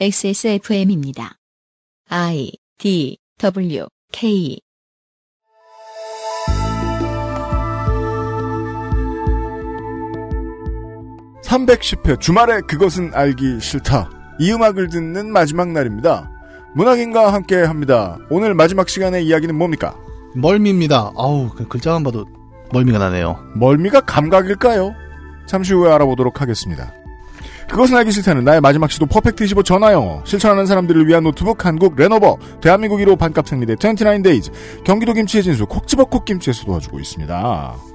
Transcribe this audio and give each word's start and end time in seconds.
XSFM입니다. 0.00 1.36
I 2.08 2.50
D 2.78 3.18
W 3.38 3.86
K 4.10 4.58
310회 11.44 12.18
주말에 12.18 12.62
그것은 12.62 13.12
알기 13.14 13.60
싫다. 13.60 14.10
이 14.40 14.50
음악을 14.50 14.88
듣는 14.88 15.30
마지막 15.30 15.68
날입니다. 15.68 16.30
문학인과 16.74 17.32
함께 17.32 17.62
합니다. 17.62 18.18
오늘 18.30 18.54
마지막 18.54 18.88
시간의 18.88 19.26
이야기는 19.26 19.54
뭡니까? 19.54 19.94
멀미입니다. 20.34 21.12
아우, 21.16 21.50
그 21.50 21.68
글자만 21.68 22.02
봐도 22.02 22.24
멀미가 22.72 22.98
나네요. 22.98 23.52
멀미가 23.54 24.00
감각일까요? 24.00 24.94
잠시 25.46 25.74
후에 25.74 25.92
알아보도록 25.92 26.40
하겠습니다. 26.40 26.94
그것은 27.72 27.96
알기 27.96 28.10
싫다는 28.12 28.44
나의 28.44 28.60
마지막 28.60 28.90
시도 28.90 29.06
퍼펙트 29.06 29.44
25 29.44 29.62
전화영어 29.62 30.24
실천하는 30.26 30.66
사람들을 30.66 31.08
위한 31.08 31.24
노트북 31.24 31.64
한국 31.64 31.96
레노버 31.96 32.36
대한민국 32.60 32.98
1호 32.98 33.18
반값 33.18 33.48
생리대 33.48 33.76
29데이즈 33.76 34.84
경기도 34.84 35.14
김치의 35.14 35.42
진수 35.42 35.64
콕 35.64 35.88
집어 35.88 36.04
콕 36.04 36.26
김치에서 36.26 36.66
도와주고 36.66 37.00
있습니다. 37.00 37.91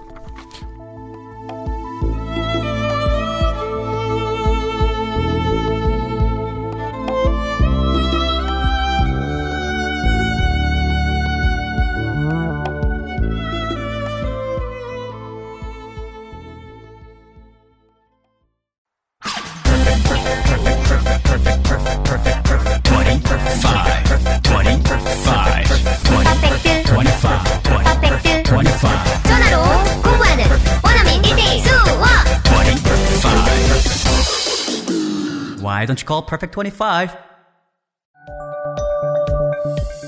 Why 35.77 35.85
don't 35.85 36.01
you 36.01 36.07
call 36.07 36.25
Perfect 36.25 36.55
25? 36.55 37.07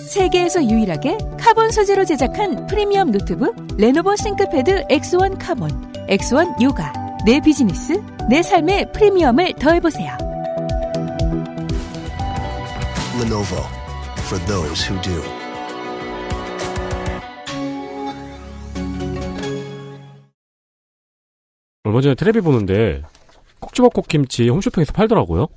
세계에서 0.08 0.64
유일하게 0.64 1.20
카본 1.39 1.70
소재로 1.70 2.06
제작한 2.06 2.66
프리미엄 2.66 3.12
노트북 3.12 3.56
레노버 3.78 4.16
싱크패드 4.16 4.88
X1 4.88 5.38
카본, 5.40 5.70
X1 6.08 6.59
요가. 6.64 6.92
내 7.23 7.40
비즈니스, 7.40 8.02
내 8.28 8.42
삶의 8.42 8.92
프리미엄을 8.94 9.53
더해보세요. 9.59 10.17
Lenovo 13.22 13.62
for 14.25 14.44
those 14.47 14.90
who 14.90 15.00
do. 15.03 15.22
얼마 21.84 22.02
전에 22.02 22.16
텔레비 22.16 22.42
보는데 22.42 23.03
콕지버콕 23.59 24.07
김치 24.07 24.47
홈쇼핑에서 24.49 24.93
팔더라고요. 24.93 25.47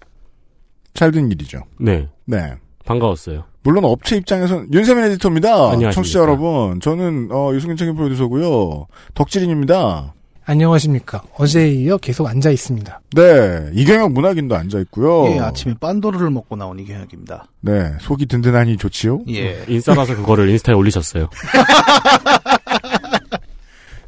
잘 0.94 1.10
된 1.12 1.30
일이죠. 1.30 1.62
네, 1.78 2.08
네. 2.26 2.54
반가웠어요. 2.84 3.44
물론 3.62 3.84
업체 3.84 4.16
입장에서는 4.16 4.72
윤세민 4.72 5.04
에디터입니다. 5.04 5.50
안녕하십니까. 5.52 5.92
청취자 5.92 6.18
여러분, 6.20 6.80
저는 6.80 7.28
어, 7.30 7.52
유승균 7.54 7.76
책임 7.76 7.94
프로듀서고요. 7.94 8.86
덕질인입니다. 9.14 10.14
안녕하십니까. 10.44 11.22
어제에 11.36 11.68
이어 11.70 11.96
계속 11.98 12.26
앉아 12.26 12.50
있습니다. 12.50 13.00
네, 13.14 13.70
이경영 13.72 14.12
문학인도 14.12 14.56
앉아 14.56 14.80
있고요. 14.80 15.26
예, 15.32 15.38
아침에 15.38 15.74
빤도르를 15.78 16.30
먹고 16.30 16.56
나온 16.56 16.80
이경혁입니다. 16.80 17.46
네, 17.60 17.92
속이 18.00 18.26
든든하니 18.26 18.76
좋지요. 18.76 19.20
예. 19.28 19.64
인싸라서 19.68 20.16
그거를 20.16 20.48
인스타에 20.50 20.74
올리셨어요. 20.74 21.28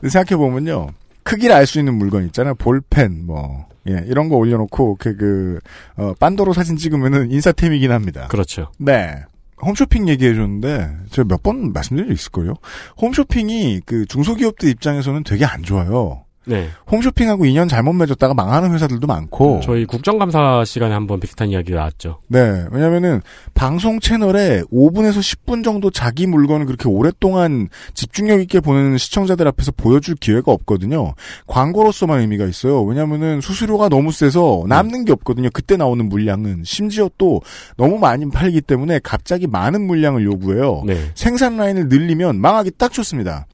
생각해 0.02 0.36
보면요, 0.36 0.88
크기를 1.22 1.54
알 1.54 1.66
수 1.66 1.78
있는 1.78 1.94
물건 1.94 2.26
있잖아요. 2.26 2.54
볼펜, 2.56 3.24
뭐, 3.26 3.66
예, 3.88 4.04
이런 4.06 4.28
거 4.28 4.36
올려놓고 4.36 4.96
그, 4.98 5.16
그 5.16 5.58
어, 5.96 6.14
빤도로 6.18 6.52
사진 6.52 6.76
찍으면은 6.76 7.30
인사템이긴 7.30 7.92
합니다. 7.92 8.28
그렇죠. 8.28 8.70
네. 8.78 9.22
홈쇼핑 9.62 10.08
얘기해 10.08 10.34
줬는데, 10.34 10.90
제가 11.10 11.26
몇 11.28 11.42
번 11.42 11.72
말씀드린 11.72 12.08
적 12.10 12.14
있을걸요? 12.14 12.54
홈쇼핑이 13.00 13.82
그 13.86 14.04
중소기업들 14.06 14.68
입장에서는 14.68 15.22
되게 15.24 15.44
안 15.44 15.62
좋아요. 15.62 16.23
네. 16.46 16.68
홈쇼핑하고 16.90 17.46
인연 17.46 17.68
잘못 17.68 17.92
맺었다가 17.94 18.34
망하는 18.34 18.72
회사들도 18.72 19.06
많고. 19.06 19.60
저희 19.62 19.84
국정감사 19.84 20.64
시간에 20.64 20.94
한번 20.94 21.20
비슷한 21.20 21.48
이야기가 21.48 21.78
나왔죠. 21.78 22.20
네. 22.28 22.64
왜냐면은, 22.70 23.22
방송 23.54 24.00
채널에 24.00 24.62
5분에서 24.72 25.18
10분 25.18 25.64
정도 25.64 25.90
자기 25.90 26.26
물건을 26.26 26.66
그렇게 26.66 26.88
오랫동안 26.88 27.68
집중력 27.94 28.40
있게 28.40 28.60
보는 28.60 28.98
시청자들 28.98 29.46
앞에서 29.48 29.72
보여줄 29.72 30.16
기회가 30.16 30.52
없거든요. 30.52 31.14
광고로서만 31.46 32.20
의미가 32.20 32.46
있어요. 32.46 32.82
왜냐면은 32.82 33.40
수수료가 33.40 33.88
너무 33.88 34.12
세서 34.12 34.64
남는 34.68 35.04
게 35.04 35.12
없거든요. 35.12 35.48
그때 35.52 35.76
나오는 35.76 36.08
물량은. 36.08 36.62
심지어 36.64 37.08
또 37.18 37.40
너무 37.76 37.98
많이 37.98 38.28
팔기 38.28 38.60
때문에 38.60 39.00
갑자기 39.02 39.46
많은 39.46 39.86
물량을 39.86 40.24
요구해요. 40.24 40.82
네. 40.86 41.10
생산 41.14 41.56
라인을 41.56 41.88
늘리면 41.88 42.40
망하기 42.40 42.72
딱 42.78 42.92
좋습니다. 42.92 43.46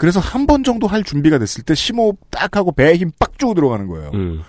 그래서 0.00 0.18
한 0.18 0.46
번 0.46 0.64
정도 0.64 0.86
할 0.86 1.04
준비가 1.04 1.38
됐을 1.38 1.62
때 1.62 1.74
심호흡 1.74 2.16
딱 2.30 2.56
하고 2.56 2.72
배에 2.72 2.94
힘 2.96 3.10
빡 3.18 3.38
주고 3.38 3.52
들어가는 3.54 3.86
거예요. 3.86 4.10
음. 4.14 4.40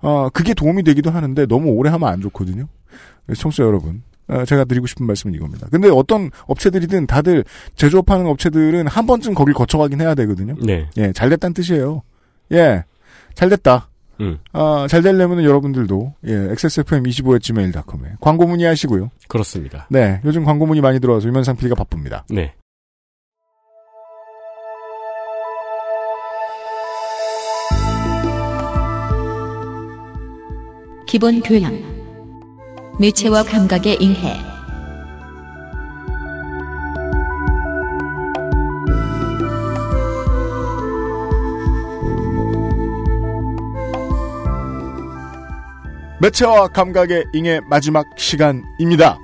어, 0.00 0.28
그게 0.32 0.52
도움이 0.52 0.82
되기도 0.82 1.10
하는데 1.10 1.46
너무 1.46 1.70
오래 1.70 1.90
하면 1.90 2.08
안 2.08 2.20
좋거든요. 2.20 2.66
그래서 3.24 3.40
청취자 3.42 3.62
여러분, 3.62 4.02
어, 4.28 4.44
제가 4.44 4.64
드리고 4.64 4.86
싶은 4.88 5.06
말씀은 5.06 5.34
이겁니다. 5.34 5.68
근데 5.70 5.88
어떤 5.88 6.30
업체들이든 6.46 7.06
다들 7.06 7.44
제조업하는 7.76 8.26
업체들은 8.26 8.88
한 8.88 9.06
번쯤 9.06 9.34
거길 9.34 9.54
거쳐가긴 9.54 10.00
해야 10.00 10.14
되거든요. 10.16 10.54
네. 10.60 10.88
예, 10.96 11.12
잘 11.12 11.28
됐다는 11.30 11.54
뜻이에요. 11.54 12.02
예, 12.52 12.84
잘 13.34 13.48
됐다. 13.48 13.88
음. 14.20 14.38
아, 14.52 14.86
잘 14.88 15.02
되려면 15.02 15.44
여러분들도 15.44 16.14
예, 16.26 16.32
xsfm25@gmail.com에 16.32 18.16
광고 18.20 18.46
문의하시고요. 18.46 19.10
그렇습니다. 19.28 19.86
네, 19.90 20.20
요즘 20.24 20.44
광고 20.44 20.66
문의 20.66 20.82
많이 20.82 21.00
들어와서 21.00 21.28
유면상 21.28 21.56
PD가 21.56 21.74
바쁩니다. 21.74 22.24
네. 22.30 22.54
기본 31.06 31.40
교양 31.40 31.72
매체와 32.98 33.44
감각의 33.44 33.98
인해 34.00 34.36
매체와 46.20 46.68
감각의 46.68 47.26
잉의 47.32 47.60
마지막 47.68 48.06
시간입니다. 48.18 49.20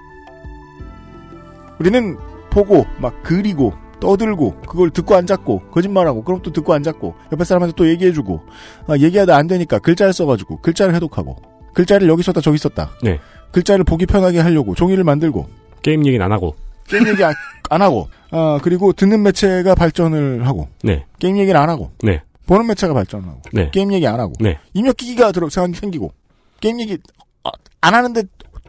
우리는 1.80 2.16
보고 2.50 2.86
막 2.98 3.12
그리고 3.24 3.72
떠들고 3.98 4.60
그걸 4.68 4.90
듣고 4.90 5.16
앉았고 5.16 5.70
거짓말하고 5.72 6.22
그럼 6.22 6.42
또 6.42 6.52
듣고 6.52 6.74
앉았고 6.74 7.14
옆에 7.32 7.42
사람한테 7.44 7.74
또 7.74 7.88
얘기해주고 7.88 8.40
아, 8.86 8.96
얘기하다 8.98 9.34
안 9.34 9.48
되니까 9.48 9.80
글자를 9.80 10.12
써가지고 10.12 10.58
글자를 10.58 10.94
해독하고 10.94 11.51
글자를 11.74 12.08
여기 12.08 12.22
썼다 12.22 12.40
저기 12.40 12.58
썼다 12.58 12.90
네. 13.02 13.18
글자를 13.50 13.84
보기 13.84 14.06
편하게 14.06 14.40
하려고 14.40 14.74
종이를 14.74 15.04
만들고 15.04 15.48
게임 15.82 16.06
얘기는 16.06 16.24
안 16.24 16.32
하고. 16.32 16.56
게임 16.88 17.06
얘기 17.08 17.22
안, 17.24 17.34
안 17.70 17.82
하고 17.82 18.08
아 18.30 18.58
그리고 18.62 18.92
듣는 18.92 19.22
매체가 19.22 19.74
발전을 19.74 20.46
하고 20.46 20.68
네. 20.82 21.04
게임 21.18 21.38
얘기를 21.38 21.58
안 21.58 21.68
하고 21.68 21.92
네. 22.02 22.22
보는 22.46 22.66
매체가 22.66 22.92
발전을 22.92 23.28
하고 23.28 23.40
네. 23.52 23.70
게임 23.72 23.92
얘기 23.92 24.06
안 24.06 24.18
하고 24.20 24.32
네. 24.40 24.58
입력 24.74 24.96
기기가 24.96 25.32
들어 25.32 25.48
생기고 25.48 26.12
게임 26.60 26.80
얘기 26.80 26.98
어, 27.44 27.50
안 27.80 27.94
하는데 27.94 28.22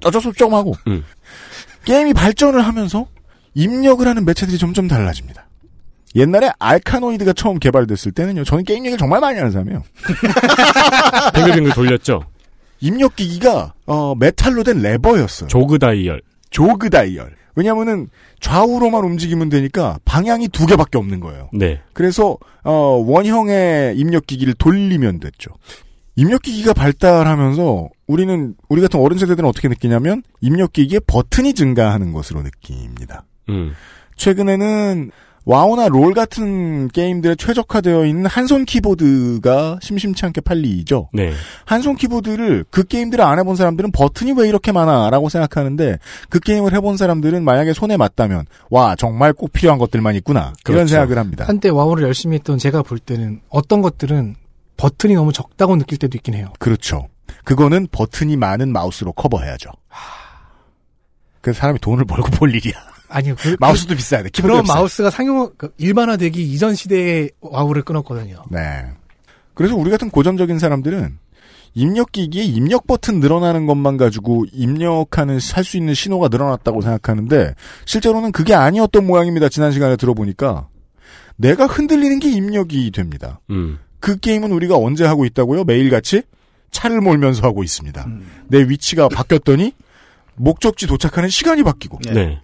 어쩔 0.05 0.21
수 0.21 0.29
없이 0.29 0.37
조금 0.37 0.55
하고 0.55 0.73
음. 0.87 1.03
게임이 1.85 2.13
발전을 2.13 2.61
하면서 2.61 3.07
입력을 3.55 4.05
하는 4.07 4.25
매체들이 4.25 4.57
점점 4.57 4.87
달라집니다. 4.87 5.47
옛날에 6.15 6.51
알카노이드가 6.59 7.33
처음 7.33 7.57
개발됐을 7.59 8.11
때는요, 8.11 8.43
저는 8.43 8.63
게임 8.63 8.85
얘기를 8.85 8.97
정말 8.97 9.19
많이 9.19 9.37
하는 9.37 9.51
사람이에요. 9.51 9.83
뱅글뱅글 11.33 11.73
돌렸죠. 11.73 12.23
입력 12.83 13.15
기기가 13.15 13.73
어, 13.85 14.13
메탈로 14.15 14.63
된 14.63 14.81
레버였어요. 14.81 15.47
Jog 15.47 15.79
dial. 15.79 16.21
Jog 16.49 16.89
dial. 16.89 17.33
왜냐면은 17.55 18.09
좌우로만 18.41 19.05
움직이면 19.05 19.47
되니까 19.47 19.99
방향이 20.03 20.49
두 20.49 20.65
개밖에 20.65 20.97
없는 20.97 21.21
거예요. 21.21 21.49
네. 21.53 21.81
그래서 21.93 22.37
어, 22.63 22.73
원형의 23.07 23.95
입력 23.97 24.27
기기를 24.27 24.53
돌리면 24.55 25.21
됐죠. 25.21 25.51
입력 26.17 26.41
기기가 26.41 26.73
발달하면서 26.73 27.89
우리는 28.07 28.55
우리 28.67 28.81
같은 28.81 28.99
어른 28.99 29.17
세대들은 29.17 29.47
어떻게 29.47 29.69
느끼냐면 29.69 30.21
입력 30.41 30.73
기기에 30.73 30.99
버튼이 31.07 31.53
증가하는 31.53 32.11
것으로 32.11 32.43
느낍니다. 32.43 33.23
음. 33.47 33.73
최근에는 34.17 35.11
와우나 35.45 35.89
롤 35.89 36.13
같은 36.13 36.87
게임들에 36.87 37.35
최적화되어 37.35 38.05
있는 38.05 38.25
한손 38.27 38.65
키보드가 38.65 39.79
심심치 39.81 40.25
않게 40.25 40.41
팔리죠. 40.41 41.09
네. 41.13 41.33
한손 41.65 41.95
키보드를 41.95 42.65
그 42.69 42.83
게임들을 42.83 43.23
안 43.23 43.39
해본 43.39 43.55
사람들은 43.55 43.91
버튼이 43.91 44.33
왜 44.37 44.47
이렇게 44.47 44.71
많아라고 44.71 45.29
생각하는데 45.29 45.97
그 46.29 46.39
게임을 46.39 46.73
해본 46.73 46.95
사람들은 46.97 47.43
만약에 47.43 47.73
손에 47.73 47.97
맞다면 47.97 48.45
와 48.69 48.95
정말 48.95 49.33
꼭 49.33 49.51
필요한 49.51 49.79
것들만 49.79 50.15
있구나 50.15 50.53
이런 50.65 50.85
그렇죠. 50.85 50.87
생각을 50.87 51.17
합니다. 51.17 51.45
한때 51.45 51.69
와우를 51.69 52.03
열심히 52.03 52.35
했던 52.35 52.57
제가 52.57 52.81
볼 52.81 52.99
때는 52.99 53.41
어떤 53.49 53.81
것들은 53.81 54.35
버튼이 54.77 55.13
너무 55.15 55.33
적다고 55.33 55.75
느낄 55.75 55.97
때도 55.97 56.17
있긴 56.17 56.35
해요. 56.35 56.53
그렇죠. 56.59 57.07
그거는 57.43 57.87
버튼이 57.91 58.37
많은 58.37 58.71
마우스로 58.71 59.11
커버해야죠. 59.11 59.69
그 61.41 61.51
사람이 61.51 61.79
돈을 61.79 62.05
벌고 62.05 62.29
볼 62.31 62.55
일이야. 62.55 62.92
아니요. 63.13 63.35
그, 63.39 63.55
마우스도 63.59 63.95
비싸야 63.95 64.23
돼. 64.23 64.29
키보드 64.29 64.51
그런 64.51 64.63
비싸. 64.63 64.73
마우스가 64.75 65.09
상용 65.09 65.51
그 65.57 65.71
일반화되기 65.77 66.41
이전 66.41 66.73
시대에 66.75 67.29
와우를 67.41 67.83
끊었거든요. 67.83 68.43
네. 68.49 68.85
그래서 69.53 69.75
우리 69.75 69.91
같은 69.91 70.09
고전적인 70.09 70.57
사람들은 70.59 71.19
입력 71.75 72.11
기기에 72.11 72.43
입력 72.43 72.85
버튼 72.87 73.19
늘어나는 73.19 73.65
것만 73.65 73.97
가지고 73.97 74.45
입력하는 74.51 75.39
할 75.53 75.63
수 75.63 75.77
있는 75.77 75.93
신호가 75.93 76.27
늘어났다고 76.27 76.81
생각하는데 76.81 77.53
실제로는 77.85 78.31
그게 78.31 78.53
아니었던 78.53 79.05
모양입니다. 79.05 79.49
지난 79.49 79.71
시간에 79.71 79.95
들어보니까 79.95 80.67
내가 81.35 81.65
흔들리는 81.67 82.19
게 82.19 82.29
입력이 82.31 82.91
됩니다. 82.91 83.39
음. 83.49 83.79
그 83.99 84.17
게임은 84.19 84.51
우리가 84.51 84.75
언제 84.77 85.05
하고 85.05 85.25
있다고요? 85.25 85.63
매일같이 85.63 86.23
차를 86.71 87.01
몰면서 87.01 87.41
하고 87.47 87.63
있습니다. 87.63 88.07
내 88.47 88.59
위치가 88.63 89.07
바뀌었더니 89.07 89.73
목적지 90.35 90.87
도착하는 90.87 91.29
시간이 91.29 91.63
바뀌고 91.63 91.99
네. 92.13 92.41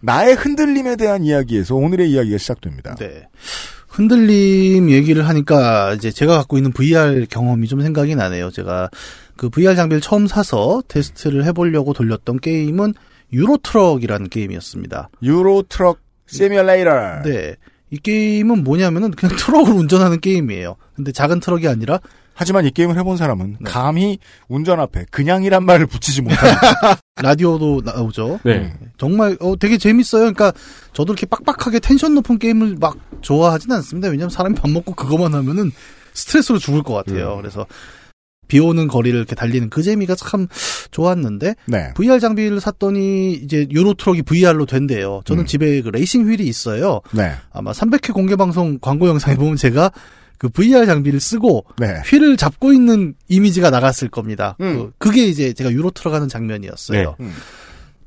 네. 0.00 0.12
나의 0.12 0.34
흔들림에 0.34 0.96
대한 0.96 1.24
이야기에서 1.24 1.74
오늘의 1.74 2.10
이야기가 2.10 2.38
시작됩니다. 2.38 2.94
네. 2.96 3.28
흔들림 3.88 4.90
얘기를 4.90 5.26
하니까 5.28 5.94
이제 5.94 6.10
제가 6.10 6.36
갖고 6.36 6.56
있는 6.56 6.72
VR 6.72 7.26
경험이 7.28 7.66
좀 7.66 7.80
생각이 7.80 8.14
나네요. 8.14 8.50
제가 8.50 8.90
그 9.36 9.48
VR 9.48 9.74
장비를 9.74 10.00
처음 10.00 10.26
사서 10.26 10.82
테스트를 10.88 11.44
해보려고 11.44 11.92
돌렸던 11.92 12.40
게임은 12.40 12.94
유로트럭이라는 13.32 14.28
게임이었습니다. 14.28 15.10
유로 15.22 15.62
트럭 15.68 16.00
시뮬레이터. 16.26 17.22
네. 17.24 17.56
이 17.90 17.96
게임은 17.96 18.64
뭐냐면은 18.64 19.10
그냥 19.12 19.36
트럭을 19.36 19.72
운전하는 19.72 20.20
게임이에요. 20.20 20.76
근데 20.94 21.10
작은 21.10 21.40
트럭이 21.40 21.66
아니라 21.68 22.00
하지만 22.38 22.64
이 22.64 22.70
게임을 22.70 22.96
해본 22.96 23.16
사람은 23.16 23.56
네. 23.58 23.68
감히 23.68 24.18
운전 24.46 24.78
앞에 24.78 25.06
그냥이란 25.10 25.64
말을 25.64 25.86
붙이지 25.86 26.22
못합니다. 26.22 27.00
라디오도 27.20 27.82
나오죠. 27.84 28.38
네. 28.44 28.72
정말 28.96 29.36
어 29.40 29.56
되게 29.56 29.76
재밌어요. 29.76 30.20
그러니까 30.32 30.52
저도 30.92 31.14
이렇게 31.14 31.26
빡빡하게 31.26 31.80
텐션 31.80 32.14
높은 32.14 32.38
게임을 32.38 32.76
막 32.78 32.96
좋아하진 33.22 33.72
않습니다. 33.72 34.06
왜냐면 34.06 34.30
사람이 34.30 34.54
밥 34.54 34.70
먹고 34.70 34.94
그것만 34.94 35.34
하면은 35.34 35.72
스트레스로 36.12 36.60
죽을 36.60 36.84
것 36.84 36.94
같아요. 36.94 37.32
음. 37.34 37.36
그래서 37.38 37.66
비 38.46 38.60
오는 38.60 38.86
거리를 38.86 39.18
이렇게 39.18 39.34
달리는 39.34 39.68
그 39.68 39.82
재미가 39.82 40.14
참 40.14 40.46
좋았는데 40.92 41.56
네. 41.66 41.92
VR 41.96 42.20
장비를 42.20 42.60
샀더니 42.60 43.32
이제 43.32 43.66
유로 43.72 43.94
트럭이 43.94 44.22
VR로 44.22 44.64
된대요. 44.64 45.22
저는 45.24 45.42
음. 45.42 45.46
집에 45.46 45.82
그 45.82 45.88
레이싱 45.88 46.24
휠이 46.24 46.46
있어요. 46.46 47.00
네. 47.10 47.32
아마 47.50 47.72
300회 47.72 48.12
공개 48.12 48.36
방송 48.36 48.78
광고 48.80 49.08
영상에 49.08 49.34
보면 49.34 49.56
제가 49.56 49.90
그 50.38 50.48
VR 50.48 50.86
장비를 50.86 51.20
쓰고 51.20 51.64
네. 51.78 52.00
휠을 52.06 52.36
잡고 52.36 52.72
있는 52.72 53.14
이미지가 53.28 53.70
나갔을 53.70 54.08
겁니다. 54.08 54.56
음. 54.60 54.92
그, 54.98 55.10
게 55.10 55.26
이제 55.26 55.52
제가 55.52 55.72
유로 55.72 55.90
트럭 55.90 56.14
하는 56.14 56.28
장면이었어요. 56.28 57.16
네. 57.18 57.24
음. 57.24 57.32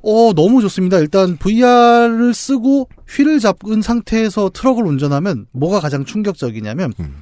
어, 0.03 0.33
너무 0.33 0.61
좋습니다. 0.61 0.97
일단 0.97 1.37
VR을 1.37 2.33
쓰고 2.33 2.87
휠을 3.07 3.39
잡은 3.39 3.81
상태에서 3.81 4.49
트럭을 4.53 4.85
운전하면 4.85 5.45
뭐가 5.51 5.79
가장 5.79 6.05
충격적이냐면 6.05 6.93
음. 6.99 7.21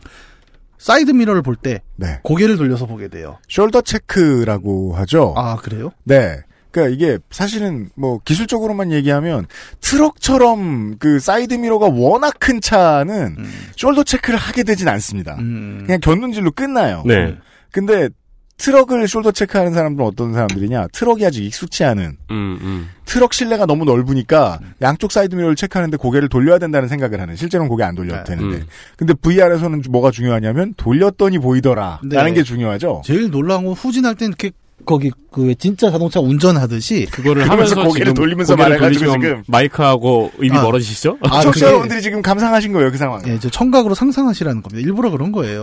사이드 0.77 1.11
미러를 1.11 1.41
볼때 1.41 1.81
네. 1.97 2.19
고개를 2.23 2.55
돌려서 2.55 2.85
보게 2.85 3.09
돼요. 3.09 3.37
shoulder 3.49 3.83
check라고 3.83 4.95
하죠. 4.95 5.33
아, 5.35 5.57
그래요? 5.57 5.91
네. 6.05 6.37
그러니까 6.71 6.95
이게 6.95 7.17
사실은 7.31 7.89
뭐 7.95 8.19
기술적으로만 8.23 8.91
얘기하면 8.91 9.47
트럭처럼 9.81 10.97
그 10.99 11.19
사이드 11.19 11.55
미러가 11.55 11.87
워낙 11.87 12.35
큰 12.39 12.61
차는 12.61 13.35
음. 13.37 13.51
shoulder 13.75 14.05
check를 14.05 14.37
하게 14.37 14.63
되진 14.63 14.87
않습니다. 14.87 15.35
음. 15.39 15.83
그냥 15.85 15.99
곁눈질로 15.99 16.51
끝나요. 16.51 17.03
네. 17.05 17.35
근데 17.71 18.09
트럭을 18.57 19.05
shoulder 19.05 19.33
check하는 19.33 19.73
사람들은 19.73 20.05
어떤 20.05 20.33
사람들이냐? 20.33 20.87
트럭이 20.91 21.25
아직 21.25 21.45
익숙치 21.45 21.85
않은 21.85 22.17
음, 22.29 22.59
음. 22.61 22.89
트럭 23.05 23.33
실내가 23.33 23.65
너무 23.65 23.85
넓으니까 23.85 24.59
양쪽 24.81 25.13
사이드 25.13 25.33
미러를 25.33 25.55
체크하는데 25.55 25.95
고개를 25.95 26.27
돌려야 26.27 26.59
된다는 26.59 26.89
생각을 26.89 27.21
하는. 27.21 27.37
실제로는 27.37 27.69
고개 27.69 27.83
안 27.83 27.95
돌려도 27.95 28.17
네. 28.17 28.23
되는데. 28.35 28.57
음. 28.57 28.67
근데 28.97 29.13
VR에서는 29.13 29.83
뭐가 29.89 30.11
중요하냐면 30.11 30.73
돌렸더니 30.75 31.39
보이더라. 31.39 32.01
네. 32.03 32.17
라는 32.17 32.33
게 32.33 32.43
중요하죠. 32.43 33.01
제일 33.05 33.31
놀라운 33.31 33.63
건 33.63 33.73
후진할 33.73 34.15
땐 34.15 34.27
이렇게 34.27 34.51
거기 34.85 35.11
그 35.31 35.42
왜 35.42 35.53
진짜 35.55 35.91
자동차 35.91 36.19
운전하듯이 36.19 37.05
그거를 37.11 37.47
하면서 37.49 37.75
고개를 37.83 38.13
돌리면서 38.13 38.55
고개를 38.55 38.79
말해가지고 38.79 39.11
지금. 39.13 39.43
마이크하고 39.47 40.31
입이 40.41 40.57
아. 40.57 40.63
멀어지시죠? 40.63 41.17
아, 41.21 41.41
청취자 41.41 41.65
그게- 41.65 41.65
여러분들이 41.67 42.01
지금 42.01 42.21
감상하신 42.21 42.73
거예요, 42.73 42.91
그 42.91 42.97
상황. 42.97 43.21
예, 43.27 43.37
저 43.39 43.49
청각으로 43.49 43.93
상상하시라는 43.93 44.61
겁니다. 44.63 44.81
일부러 44.85 45.11
그런 45.11 45.31
거예요. 45.31 45.61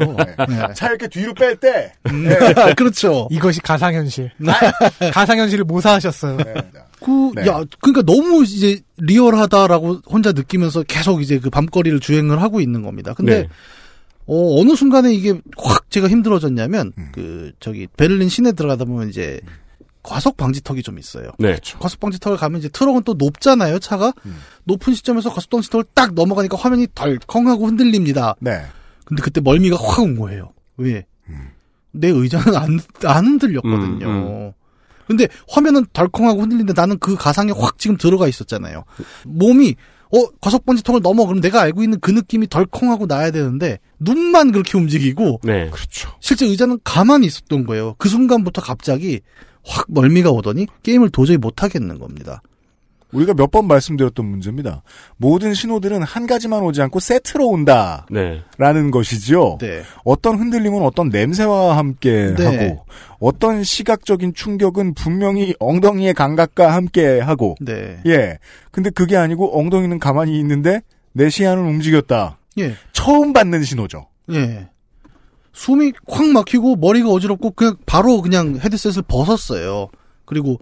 네. 0.48 0.58
차 0.74 0.88
이렇게 0.88 1.08
뒤로 1.08 1.34
뺄 1.34 1.56
때. 1.56 1.92
음, 2.10 2.28
그렇죠. 2.76 3.26
이것이 3.30 3.60
가상현실. 3.60 4.30
가상현실을 5.12 5.64
모사하셨어요. 5.64 6.36
그, 7.04 7.30
네. 7.34 7.46
야, 7.46 7.62
그러니까 7.80 8.02
너무 8.02 8.42
이제 8.44 8.80
리얼하다라고 8.98 10.00
혼자 10.10 10.32
느끼면서 10.32 10.82
계속 10.84 11.20
이제 11.22 11.38
그 11.38 11.50
밤거리를 11.50 12.00
주행을 12.00 12.40
하고 12.40 12.60
있는 12.60 12.82
겁니다. 12.82 13.12
근데 13.14 13.42
네. 13.42 13.48
어, 14.26 14.60
어느 14.60 14.74
순간에 14.74 15.12
이게 15.14 15.40
확 15.56 15.90
제가 15.90 16.08
힘들어졌냐면 16.08 16.92
음. 16.98 17.08
그 17.12 17.52
저기 17.60 17.86
베를린 17.96 18.28
시내 18.28 18.52
들어가다 18.52 18.84
보면 18.84 19.08
이제 19.08 19.40
과속 20.02 20.36
방지턱이 20.36 20.82
좀 20.82 20.98
있어요. 20.98 21.30
네. 21.38 21.58
과속 21.78 21.98
방지턱을 22.00 22.38
가면 22.38 22.60
이제 22.60 22.68
트럭은 22.68 23.02
또 23.04 23.14
높잖아요, 23.14 23.78
차가. 23.80 24.12
음. 24.24 24.36
높은 24.64 24.94
시점에서 24.94 25.30
과속 25.32 25.50
방지턱을 25.50 25.84
딱 25.94 26.14
넘어가니까 26.14 26.56
화면이 26.56 26.88
덜컹 26.94 27.48
하고 27.48 27.66
흔들립니다. 27.66 28.36
네. 28.40 28.62
근데 29.04 29.22
그때 29.22 29.40
멀미가 29.40 29.76
확 29.76 30.00
온 30.00 30.16
거예요. 30.18 30.52
왜? 30.76 31.06
내 31.92 32.08
의자는 32.08 32.54
안, 32.54 32.78
안 33.04 33.26
흔들렸거든요. 33.26 34.06
음, 34.06 34.52
근데 35.06 35.28
화면은 35.48 35.86
덜컹하고 35.92 36.42
흔들리는데 36.42 36.74
나는 36.78 36.98
그 36.98 37.16
가상에 37.16 37.52
확 37.52 37.78
지금 37.78 37.96
들어가 37.96 38.28
있었잖아요. 38.28 38.84
몸이, 39.24 39.76
어, 40.12 40.26
과속방지턱을 40.40 41.00
넘어. 41.02 41.26
그럼 41.26 41.40
내가 41.40 41.60
알고 41.62 41.82
있는 41.82 41.98
그 42.00 42.10
느낌이 42.10 42.48
덜컹하고 42.48 43.06
나야 43.06 43.30
되는데, 43.30 43.78
눈만 43.98 44.52
그렇게 44.52 44.78
움직이고, 44.78 45.40
네. 45.42 45.70
그렇죠. 45.70 46.10
실제 46.20 46.46
의자는 46.46 46.78
가만히 46.84 47.26
있었던 47.26 47.66
거예요. 47.66 47.94
그 47.98 48.08
순간부터 48.08 48.62
갑자기 48.62 49.20
확 49.64 49.86
멀미가 49.88 50.30
오더니 50.30 50.66
게임을 50.82 51.10
도저히 51.10 51.36
못 51.36 51.62
하겠는 51.62 51.98
겁니다. 51.98 52.42
우리가 53.12 53.34
몇 53.34 53.50
번 53.50 53.66
말씀드렸던 53.68 54.26
문제입니다. 54.26 54.82
모든 55.16 55.54
신호들은 55.54 56.02
한 56.02 56.26
가지만 56.26 56.62
오지 56.62 56.82
않고 56.82 57.00
세트로 57.00 57.46
온다. 57.46 58.06
네. 58.10 58.42
라는 58.58 58.90
것이지요. 58.90 59.58
네. 59.60 59.82
어떤 60.04 60.38
흔들림은 60.38 60.82
어떤 60.82 61.08
냄새와 61.08 61.76
함께 61.78 62.34
네. 62.36 62.44
하고, 62.44 62.84
어떤 63.20 63.62
시각적인 63.62 64.34
충격은 64.34 64.94
분명히 64.94 65.54
엉덩이의 65.60 66.14
감각과 66.14 66.74
함께 66.74 67.20
하고, 67.20 67.54
네. 67.60 68.00
예. 68.06 68.38
근데 68.70 68.90
그게 68.90 69.16
아니고 69.16 69.58
엉덩이는 69.58 69.98
가만히 69.98 70.38
있는데 70.40 70.80
내 71.12 71.30
시야는 71.30 71.64
움직였다. 71.64 72.38
예. 72.58 72.74
처음 72.92 73.32
받는 73.32 73.62
신호죠. 73.62 74.08
예. 74.32 74.68
숨이 75.52 75.92
확 76.08 76.26
막히고 76.26 76.76
머리가 76.76 77.08
어지럽고 77.08 77.52
그냥 77.52 77.76
바로 77.86 78.20
그냥 78.20 78.58
헤드셋을 78.62 79.04
벗었어요. 79.08 79.88
그리고 80.26 80.58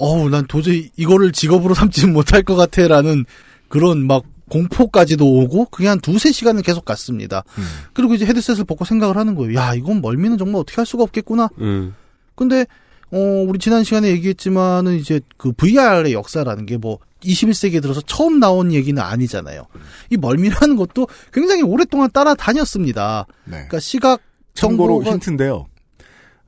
어우 0.00 0.28
난 0.30 0.46
도저히 0.46 0.90
이거를 0.96 1.32
직업으로 1.32 1.74
삼지는 1.74 2.12
못할 2.12 2.42
것 2.42 2.56
같아라는 2.56 3.24
그런 3.68 4.06
막 4.06 4.24
공포까지도 4.48 5.24
오고 5.24 5.66
그게 5.66 5.86
한 5.86 6.00
두세 6.00 6.32
시간을 6.32 6.62
계속 6.62 6.84
갔습니다. 6.84 7.44
음. 7.58 7.64
그리고 7.92 8.14
이제 8.14 8.26
헤드셋을 8.26 8.64
벗고 8.64 8.84
생각을 8.84 9.16
하는 9.16 9.36
거예요. 9.36 9.54
야 9.54 9.74
이건 9.74 10.00
멀미는 10.00 10.38
정말 10.38 10.60
어떻게 10.60 10.76
할 10.76 10.86
수가 10.86 11.04
없겠구나. 11.04 11.48
음. 11.60 11.94
근데 12.34 12.66
어 13.12 13.18
우리 13.46 13.58
지난 13.58 13.84
시간에 13.84 14.08
얘기했지만은 14.08 14.96
이제 14.96 15.20
그 15.36 15.52
VR의 15.52 16.12
역사라는 16.12 16.66
게 16.66 16.78
뭐 16.78 16.98
21세기에 17.22 17.82
들어서 17.82 18.00
처음 18.00 18.40
나온 18.40 18.72
얘기는 18.72 19.00
아니잖아요. 19.00 19.66
이 20.10 20.16
멀미라는 20.16 20.76
것도 20.76 21.08
굉장히 21.32 21.62
오랫동안 21.62 22.10
따라다녔습니다. 22.10 23.26
네. 23.44 23.50
그러니까 23.50 23.80
시각 23.80 24.20
정보가 24.54 25.10
힌트인데요. 25.10 25.66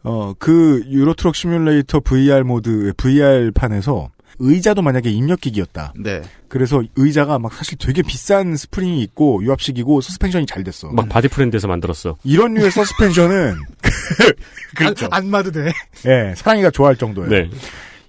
어, 0.05 0.33
그 0.39 0.83
Euro 0.89 1.09
Truck 1.09 1.35
Simulator 1.37 2.01
VR 2.01 2.43
모드, 2.45 2.93
VR판에서 2.97 4.11
의자도 4.39 4.83
만약에 4.83 5.11
입력기기였다. 5.11 5.93
네. 5.99 6.23
그래서 6.49 6.83
의자가 6.97 7.39
막 7.39 7.53
사실 7.53 7.77
되게 7.79 8.03
비싼 8.03 8.57
스프링이 8.57 9.01
있고 9.03 9.43
유압식이고 9.45 10.01
서스펜션이 10.01 10.47
잘 10.47 10.65
됐어. 10.65 10.89
막 10.91 11.09
바디프렌드에서 11.09 11.69
만들었어. 11.69 12.17
이런 12.25 12.55
류의 12.55 12.71
서스펜션은 12.71 13.55
그렇죠. 14.77 15.07
안, 15.11 15.25
안마도 15.25 15.51
돼. 15.53 15.71
예, 16.07 16.35
사랑이가 16.35 16.71
좋아할 16.71 16.97
정도예요. 16.97 17.31
네. 17.31 17.51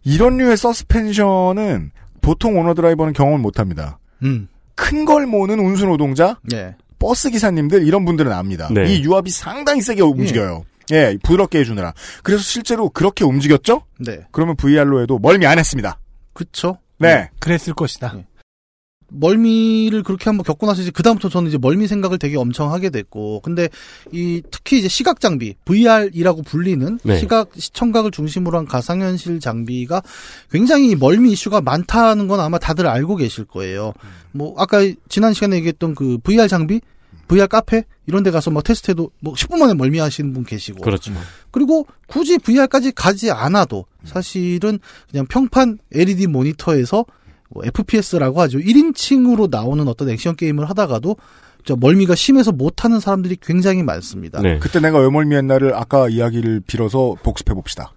이런 0.03 0.37
류의 0.37 0.57
서스펜션은 0.57 1.91
보통 2.21 2.57
오너 2.57 2.73
드라이버는 2.73 3.13
경험을 3.13 3.39
못 3.39 3.59
합니다. 3.59 3.99
음. 4.23 4.47
큰 4.75 5.05
걸 5.05 5.27
모는 5.27 5.59
운수 5.59 5.85
노동자, 5.85 6.39
네. 6.49 6.75
버스 6.97 7.29
기사님들 7.29 7.85
이런 7.85 8.05
분들은 8.05 8.31
압니다. 8.31 8.69
네. 8.71 8.85
이 8.95 9.03
유압이 9.03 9.29
상당히 9.29 9.81
세게 9.81 10.01
움직여요. 10.01 10.63
예, 10.91 11.17
부드럽게 11.23 11.59
해주느라. 11.59 11.93
그래서 12.23 12.43
실제로 12.43 12.89
그렇게 12.89 13.23
움직였죠? 13.23 13.83
네. 13.99 14.25
그러면 14.31 14.55
VR로 14.55 15.01
해도 15.01 15.19
멀미 15.19 15.45
안 15.45 15.59
했습니다. 15.59 15.99
그쵸. 16.33 16.77
네. 16.99 17.29
그랬을 17.39 17.73
것이다. 17.73 18.13
네. 18.15 18.25
멀미를 19.13 20.03
그렇게 20.03 20.25
한번 20.25 20.43
겪고 20.43 20.65
나서 20.65 20.81
이제 20.81 20.91
그다음부터 20.91 21.29
저는 21.29 21.49
이제 21.49 21.57
멀미 21.57 21.87
생각을 21.87 22.17
되게 22.17 22.35
엄청 22.35 22.73
하게 22.73 22.89
됐고 22.89 23.41
근데 23.41 23.69
이 24.11 24.41
특히 24.49 24.79
이제 24.79 24.87
시각 24.87 25.19
장비 25.19 25.55
VR이라고 25.65 26.41
불리는 26.41 26.99
네. 27.03 27.19
시각 27.19 27.51
시청각을 27.55 28.11
중심으로 28.11 28.57
한 28.57 28.65
가상현실 28.65 29.39
장비가 29.39 30.01
굉장히 30.51 30.95
멀미 30.95 31.31
이슈가 31.33 31.61
많다는 31.61 32.27
건 32.27 32.39
아마 32.39 32.57
다들 32.57 32.87
알고 32.87 33.17
계실 33.17 33.45
거예요. 33.45 33.93
뭐 34.31 34.55
아까 34.57 34.79
지난 35.09 35.33
시간에 35.33 35.57
얘기했던 35.57 35.93
그 35.93 36.17
VR 36.23 36.47
장비 36.47 36.81
VR 37.33 37.47
카페 37.47 37.83
이런 38.05 38.23
데 38.23 38.31
가서 38.31 38.51
뭐 38.51 38.61
테스트해도 38.61 39.11
뭐 39.19 39.33
10분 39.33 39.57
만에 39.57 39.73
멀미 39.73 39.99
하시는 39.99 40.33
분 40.33 40.43
계시고 40.43 40.81
그렇죠. 40.81 41.11
그리고 41.51 41.87
굳이 42.07 42.37
VR까지 42.37 42.91
가지 42.91 43.31
않아도 43.31 43.85
사실은 44.03 44.79
그냥 45.09 45.25
평판 45.27 45.79
LED 45.93 46.27
모니터에서 46.27 47.05
뭐 47.49 47.63
FPS라고 47.65 48.41
하죠. 48.41 48.59
1인칭으로 48.59 49.49
나오는 49.49 49.87
어떤 49.87 50.09
액션 50.09 50.35
게임을 50.35 50.69
하다가도 50.69 51.15
저 51.65 51.75
멀미가 51.77 52.15
심해서 52.15 52.51
못하는 52.51 52.99
사람들이 52.99 53.37
굉장히 53.41 53.83
많습니다. 53.83 54.41
네. 54.41 54.59
그때 54.59 54.79
내가 54.79 54.99
왜 54.99 55.09
멀미했나를 55.09 55.73
아까 55.75 56.09
이야기를 56.09 56.61
빌어서 56.67 57.15
복습해 57.23 57.53
봅시다. 57.53 57.93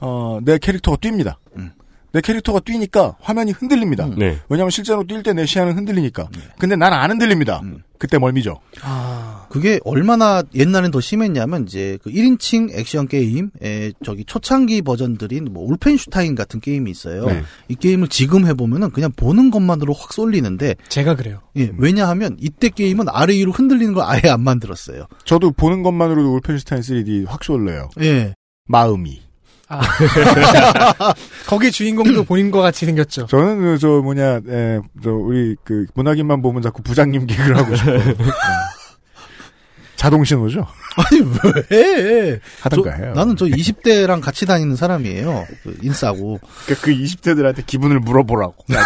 어, 0.00 0.40
내 0.42 0.58
캐릭터가 0.58 0.96
뜁니다. 0.96 1.36
음. 1.56 1.70
내 2.12 2.20
캐릭터가 2.20 2.60
뛰니까 2.60 3.14
화면이 3.20 3.52
흔들립니다. 3.52 4.08
네. 4.16 4.38
왜냐하면 4.48 4.70
실제로 4.70 5.04
뛸 5.04 5.22
때 5.22 5.34
내 5.34 5.44
시야는 5.46 5.76
흔들리니까. 5.76 6.28
근데 6.58 6.74
난 6.74 6.92
안 6.92 7.10
흔들립니다. 7.10 7.60
음. 7.62 7.82
그때 7.98 8.18
멀미죠. 8.18 8.60
그게 9.48 9.80
얼마나 9.84 10.42
옛날엔 10.54 10.90
더 10.90 11.00
심했냐면 11.00 11.64
이제 11.64 11.98
그 12.02 12.10
1인칭 12.10 12.70
액션 12.72 13.08
게임의 13.08 13.94
저기 14.04 14.24
초창기 14.24 14.82
버전들인 14.82 15.52
뭐 15.52 15.64
울펜슈타인 15.70 16.34
같은 16.34 16.60
게임이 16.60 16.90
있어요. 16.90 17.26
네. 17.26 17.42
이 17.68 17.74
게임을 17.74 18.08
지금 18.08 18.46
해 18.46 18.54
보면은 18.54 18.90
그냥 18.90 19.10
보는 19.16 19.50
것만으로 19.50 19.92
확 19.92 20.12
쏠리는데 20.12 20.76
제가 20.88 21.16
그래요. 21.16 21.40
예, 21.56 21.72
왜냐하면 21.78 22.36
이때 22.38 22.68
게임은 22.68 23.06
아래 23.08 23.34
위로 23.34 23.52
흔들리는 23.52 23.94
걸 23.94 24.04
아예 24.04 24.30
안 24.30 24.42
만들었어요. 24.42 25.06
저도 25.24 25.52
보는 25.52 25.82
것만으로도 25.82 26.34
울펜슈타인 26.34 26.82
3D 26.82 27.26
확 27.26 27.44
쏠려요. 27.44 27.90
예. 28.00 28.34
마음이. 28.68 29.25
거기 31.46 31.70
주인공도 31.72 32.24
본인과 32.30 32.60
같이 32.62 32.86
생겼죠. 32.86 33.26
저는 33.26 33.60
그, 33.60 33.78
저 33.78 33.88
뭐냐, 34.02 34.40
에, 34.48 34.80
저 35.02 35.10
우리 35.12 35.56
그 35.64 35.86
문학인만 35.94 36.40
보면 36.42 36.62
자꾸 36.62 36.82
부장님 36.82 37.26
개그를 37.26 37.56
하고 37.56 37.74
싶어요. 37.76 37.98
네. 37.98 38.14
자동 39.96 40.22
신호죠? 40.24 40.66
아니 40.96 41.20
왜? 41.70 42.38
하던가 42.60 42.90
저- 42.96 43.02
해요. 43.02 43.12
나는 43.14 43.34
저 43.36 43.46
20대랑 43.46 44.20
같이 44.20 44.44
다니는 44.46 44.76
사람이에요. 44.76 45.46
그 45.62 45.76
인싸고. 45.82 46.38
그, 46.66 46.74
그 46.80 46.90
20대들한테 46.92 47.66
기분을 47.66 47.98
물어보라고. 48.00 48.54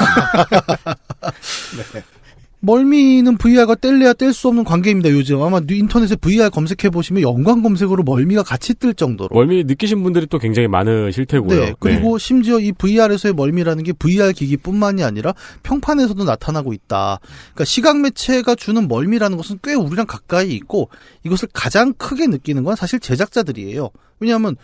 멀미는 2.62 3.38
VR과 3.38 3.74
뗄래야 3.74 4.12
뗄 4.12 4.32
수 4.32 4.48
없는 4.48 4.64
관계입니다. 4.64 5.10
요즘 5.10 5.42
아마 5.42 5.60
인터넷에 5.68 6.14
VR 6.16 6.50
검색해 6.50 6.90
보시면 6.90 7.22
연관 7.22 7.62
검색어로 7.62 8.02
멀미가 8.02 8.42
같이 8.42 8.74
뜰 8.74 8.94
정도로. 8.94 9.30
멀미 9.32 9.64
느끼신 9.64 10.02
분들이 10.02 10.26
또 10.26 10.38
굉장히 10.38 10.68
많으실 10.68 11.24
테고요. 11.26 11.60
네. 11.60 11.74
그리고 11.80 12.18
심지어 12.18 12.60
이 12.60 12.72
VR에서의 12.72 13.34
멀미라는 13.34 13.82
게 13.82 13.92
VR 13.92 14.32
기기뿐만이 14.32 15.02
아니라 15.02 15.34
평판에서도 15.62 16.22
나타나고 16.22 16.74
있다. 16.74 17.18
그러니까 17.22 17.64
시각 17.64 17.98
매체가 18.00 18.54
주는 18.54 18.86
멀미라는 18.88 19.36
것은 19.38 19.58
꽤 19.62 19.74
우리랑 19.74 20.06
가까이 20.06 20.52
있고 20.52 20.90
이것을 21.24 21.48
가장 21.52 21.94
크게 21.94 22.26
느끼는 22.26 22.64
건 22.64 22.76
사실 22.76 23.00
제작자들이에요. 23.00 23.90
왜냐하면 24.20 24.56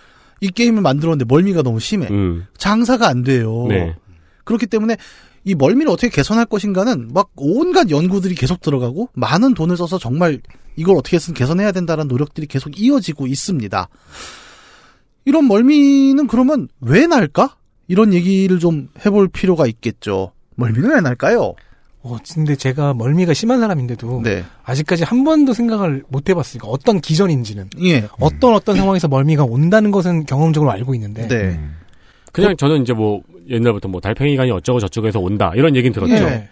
이 0.42 0.50
게임을 0.50 0.82
만들었는데 0.82 1.24
멀미가 1.26 1.62
너무 1.62 1.80
심해. 1.80 2.08
음. 2.10 2.46
장사가 2.58 3.08
안 3.08 3.22
돼요. 3.22 3.66
네. 3.68 3.94
그렇기 4.44 4.66
때문에 4.66 4.96
이 5.46 5.54
멀미를 5.54 5.92
어떻게 5.92 6.08
개선할 6.08 6.44
것인가는 6.46 7.10
막 7.14 7.30
온갖 7.36 7.88
연구들이 7.88 8.34
계속 8.34 8.60
들어가고 8.60 9.10
많은 9.14 9.54
돈을 9.54 9.76
써서 9.76 9.96
정말 9.96 10.40
이걸 10.74 10.96
어떻게든 10.96 11.34
개선해야 11.34 11.70
된다는 11.70 12.08
노력들이 12.08 12.48
계속 12.48 12.78
이어지고 12.78 13.28
있습니다. 13.28 13.88
이런 15.24 15.46
멀미는 15.46 16.26
그러면 16.26 16.66
왜 16.80 17.06
날까? 17.06 17.56
이런 17.86 18.12
얘기를 18.12 18.58
좀 18.58 18.88
해볼 19.06 19.28
필요가 19.28 19.68
있겠죠. 19.68 20.32
멀미는 20.56 20.90
왜 20.90 21.00
날까요? 21.00 21.54
어, 22.02 22.16
근데 22.34 22.56
제가 22.56 22.94
멀미가 22.94 23.32
심한 23.32 23.60
사람인데도 23.60 24.22
네. 24.24 24.44
아직까지 24.64 25.04
한 25.04 25.22
번도 25.22 25.52
생각을 25.52 26.02
못 26.08 26.28
해봤으니까 26.28 26.66
어떤 26.66 27.00
기전인지는 27.00 27.70
예. 27.84 28.08
어떤 28.18 28.52
어떤 28.52 28.76
상황에서 28.76 29.06
멀미가 29.06 29.44
온다는 29.44 29.92
것은 29.92 30.26
경험적으로 30.26 30.72
알고 30.72 30.94
있는데 30.96 31.28
네. 31.28 31.60
그냥 32.32 32.56
저는 32.56 32.82
이제 32.82 32.92
뭐 32.92 33.22
옛날부터 33.48 33.88
뭐 33.88 34.00
달팽이관이 34.00 34.50
어쩌고 34.50 34.80
저쩌고 34.80 35.06
해서 35.08 35.20
온다 35.20 35.52
이런 35.54 35.76
얘기는 35.76 35.92
들었죠. 35.92 36.14
예. 36.14 36.48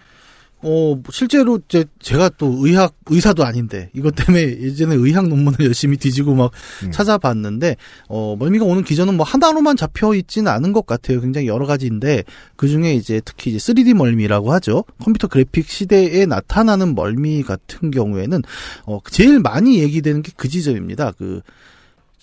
어, 0.67 0.99
실제로 1.11 1.61
제, 1.69 1.85
제가 2.01 2.31
또 2.39 2.57
의학, 2.61 2.95
의사도 3.11 3.45
아닌데, 3.45 3.91
이것 3.93 4.15
때문에 4.15 4.63
예전에 4.63 4.95
의학 4.95 5.29
논문을 5.29 5.59
열심히 5.67 5.99
뒤지고 5.99 6.35
막 6.35 6.53
음. 6.83 6.91
찾아봤는데, 6.91 7.77
어, 8.09 8.35
멀미가 8.39 8.65
오는 8.65 8.83
기전은 8.83 9.15
뭐 9.15 9.27
하나로만 9.27 9.77
잡혀 9.77 10.15
있지는 10.15 10.51
않은 10.51 10.73
것 10.73 10.87
같아요. 10.87 11.21
굉장히 11.21 11.49
여러 11.49 11.67
가지인데, 11.67 12.25
그 12.57 12.69
중에 12.69 12.95
이제 12.95 13.21
특히 13.23 13.51
이제 13.51 13.59
3D 13.59 13.93
멀미라고 13.93 14.53
하죠. 14.55 14.85
컴퓨터 15.03 15.29
그래픽 15.29 15.69
시대에 15.69 16.25
나타나는 16.25 16.95
멀미 16.95 17.43
같은 17.43 17.91
경우에는, 17.91 18.43
어, 18.87 19.01
제일 19.11 19.41
많이 19.41 19.81
얘기되는 19.81 20.23
게 20.23 20.33
그 20.35 20.49
지점입니다. 20.49 21.13
그, 21.13 21.43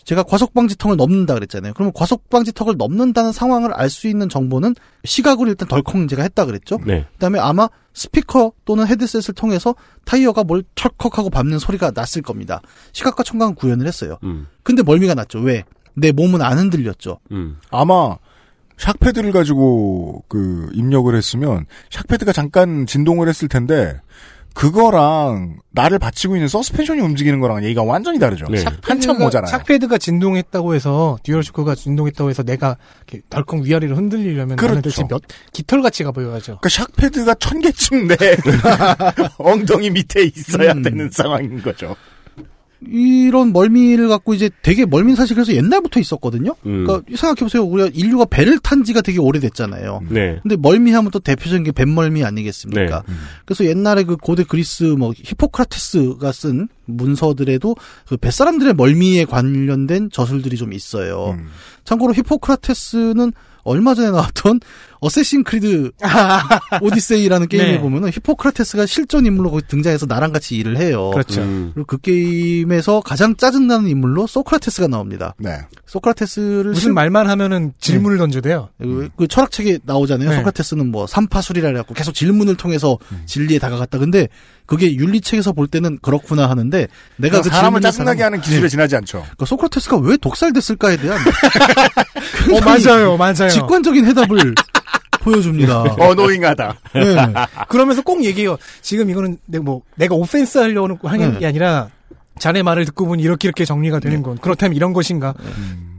제가 0.03 0.23
과속방지턱을 0.23 0.97
넘는다 0.97 1.33
그랬잖아요. 1.35 1.73
그러면 1.73 1.93
과속방지턱을 1.93 2.75
넘는다는 2.77 3.31
상황을 3.31 3.73
알 3.73 3.89
수 3.89 4.07
있는 4.07 4.29
정보는 4.29 4.73
시각으로 5.03 5.49
일단 5.49 5.67
덜컹 5.67 6.07
제가 6.07 6.23
했다 6.23 6.45
그랬죠. 6.45 6.79
네. 6.85 7.05
그다음에 7.13 7.39
아마 7.39 7.67
스피커 7.93 8.53
또는 8.63 8.87
헤드셋을 8.87 9.35
통해서 9.35 9.75
타이어가 10.05 10.45
뭘 10.45 10.63
철컥하고 10.75 11.29
밟는 11.29 11.59
소리가 11.59 11.91
났을 11.93 12.21
겁니다. 12.21 12.61
시각과 12.93 13.23
청각은 13.23 13.55
구현을 13.55 13.85
했어요. 13.85 14.17
음. 14.23 14.47
근데 14.63 14.81
멀미가 14.81 15.13
났죠. 15.13 15.39
왜? 15.39 15.65
내 15.93 16.13
몸은 16.13 16.41
안 16.41 16.57
흔들렸죠. 16.57 17.19
음. 17.31 17.57
아마 17.69 18.15
샥패드를 18.77 19.31
가지고 19.33 20.23
그 20.27 20.69
입력을 20.73 21.13
했으면 21.13 21.65
샥패드가 21.89 22.33
잠깐 22.33 22.85
진동을 22.87 23.27
했을 23.27 23.47
텐데 23.49 23.99
그거랑 24.53 25.59
나를 25.71 25.97
받치고 25.99 26.35
있는 26.35 26.47
서스펜션이 26.47 27.01
움직이는 27.01 27.39
거랑 27.39 27.63
얘기가 27.63 27.83
완전히 27.83 28.19
다르죠. 28.19 28.45
네. 28.49 28.63
한참 28.83 29.17
모자라요. 29.17 29.51
샥패드가 29.51 29.99
진동했다고 29.99 30.75
해서 30.75 31.17
듀얼쇼크가 31.23 31.75
진동했다고 31.75 32.29
해서 32.29 32.43
내가 32.43 32.77
이렇게 33.07 33.21
덜컹 33.29 33.63
위아래로 33.63 33.95
흔들리려면 33.95 34.57
그렇죠. 34.57 34.81
대체 34.81 35.03
몇 35.07 35.21
깃털같이 35.53 36.03
가보여야죠. 36.03 36.59
그러니까 36.61 36.67
샥패드가 36.69 37.39
천 37.39 37.61
개쯤 37.61 38.07
내 38.07 38.15
엉덩이 39.37 39.89
밑에 39.89 40.23
있어야 40.23 40.73
음. 40.73 40.81
되는 40.81 41.09
상황인 41.09 41.61
거죠. 41.61 41.95
이런 42.87 43.53
멀미를 43.53 44.07
갖고 44.07 44.33
이제 44.33 44.49
되게 44.63 44.85
멀미는 44.85 45.15
사실 45.15 45.35
그래서 45.35 45.53
옛날부터 45.53 45.99
있었거든요. 45.99 46.55
음. 46.65 46.85
그러니까 46.85 47.01
생각해보세요. 47.15 47.63
우리가 47.63 47.89
인류가 47.93 48.25
배를 48.25 48.59
탄 48.59 48.83
지가 48.83 49.01
되게 49.01 49.19
오래됐잖아요. 49.19 50.01
네. 50.09 50.39
근데 50.41 50.55
멀미하면 50.57 51.11
또 51.11 51.19
대표적인 51.19 51.63
게 51.63 51.71
뱃멀미 51.71 52.23
아니겠습니까? 52.23 53.03
네. 53.07 53.13
그래서 53.45 53.65
옛날에 53.65 54.03
그 54.03 54.17
고대 54.17 54.43
그리스 54.43 54.83
뭐 54.83 55.13
히포크라테스가 55.15 56.31
쓴 56.31 56.69
문서들에도 56.85 57.75
그 58.07 58.17
뱃사람들의 58.17 58.73
멀미에 58.73 59.25
관련된 59.25 60.09
저술들이 60.11 60.57
좀 60.57 60.73
있어요. 60.73 61.35
음. 61.37 61.47
참고로 61.83 62.13
히포크라테스는 62.13 63.31
얼마 63.63 63.93
전에 63.93 64.09
나왔던 64.09 64.59
Assassin's 65.01 65.43
Creed 65.43 65.91
Odyssey라는 66.81 67.47
게임에 67.47 67.71
네. 67.73 67.79
보면은 67.79 68.09
히포크라테스가 68.13 68.85
실존 68.85 69.25
인물로 69.25 69.59
등장해서 69.67 70.05
나랑 70.05 70.31
같이 70.31 70.55
일을 70.55 70.77
해요. 70.77 71.09
그렇죠. 71.11 71.41
음. 71.41 71.71
그리고 71.73 71.87
그 71.87 71.97
게임에서 71.97 73.01
가장 73.01 73.35
짜증나는 73.35 73.89
인물로 73.89 74.27
소크라테스가 74.27 74.87
나옵니다. 74.87 75.33
네. 75.39 75.57
소크라테스를 75.87 76.65
무슨 76.71 76.79
실- 76.81 76.93
말만 76.93 77.27
하면은 77.29 77.73
질문을 77.79 78.19
던져대요. 78.19 78.69
그, 78.79 79.09
그 79.17 79.27
철학책에 79.27 79.79
나오잖아요. 79.83 80.29
네. 80.29 80.35
소크라테스는 80.35 80.91
뭐 80.91 81.07
산파술이라 81.07 81.69
해갖고 81.69 81.95
계속 81.95 82.13
질문을 82.13 82.55
통해서 82.55 82.99
음. 83.11 83.23
진리에 83.25 83.57
다가갔다. 83.57 83.97
근데 83.97 84.27
그게 84.67 84.95
윤리책에서 84.95 85.51
볼 85.53 85.67
때는 85.67 85.97
그렇구나 86.03 86.47
하는데 86.47 86.87
내가 87.17 87.41
그 87.41 87.49
사람을 87.49 87.81
짜증나게 87.81 88.21
하는 88.23 88.39
기술에 88.39 88.69
지나지 88.69 88.95
않죠. 88.95 89.21
그러니까 89.21 89.45
소크라테스가 89.47 89.97
왜 89.97 90.15
독살됐을까에 90.17 90.97
대한 90.97 91.19
어, 92.53 92.59
맞아요, 92.63 93.17
맞아요. 93.17 93.49
직관적인 93.49 94.05
해답을 94.05 94.53
보여줍니다. 95.21 95.95
어노잉하다. 95.99 96.79
네. 96.93 97.15
그러면서 97.69 98.01
꼭 98.01 98.23
얘기해요. 98.23 98.57
지금 98.81 99.09
이거는 99.09 99.37
내가 99.45 99.63
뭐 99.63 99.81
내가 99.95 100.15
오펜스 100.15 100.57
하려고 100.57 101.07
하는 101.07 101.33
네. 101.33 101.39
게 101.39 101.45
아니라 101.47 101.89
자네 102.39 102.63
말을 102.63 102.85
듣고 102.85 103.05
보니 103.05 103.23
이렇게 103.23 103.47
이렇게 103.47 103.65
정리가 103.65 103.99
되는 103.99 104.23
건 104.23 104.37
그렇다면 104.37 104.75
이런 104.75 104.93
것인가? 104.93 105.33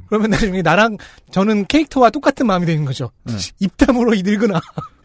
그러면 0.09 0.31
나중에 0.31 0.61
나랑 0.61 0.99
저는 1.31 1.67
캐릭터와 1.67 2.11
똑같은 2.11 2.47
마음이 2.47 2.67
되는 2.67 2.85
거죠. 2.85 3.11
네. 3.25 3.35
입담으로 3.61 4.15
이 4.15 4.23
늙으나 4.23 4.61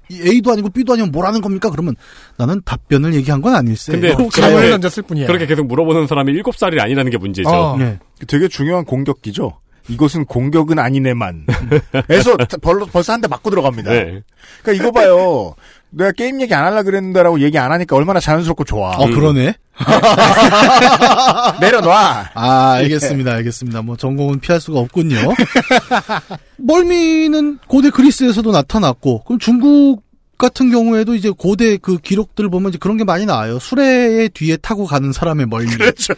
이 0.10 0.22
A도 0.22 0.52
아니고 0.52 0.70
B도 0.70 0.94
아니면 0.94 1.12
뭐라는 1.12 1.42
겁니까? 1.42 1.70
그러면 1.70 1.96
나는 2.38 2.62
답변을 2.64 3.14
얘기한 3.14 3.42
건 3.42 3.56
아닐세. 3.56 3.94
근데 3.94 4.16
질문을 4.32 4.72
던졌을 4.72 5.04
뿐이야. 5.04 5.28
그렇게 5.28 5.46
계속 5.46 5.66
물어보는 5.68 6.08
사람이 6.08 6.32
일곱 6.32 6.56
살이 6.56 6.80
아니라는 6.80 7.12
게 7.12 7.18
문제죠. 7.18 7.50
어. 7.50 7.78
네. 7.78 8.00
되게 8.28 8.48
중요한 8.48 8.86
공격기죠. 8.86 9.60
이것은 9.89 10.25
공격은 10.25 10.77
아니네만. 10.79 11.46
에서 12.10 12.36
벌, 12.62 12.79
벌써 12.91 13.13
한 13.13 13.22
대 13.22 13.27
맞고 13.27 13.50
들어갑니다. 13.50 13.91
네. 13.91 14.22
그러니까 14.63 14.84
이거 14.84 14.91
봐요. 14.91 15.56
내가 15.89 16.12
게임 16.12 16.41
얘기 16.41 16.53
안 16.53 16.65
하려 16.65 16.84
그랬는데라고 16.84 17.39
얘기 17.41 17.58
안 17.58 17.72
하니까 17.72 17.96
얼마나 17.96 18.20
자연스럽고 18.20 18.65
좋아. 18.65 18.91
어, 18.98 19.08
그러네. 19.08 19.56
내려놔. 21.62 22.29
아, 22.34 22.72
알겠습니다, 22.74 23.32
알겠습니다. 23.34 23.82
뭐, 23.82 23.96
전공은 23.96 24.39
피할 24.39 24.60
수가 24.60 24.79
없군요. 24.79 25.17
멀미는 26.58 27.60
고대 27.67 27.89
그리스에서도 27.89 28.51
나타났고, 28.51 29.24
그럼 29.24 29.39
중국 29.39 30.03
같은 30.38 30.70
경우에도 30.70 31.15
이제 31.15 31.32
고대 31.32 31.77
그 31.77 31.98
기록들 31.98 32.50
보면 32.50 32.70
이제 32.70 32.77
그런 32.79 32.98
게 32.98 33.03
많이 33.03 33.25
나와요. 33.25 33.58
수레의 33.60 34.29
뒤에 34.29 34.58
타고 34.58 34.86
가는 34.86 35.12
사람의 35.12 35.48
멀미. 35.48 35.72
그렇죠. 35.77 36.13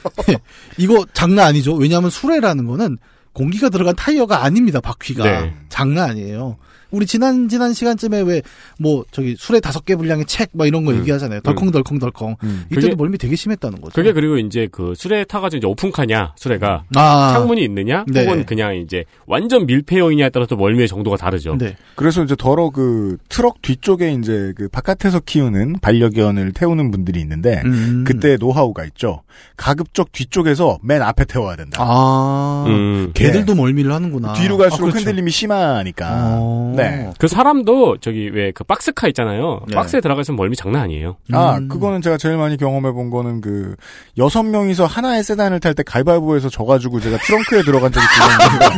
이거 0.77 1.05
장난 1.13 1.47
아니죠. 1.47 1.73
왜냐하면 1.75 2.09
수레라는 2.09 2.65
거는 2.65 2.97
공기가 3.39 3.69
들어간 3.69 3.95
타이어가 3.95 4.43
아닙니다. 4.43 4.81
바퀴가 4.81 5.23
네. 5.23 5.53
장난 5.69 6.09
아니에요. 6.09 6.57
우리 6.91 7.05
지난 7.05 7.47
지난 7.49 7.73
시간쯤에 7.73 8.21
왜 8.21 8.41
뭐 8.81 9.03
저기 9.11 9.35
수레 9.37 9.59
다섯 9.59 9.83
개 9.85 9.95
분량의 9.95 10.25
책 10.25 10.49
막 10.53 10.65
이런 10.67 10.85
거 10.85 10.91
음. 10.91 10.99
얘기하잖아요. 10.99 11.41
덜컹덜컹덜컹. 11.41 12.37
음. 12.43 12.63
이때도 12.71 12.81
그게- 12.87 12.95
멀미 12.95 13.17
되게 13.17 13.35
심했다는 13.35 13.81
거죠. 13.81 13.93
그게 13.93 14.13
그리고 14.13 14.37
이제 14.37 14.67
그 14.71 14.93
수레 14.95 15.25
타가지고 15.25 15.57
이제 15.57 15.67
오픈카냐 15.67 16.33
수레가 16.37 16.83
아, 16.95 17.29
창문이 17.33 17.61
있느냐 17.65 18.05
네. 18.07 18.25
혹은 18.25 18.45
그냥 18.45 18.75
이제 18.77 19.03
완전 19.27 19.65
밀폐형이냐에 19.65 20.29
따라서 20.29 20.55
멀미의 20.55 20.87
정도가 20.87 21.17
다르죠. 21.17 21.57
네. 21.57 21.75
그래서 21.95 22.23
이제 22.23 22.35
더러 22.37 22.69
그 22.69 23.17
트럭 23.27 23.61
뒤쪽에 23.61 24.13
이제 24.13 24.53
그 24.55 24.69
바깥에서 24.69 25.19
키우는 25.19 25.79
반려견을 25.81 26.53
태우는 26.53 26.91
분들이 26.91 27.19
있는데 27.21 27.61
음. 27.65 28.03
그때 28.07 28.37
노하우가 28.39 28.85
있죠. 28.85 29.23
가급적 29.57 30.11
뒤쪽에서 30.13 30.79
맨 30.81 31.01
앞에 31.01 31.25
태워야 31.25 31.55
된다. 31.57 31.83
아, 31.85 32.63
음. 32.67 33.11
개들도 33.13 33.55
멀미를 33.55 33.91
하는구나. 33.91 34.33
뒤로 34.33 34.57
갈수록 34.57 34.87
아, 34.87 34.91
그렇죠. 34.91 34.97
흔들림이 34.99 35.31
심하니까. 35.31 36.07
어. 36.39 36.73
네. 36.83 37.11
그 37.19 37.27
사람도 37.27 37.97
저기 37.97 38.29
왜 38.33 38.51
그 38.51 38.63
박스카 38.63 39.07
있잖아요. 39.09 39.61
네. 39.67 39.75
박스에 39.75 40.01
들어가서 40.01 40.33
멀미 40.33 40.55
장난 40.55 40.81
아니에요. 40.83 41.17
아, 41.33 41.57
음. 41.57 41.67
그거는 41.67 42.01
제가 42.01 42.17
제일 42.17 42.37
많이 42.37 42.57
경험해 42.57 42.91
본 42.91 43.09
거는 43.09 43.41
그 43.41 43.75
여섯 44.17 44.43
명이서 44.43 44.85
하나의 44.85 45.23
세단을 45.23 45.59
탈 45.59 45.73
때 45.75 45.83
가위바위보에서 45.83 46.49
져 46.49 46.65
가지고 46.65 46.99
제가 46.99 47.17
트렁크에 47.17 47.63
들어간 47.63 47.91
적이 47.91 48.05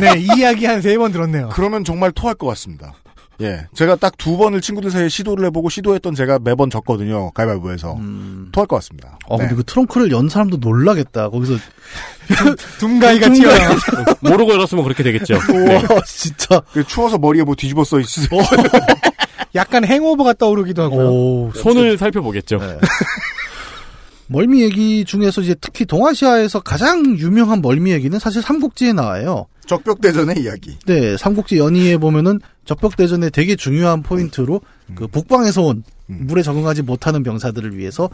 네, 0.14 0.20
이 0.20 0.26
이야기 0.40 0.66
한 0.66 0.80
세 0.80 0.96
번 0.98 1.10
들었네요. 1.12 1.48
그러면 1.52 1.84
정말 1.84 2.12
토할 2.12 2.34
것 2.34 2.46
같습니다. 2.48 2.92
예, 3.40 3.66
제가 3.74 3.96
딱 3.96 4.12
두 4.18 4.36
번을 4.36 4.60
친구들 4.60 4.90
사이에 4.90 5.08
시도를 5.08 5.46
해보고 5.46 5.68
시도했던 5.68 6.14
제가 6.14 6.38
매번 6.38 6.70
졌거든요. 6.70 7.32
가위바위보에서 7.32 7.94
음. 7.94 8.48
토할 8.52 8.68
것 8.68 8.76
같습니다. 8.76 9.18
어, 9.26 9.36
네. 9.36 9.42
근데 9.48 9.56
그 9.56 9.64
트렁크를 9.64 10.12
연 10.12 10.28
사람도 10.28 10.58
놀라겠다. 10.58 11.28
거기서 11.30 11.54
둠가이가 12.78 13.30
튀어나와. 13.30 13.76
모르고 14.22 14.52
열었으면 14.52 14.84
그렇게 14.84 15.02
되겠죠. 15.02 15.34
우와, 15.52 16.02
진짜. 16.06 16.60
그 16.72 16.84
추워서 16.84 17.18
머리에 17.18 17.42
뭐 17.42 17.54
뒤집어 17.56 17.82
써 17.82 17.98
있으세요. 17.98 18.40
약간 19.56 19.84
행오버가 19.84 20.34
떠오르기도 20.34 20.82
하고요. 20.82 21.08
오, 21.10 21.52
손을 21.54 21.98
살펴보겠죠. 21.98 22.58
네. 22.58 22.78
멀미 24.28 24.62
얘기 24.62 25.04
중에서 25.04 25.40
이제 25.42 25.54
특히 25.60 25.84
동아시아에서 25.84 26.60
가장 26.60 27.04
유명한 27.18 27.60
멀미 27.60 27.90
얘기는 27.90 28.16
사실 28.18 28.40
삼국지에 28.40 28.92
나와요. 28.92 29.46
적벽대전의 29.76 30.40
이야기. 30.40 30.76
네, 30.86 31.16
삼국지 31.16 31.58
연의에 31.58 31.96
보면은 31.96 32.40
적벽대전의 32.64 33.30
되게 33.30 33.56
중요한 33.56 34.02
포인트로 34.02 34.60
그 34.94 35.06
북방에서 35.06 35.62
온 35.62 35.82
음. 36.10 36.26
물에 36.26 36.42
적응하지 36.42 36.82
못하는 36.82 37.22
병사들을 37.22 37.76
위해서 37.76 38.10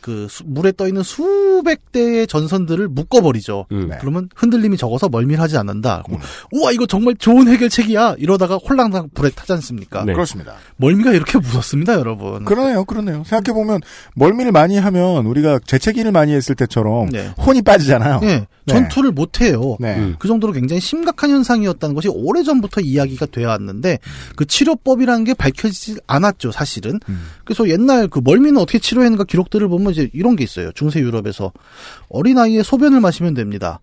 그 0.00 0.26
수- 0.30 0.42
물에 0.46 0.72
떠 0.72 0.86
있는 0.86 1.02
수백 1.02 1.92
대의 1.92 2.26
전선들을 2.26 2.88
묶어버리죠. 2.88 3.66
음. 3.72 3.88
네. 3.90 3.98
그러면 4.00 4.28
흔들림이 4.34 4.76
적어서 4.76 5.08
멀미를 5.08 5.40
하지 5.42 5.56
않는다. 5.56 6.04
음. 6.10 6.16
우와 6.52 6.72
이거 6.72 6.86
정말 6.86 7.14
좋은 7.16 7.48
해결책이야. 7.48 8.16
이러다가 8.18 8.56
홀랑당 8.56 9.10
불에 9.14 9.30
타지 9.30 9.52
않습니까? 9.54 10.04
네. 10.04 10.12
그렇습니다. 10.12 10.54
멀미가 10.76 11.12
이렇게 11.12 11.38
무섭습니다, 11.38 11.94
여러분. 11.94 12.44
그러네요, 12.44 12.84
그러네요. 12.84 13.22
생각해 13.26 13.54
보면, 13.54 13.80
멀미를 14.14 14.52
많이 14.52 14.76
하면, 14.78 15.26
우리가 15.26 15.58
재채기를 15.66 16.12
많이 16.12 16.32
했을 16.32 16.54
때처럼, 16.54 17.10
네. 17.10 17.28
혼이 17.44 17.62
빠지잖아요. 17.62 18.20
예, 18.24 18.46
전투를 18.66 19.10
못 19.12 19.40
해요. 19.40 19.76
네. 19.80 19.96
음. 19.96 20.16
그 20.18 20.28
정도로 20.28 20.52
굉장히 20.52 20.80
심각한 20.80 21.30
현상이었다는 21.30 21.94
것이 21.94 22.08
오래 22.08 22.42
전부터 22.42 22.80
이야기가 22.82 23.26
되어 23.26 23.48
왔는데 23.48 23.98
그 24.36 24.44
치료법이라는 24.46 25.24
게 25.24 25.34
밝혀지지 25.34 25.98
않았죠, 26.06 26.52
사실은. 26.52 27.00
음. 27.08 27.26
그래서 27.44 27.68
옛날 27.68 28.06
그 28.08 28.20
멀미는 28.22 28.58
어떻게 28.58 28.78
치료했는가 28.78 29.24
기록들을 29.24 29.66
보면 29.68 29.89
이제 29.90 30.10
이런 30.12 30.36
게 30.36 30.44
있어요. 30.44 30.72
중세 30.72 31.00
유럽에서 31.00 31.52
어린아이의 32.08 32.64
소변을 32.64 33.00
마시면 33.00 33.34
됩니다. 33.34 33.80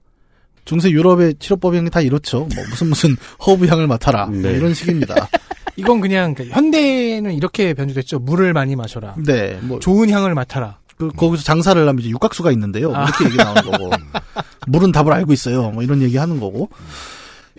중세 0.65 0.89
유럽의 0.89 1.35
치료법이 1.39 1.89
다 1.89 2.01
이렇죠. 2.01 2.47
뭐 2.53 2.63
무슨 2.69 2.87
무슨 2.87 3.15
허브 3.45 3.67
향을 3.67 3.87
맡아라. 3.87 4.25
뭐 4.27 4.41
네. 4.41 4.51
이런 4.51 4.73
식입니다. 4.73 5.29
이건 5.77 6.01
그냥 6.01 6.33
그 6.33 6.45
현대는 6.45 7.33
이렇게 7.33 7.73
변주됐죠. 7.73 8.19
물을 8.19 8.51
많이 8.51 8.75
마셔라. 8.75 9.15
네. 9.25 9.59
뭐 9.61 9.79
좋은 9.79 10.09
향을 10.09 10.33
맡아라. 10.33 10.77
그, 10.97 11.09
거기서 11.09 11.43
장사를 11.43 11.79
하면 11.79 11.99
이제 11.99 12.09
육각수가 12.09 12.51
있는데요. 12.51 12.89
뭐 12.89 12.97
아. 12.97 13.03
이렇게 13.03 13.25
얘기 13.25 13.37
나오는 13.37 13.61
거고. 13.61 13.91
물은 14.67 14.91
답을 14.91 15.13
알고 15.13 15.31
있어요. 15.31 15.69
뭐 15.69 15.83
이런 15.83 16.01
얘기 16.01 16.17
하는 16.17 16.39
거고. 16.39 16.69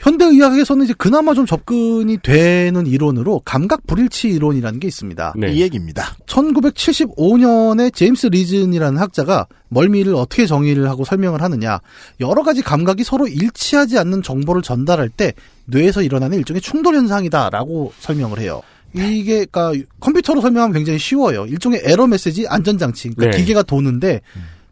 현대의학에서는 0.00 0.84
이제 0.84 0.94
그나마 0.96 1.34
좀 1.34 1.46
접근이 1.46 2.18
되는 2.22 2.86
이론으로 2.86 3.42
감각 3.44 3.86
불일치 3.86 4.28
이론이라는 4.28 4.80
게 4.80 4.88
있습니다. 4.88 5.34
네. 5.36 5.52
이 5.52 5.60
얘기입니다. 5.62 6.14
1975년에 6.26 7.92
제임스 7.92 8.28
리즌이라는 8.28 8.98
학자가 8.98 9.46
멀미를 9.68 10.14
어떻게 10.14 10.46
정의를 10.46 10.88
하고 10.88 11.04
설명을 11.04 11.42
하느냐. 11.42 11.80
여러 12.20 12.42
가지 12.42 12.62
감각이 12.62 13.04
서로 13.04 13.26
일치하지 13.26 13.98
않는 13.98 14.22
정보를 14.22 14.62
전달할 14.62 15.08
때 15.08 15.32
뇌에서 15.66 16.02
일어나는 16.02 16.38
일종의 16.38 16.60
충돌 16.60 16.94
현상이다라고 16.96 17.92
설명을 18.00 18.38
해요. 18.38 18.62
이게 18.94 19.44
그러니까 19.44 19.72
컴퓨터로 20.00 20.40
설명하면 20.40 20.72
굉장히 20.74 20.98
쉬워요. 20.98 21.44
일종의 21.46 21.82
에러 21.84 22.06
메시지 22.06 22.46
안전장치. 22.48 23.10
그러니까 23.10 23.36
네. 23.36 23.42
기계가 23.42 23.62
도는데 23.62 24.22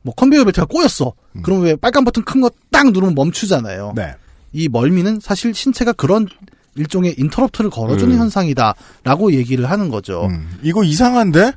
뭐 0.02 0.14
컨베이어 0.14 0.44
벨트가 0.44 0.66
꼬였어. 0.66 1.12
그럼 1.42 1.62
왜 1.62 1.76
빨간 1.76 2.04
버튼 2.04 2.22
큰 2.24 2.40
거 2.40 2.50
딱 2.70 2.90
누르면 2.90 3.14
멈추잖아요. 3.14 3.94
네. 3.96 4.14
이 4.52 4.68
멀미는 4.68 5.20
사실 5.20 5.54
신체가 5.54 5.92
그런 5.92 6.26
일종의 6.74 7.14
인터럽트를 7.18 7.70
걸어주는 7.70 8.14
음. 8.14 8.18
현상이다라고 8.20 9.32
얘기를 9.32 9.70
하는 9.70 9.88
거죠. 9.88 10.26
음, 10.26 10.48
이거 10.62 10.84
이상한데? 10.84 11.52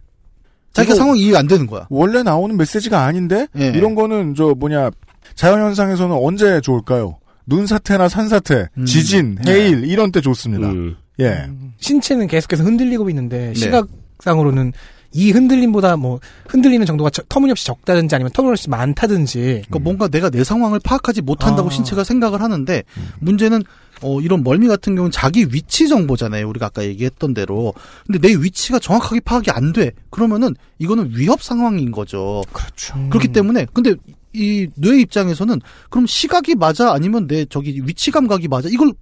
자기가 0.74 0.96
상황 0.96 1.18
이해 1.18 1.36
안 1.36 1.48
되는 1.48 1.66
거야. 1.68 1.88
원래 1.90 2.24
나오는 2.24 2.56
메시지가 2.56 3.04
아닌데? 3.04 3.48
예. 3.58 3.68
이런 3.68 3.96
거는, 3.96 4.36
저, 4.36 4.54
뭐냐, 4.56 4.92
자연현상에서는 5.36 6.16
언제 6.16 6.62
좋을까요? 6.62 7.18
눈사태나 7.48 8.08
산사태, 8.08 8.68
음. 8.78 8.86
지진, 8.86 9.38
해일, 9.48 9.84
이런 9.86 10.12
때 10.12 10.22
좋습니다. 10.22 10.70
음. 10.70 10.96
예. 11.20 11.48
신체는 11.80 12.28
계속해서 12.28 12.64
흔들리고 12.64 13.10
있는데 13.10 13.48
네. 13.48 13.54
시각상으로는 13.56 14.74
이 15.12 15.32
흔들림보다 15.32 15.98
뭐 15.98 16.20
흔들리는 16.48 16.86
정도가 16.86 17.10
저- 17.10 17.24
터무니없이 17.30 17.66
적다든지 17.66 18.14
아니면 18.16 18.32
터무니없이 18.34 18.70
많다든지 18.70 19.40
그러니까 19.40 19.80
뭔가 19.80 20.08
내가 20.08 20.30
내 20.30 20.44
상황을 20.44 20.80
파악하지 20.84 21.22
못한다고 21.22 21.70
아. 21.70 21.72
신체가 21.72 22.04
생각을 22.04 22.42
하는데 22.42 22.84
문제는 23.20 23.64
어 24.02 24.22
이런 24.22 24.44
멀미 24.44 24.68
같은 24.68 24.96
경우는 24.96 25.12
자기 25.12 25.46
위치 25.52 25.88
정보잖아요. 25.90 26.48
우리가 26.48 26.68
아까 26.68 26.84
얘기했던 26.86 27.34
대로. 27.34 27.74
근데 28.08 28.20
내 28.28 28.34
위치가 28.34 28.80
정확하게 28.80 29.20
파악이 29.22 29.52
안 29.52 29.74
돼. 29.74 29.92
그러면은 30.10 30.56
이거는 30.78 31.12
위협 31.16 31.42
상황인 31.44 31.92
거죠. 31.92 32.42
그렇죠. 32.54 32.94
그렇기 33.10 33.30
때문에 33.30 33.66
근데 33.74 33.96
이 34.34 34.68
뇌 34.76 35.02
입장에서는 35.02 35.60
그럼 35.90 36.06
시각이 36.06 36.54
맞아 36.56 36.94
아니면 36.94 37.26
내 37.28 37.46
저기 37.46 37.82
위치 37.84 38.12
감각이 38.12 38.48
맞아 38.48 38.70
이걸 38.72 38.94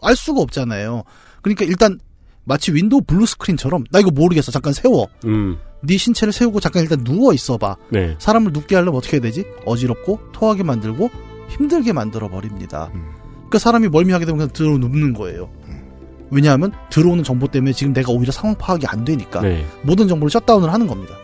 알 0.00 0.14
수가 0.14 0.40
없잖아요. 0.40 1.02
그러니까 1.42 1.64
일단 1.64 1.98
마치 2.46 2.72
Windows 2.72 3.02
blue 3.02 3.26
screen처럼 3.26 3.84
나 3.90 3.98
이거 3.98 4.10
모르겠어 4.10 4.52
잠깐 4.52 4.72
세워 4.72 5.08
음. 5.24 5.58
네 5.82 5.96
신체를 5.96 6.32
세우고 6.32 6.60
잠깐 6.60 6.82
일단 6.82 7.04
누워 7.04 7.34
있어봐 7.34 7.76
네. 7.90 8.14
사람을 8.18 8.52
눕게 8.52 8.74
하려면 8.76 8.96
어떻게 8.96 9.16
해야 9.16 9.20
되지 9.20 9.44
어지럽고 9.66 10.20
토하게 10.32 10.62
만들고 10.62 11.10
힘들게 11.48 11.92
만들어 11.92 12.28
버립니다. 12.28 12.90
음. 12.94 13.10
그러니까 13.34 13.58
사람이 13.58 13.88
멀미하게 13.88 14.24
되면 14.24 14.38
그냥 14.38 14.52
들어 14.52 14.78
눕는 14.78 15.12
거예요. 15.12 15.50
왜냐하면 16.30 16.72
들어오는 16.90 17.22
정보 17.22 17.46
때문에 17.46 17.72
지금 17.72 17.92
내가 17.92 18.12
오히려 18.12 18.32
상황 18.32 18.56
파악이 18.56 18.86
안 18.86 19.04
되니까 19.04 19.40
네. 19.40 19.64
모든 19.82 20.08
정보를 20.08 20.30
shutdown을 20.30 20.72
하는 20.72 20.86
겁니다. 20.86 21.14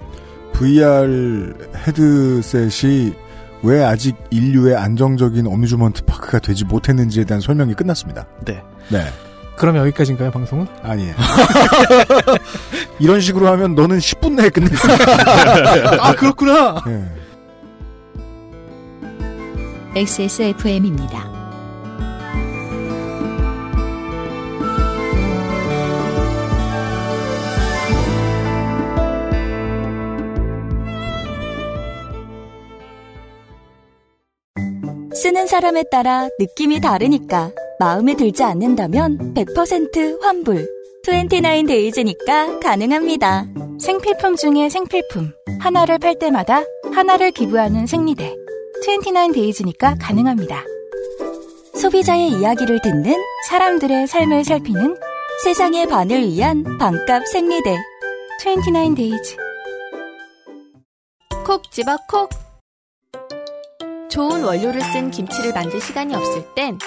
VR 0.52 1.54
헤드셋이 1.86 3.12
왜 3.64 3.82
아직 3.82 4.16
인류의 4.30 4.76
안정적인 4.76 5.46
어뮤즈먼트 5.46 6.04
파크가 6.04 6.40
되지 6.40 6.64
못했는지에 6.64 7.24
대한 7.24 7.40
설명이 7.40 7.74
끝났습니다. 7.74 8.26
네. 8.44 8.62
네. 8.90 9.04
그럼 9.56 9.76
여기까지인가요, 9.76 10.30
방송은? 10.30 10.66
아니에요. 10.82 11.14
이런 12.98 13.20
식으로 13.20 13.48
하면 13.48 13.74
너는 13.74 13.98
10분 13.98 14.34
내에 14.34 14.48
끝낼 14.48 14.76
수 14.76 14.86
있어. 14.86 14.96
아, 16.00 16.14
그렇구나! 16.14 16.82
예. 16.86 16.90
네. 16.90 17.04
XSFM입니다. 19.94 21.30
쓰는 35.14 35.46
사람에 35.46 35.84
따라 35.90 36.28
느낌이 36.40 36.80
다르니까. 36.80 37.52
마음에 37.82 38.14
들지 38.14 38.44
않는다면 38.44 39.34
100% 39.34 40.22
환불. 40.22 40.68
29Days니까 41.04 42.62
가능합니다. 42.62 43.46
생필품 43.80 44.36
중에 44.36 44.68
생필품. 44.68 45.32
하나를 45.58 45.98
팔 45.98 46.16
때마다 46.16 46.62
하나를 46.94 47.32
기부하는 47.32 47.88
생리대. 47.88 48.36
29Days니까 48.86 49.96
가능합니다. 50.00 50.62
소비자의 51.74 52.30
이야기를 52.30 52.82
듣는 52.82 53.16
사람들의 53.48 54.06
삶을 54.06 54.44
살피는 54.44 54.96
세상의 55.42 55.88
반을 55.88 56.22
위한 56.22 56.62
반값 56.78 57.26
생리대. 57.26 57.76
29Days. 58.44 59.36
콕 61.44 61.68
집어 61.72 61.96
콕. 62.08 62.30
좋은 64.08 64.44
원료를 64.44 64.80
쓴 64.82 65.10
김치를 65.10 65.52
만들 65.52 65.80
시간이 65.80 66.14
없을 66.14 66.44
땐 66.54 66.78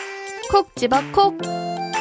콕 0.52 0.76
집어 0.76 0.98
콕. 1.12 1.38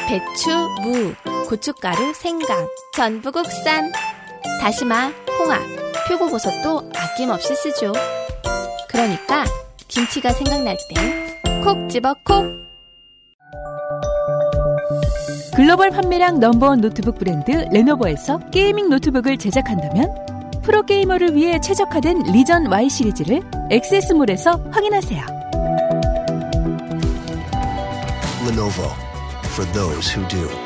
배추, 0.07 0.49
무, 0.81 1.13
고춧가루, 1.47 2.13
생강, 2.13 2.67
전부 2.93 3.31
국산. 3.31 3.91
다시마, 4.61 5.11
홍합, 5.39 5.61
표고버섯도 6.07 6.91
아낌없이 6.95 7.55
쓰죠. 7.55 7.91
그러니까 8.87 9.45
김치가 9.87 10.31
생각날 10.31 10.77
땐 10.93 11.25
콕 11.63 11.89
집어 11.89 12.13
콕. 12.23 12.45
글로벌 15.55 15.89
판매량 15.89 16.39
number 16.39 16.67
one 16.67 16.81
노트북 16.81 17.17
브랜드 17.17 17.51
Lenovo에서 17.71 18.39
gaming 18.51 18.89
노트북을 18.89 19.37
제작한다면 19.37 20.13
프로게이머를 20.63 21.33
위해 21.35 21.59
최적화된 21.59 22.23
리전 22.33 22.71
Y 22.71 22.89
시리즈를 22.89 23.41
액세스몰에서 23.71 24.51
확인하세요. 24.71 25.44
Lenovo 28.45 28.95
for 29.47 29.65
those 29.65 30.07
who 30.07 30.23
do. 30.27 30.64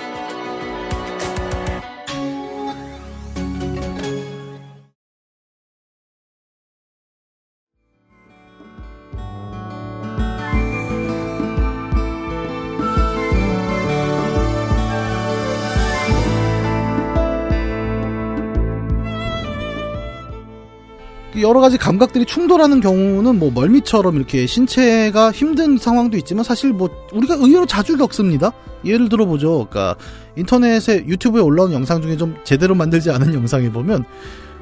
여러 21.42 21.60
가지 21.60 21.78
감각들이 21.78 22.26
충돌하는 22.26 22.82
경우는 22.82 23.40
뭐 23.40 23.52
멀미처럼 23.52 24.16
이렇게 24.16 24.46
신체가 24.46 25.32
힘든 25.32 25.78
상황도 25.78 26.18
있지만 26.18 26.44
사실 26.44 26.74
뭐 26.74 26.90
우리가 27.14 27.36
의외로 27.36 27.66
자주 27.66 27.98
겪습니다. 27.98 28.52
예를 28.86 29.10
들어보죠. 29.10 29.68
그러니까 29.70 29.96
인터넷에 30.36 31.06
유튜브에 31.06 31.42
올라오는 31.42 31.74
영상 31.74 32.02
중에 32.02 32.18
좀 32.18 32.36
제대로 32.44 32.76
만들지 32.76 33.12
않은 33.12 33.34
영상에 33.34 33.70
보면 33.72 34.06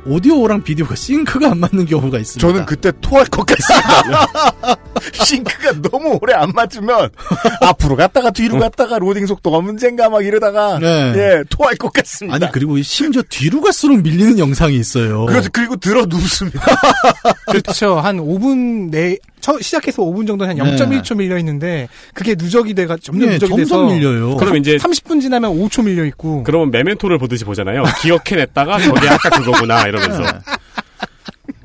오디오랑 0.08 0.64
비디오가 0.64 0.96
싱크가 0.96 1.52
안 1.52 1.60
맞는 1.60 1.86
경우가 1.86 2.18
있습니다. 2.20 2.48
저는 2.48 2.66
그때 2.66 2.92
토할 3.02 3.26
것 3.26 3.46
같습니다. 3.46 4.78
싱크가 5.26 5.82
너무 5.82 6.18
오래 6.22 6.34
안 6.34 6.52
맞으면 6.52 7.10
앞으로 7.62 7.96
갔다가 7.96 8.32
뒤로 8.32 8.60
갔다가 8.60 8.98
로딩 9.00 9.26
속도가 9.26 9.62
문제인가 9.62 10.10
막 10.10 10.26
이러다가 10.26 10.80
네. 10.80 11.14
예 11.16 11.44
토할 11.50 11.76
것 11.76 11.92
같습니다. 11.94 12.36
아니 12.36 12.52
그리고 12.52 12.82
심지어 12.82 13.22
뒤로 13.30 13.62
갈수록 13.62 13.98
밀리는 14.02 14.40
영상이 14.40 14.76
있어요. 14.78 15.26
그래서 15.26 15.50
그리고 15.52 15.76
들어 15.76 16.06
눕습니다. 16.06 16.62
그렇죠. 17.52 18.00
한 18.00 18.18
5분 18.18 18.90
내, 18.92 19.18
처, 19.40 19.60
시작해서 19.60 20.04
5분 20.04 20.28
정도는 20.28 20.60
한 20.60 20.76
0.1초 20.76 21.18
밀려 21.18 21.38
있는데, 21.40 21.88
그게 22.14 22.36
누적이 22.36 22.74
돼가, 22.74 22.98
점점 23.02 23.28
네, 23.30 23.34
누적이 23.36 23.56
돼서. 23.58 23.78
점점 23.78 23.98
밀려요. 23.98 24.38
그럼 24.38 24.58
이제 24.58 24.78
30분 24.78 25.22
지나면 25.22 25.52
5초 25.52 25.86
밀려 25.86 26.06
있고. 26.06 26.44
그러면 26.44 26.72
메멘토를 26.72 27.18
보듯이 27.18 27.46
보잖아요. 27.46 27.84
기억해냈다가 28.02 28.80
저게 28.80 29.10
아까 29.10 29.30
그거구나 29.30 29.88
이러면서. 29.88 30.22
네. 30.24 30.30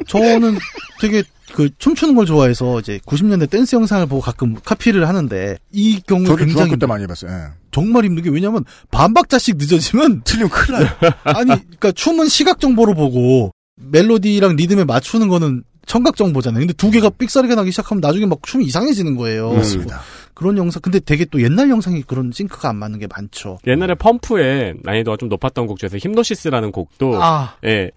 저는 0.06 0.58
되게 1.00 1.22
그 1.52 1.68
춤추는 1.78 2.14
걸 2.14 2.26
좋아해서 2.26 2.80
이제 2.80 2.98
90년대 3.06 3.48
댄스 3.50 3.76
영상을 3.76 4.06
보고 4.06 4.20
가끔 4.20 4.54
카피를 4.64 5.06
하는데 5.06 5.58
이 5.70 6.00
경우 6.06 6.24
저도 6.24 6.36
굉장히 6.36 6.54
중학교 6.54 6.76
때 6.76 6.86
많이 6.86 7.02
해봤어요. 7.04 7.30
예. 7.30 7.36
정말 7.70 8.04
힘든 8.04 8.22
게 8.22 8.30
왜냐면 8.30 8.64
반박자씩 8.90 9.56
늦어지면 9.58 10.22
틀리면 10.24 10.50
큰일 10.50 10.80
나요. 10.80 10.88
아니 11.24 11.46
그러니까 11.46 11.92
춤은 11.92 12.28
시각 12.28 12.60
정보로 12.60 12.94
보고 12.94 13.52
멜로디랑 13.76 14.56
리듬에 14.56 14.84
맞추는 14.84 15.28
거는 15.28 15.64
청각 15.86 16.16
정보잖아요. 16.16 16.60
근데 16.60 16.72
두 16.74 16.90
개가 16.90 17.10
삑사리가 17.10 17.54
나기 17.54 17.70
시작하면 17.70 18.00
나중에 18.00 18.26
막 18.26 18.38
춤이 18.42 18.64
이상해지는 18.64 19.16
거예요. 19.16 19.50
그렇습니다. 19.50 20.00
그런 20.34 20.56
영상 20.56 20.80
근데 20.80 21.00
되게 21.00 21.24
또 21.24 21.42
옛날 21.42 21.68
영상이 21.70 22.02
그런 22.02 22.30
싱크가 22.32 22.68
안 22.68 22.76
맞는 22.76 22.98
게 22.98 23.06
많죠. 23.06 23.58
옛날에 23.66 23.94
펌프의 23.94 24.74
난이도가 24.82 25.16
좀 25.18 25.28
높았던 25.28 25.66
곡 25.66 25.78
중에서 25.78 25.98
힘노시스라는 25.98 26.72
곡도 26.72 27.22
아, 27.22 27.56
예. 27.64 27.90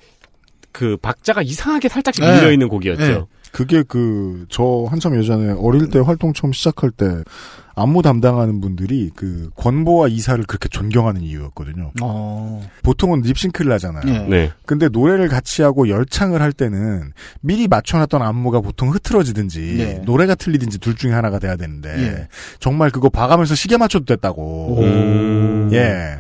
그 0.72 0.98
박자가 0.98 1.42
이상하게 1.42 1.88
살짝씩 1.88 2.24
네. 2.24 2.36
밀려 2.36 2.52
있는 2.52 2.68
곡이었죠. 2.68 3.28
네. 3.56 3.66
그게 3.66 3.84
그 3.84 4.46
저 4.50 4.86
한참 4.90 5.18
예전에 5.18 5.54
어릴 5.58 5.90
때 5.90 6.00
활동 6.00 6.34
처음 6.34 6.54
시작할 6.54 6.92
때 6.92 7.24
안무 7.76 8.02
담당하는 8.02 8.62
분들이 8.62 9.12
그 9.16 9.50
권보와 9.56 10.08
이사를 10.08 10.42
그렇게 10.46 10.70
존경하는 10.70 11.22
이유였거든요. 11.22 11.92
어. 12.02 12.62
보통은 12.84 13.22
립싱크를 13.22 13.72
하잖아요. 13.74 14.04
예. 14.08 14.20
네. 14.30 14.52
근데 14.66 14.88
노래를 14.88 15.28
같이 15.28 15.62
하고 15.62 15.90
열창을 15.90 16.42
할 16.42 16.54
때는 16.54 17.12
미리 17.42 17.68
맞춰놨던 17.68 18.22
안무가 18.22 18.62
보통 18.62 18.92
흐트러지든지 18.94 19.60
네. 19.78 20.02
노래가 20.06 20.36
틀리든지 20.36 20.78
둘 20.80 20.96
중에 20.96 21.12
하나가 21.12 21.38
돼야 21.40 21.58
되는데 21.58 21.90
예. 21.90 22.28
정말 22.60 22.92
그거 22.92 23.10
봐가면서 23.10 23.56
시계 23.56 23.76
맞춰도 23.78 24.06
됐다고. 24.06 24.80
음. 24.82 25.70
예. 25.74 26.20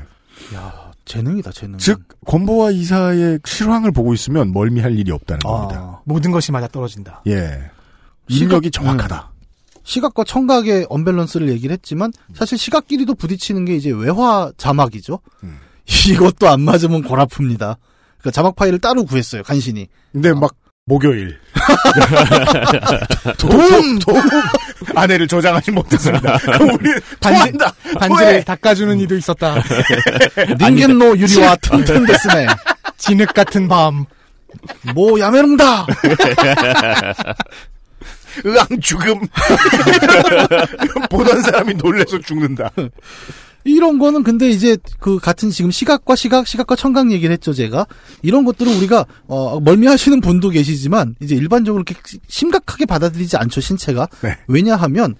야, 0.55 0.84
재능이다, 1.05 1.51
재능. 1.51 1.77
즉 1.77 2.03
권보와 2.25 2.71
이사의 2.71 3.39
실황을 3.45 3.91
보고 3.91 4.13
있으면 4.13 4.51
멀미할 4.51 4.97
일이 4.97 5.11
없다는 5.11 5.39
겁니다. 5.39 5.79
아, 5.79 6.01
모든 6.03 6.31
것이 6.31 6.51
맞아 6.51 6.67
떨어진다. 6.67 7.21
예. 7.27 7.69
입력이 8.27 8.71
정확하다. 8.71 9.31
시각과 9.83 10.23
청각의 10.23 10.87
언밸런스를 10.89 11.47
얘기를 11.49 11.71
했지만 11.73 12.11
사실 12.33 12.57
시각끼리도 12.57 13.13
부딪히는 13.13 13.65
게 13.65 13.75
이제 13.75 13.91
외화 13.91 14.51
자막이죠. 14.57 15.19
음. 15.43 15.59
이것도 16.09 16.49
안 16.49 16.61
맞으면 16.61 17.03
골 17.03 17.19
아픕니다. 17.19 17.77
그러니까 18.17 18.31
자막 18.31 18.55
파일을 18.55 18.79
따로 18.79 19.05
구했어요, 19.05 19.43
간신히. 19.43 19.87
근데 20.11 20.33
막 20.33 20.55
목요일 20.95 21.39
도움! 23.39 23.97
도움 23.97 24.21
아내를 24.93 25.27
저장하지 25.27 25.71
못했습니다. 25.71 26.37
우리 26.61 26.93
반지-. 27.19 27.57
반지를. 27.97 28.43
닦아주는 28.43 28.99
이도 28.99 29.15
있었다. 29.17 29.63
닌겐노 30.61 31.17
유리와 31.17 31.55
튼튼 31.55 32.05
데스네. 32.05 32.45
진흙 32.97 33.33
같은 33.33 33.67
밤. 33.67 34.05
뭐 34.93 35.19
야메롱다. 35.19 35.87
으앙 38.45 38.67
죽음. 38.79 39.21
보던 41.09 41.41
사람이 41.41 41.73
놀래서 41.75 42.19
죽는다. 42.19 42.69
이런 43.65 43.97
거는 43.97 44.23
근데 44.23 44.47
이제 44.49 44.77
그 44.99 45.19
같은 45.19 45.49
지금 45.49 45.71
시각과 45.71 46.15
시각, 46.15 46.47
시각과 46.47 46.75
청각 46.75 47.11
얘기를 47.11 47.33
했죠, 47.33 47.51
제가. 47.51 47.87
이런 48.21 48.45
것들은 48.45 48.71
우리가 48.77 49.05
어 49.27 49.59
멀미하시는 49.59 50.21
분도 50.21 50.49
계시지만 50.49 51.15
이제 51.19 51.35
일반적으로 51.35 51.83
이렇게 51.85 51.99
심각하게 52.27 52.85
받아들이지 52.85 53.37
않죠, 53.37 53.61
신체가. 53.61 54.07
네. 54.21 54.37
왜냐하면 54.47 55.15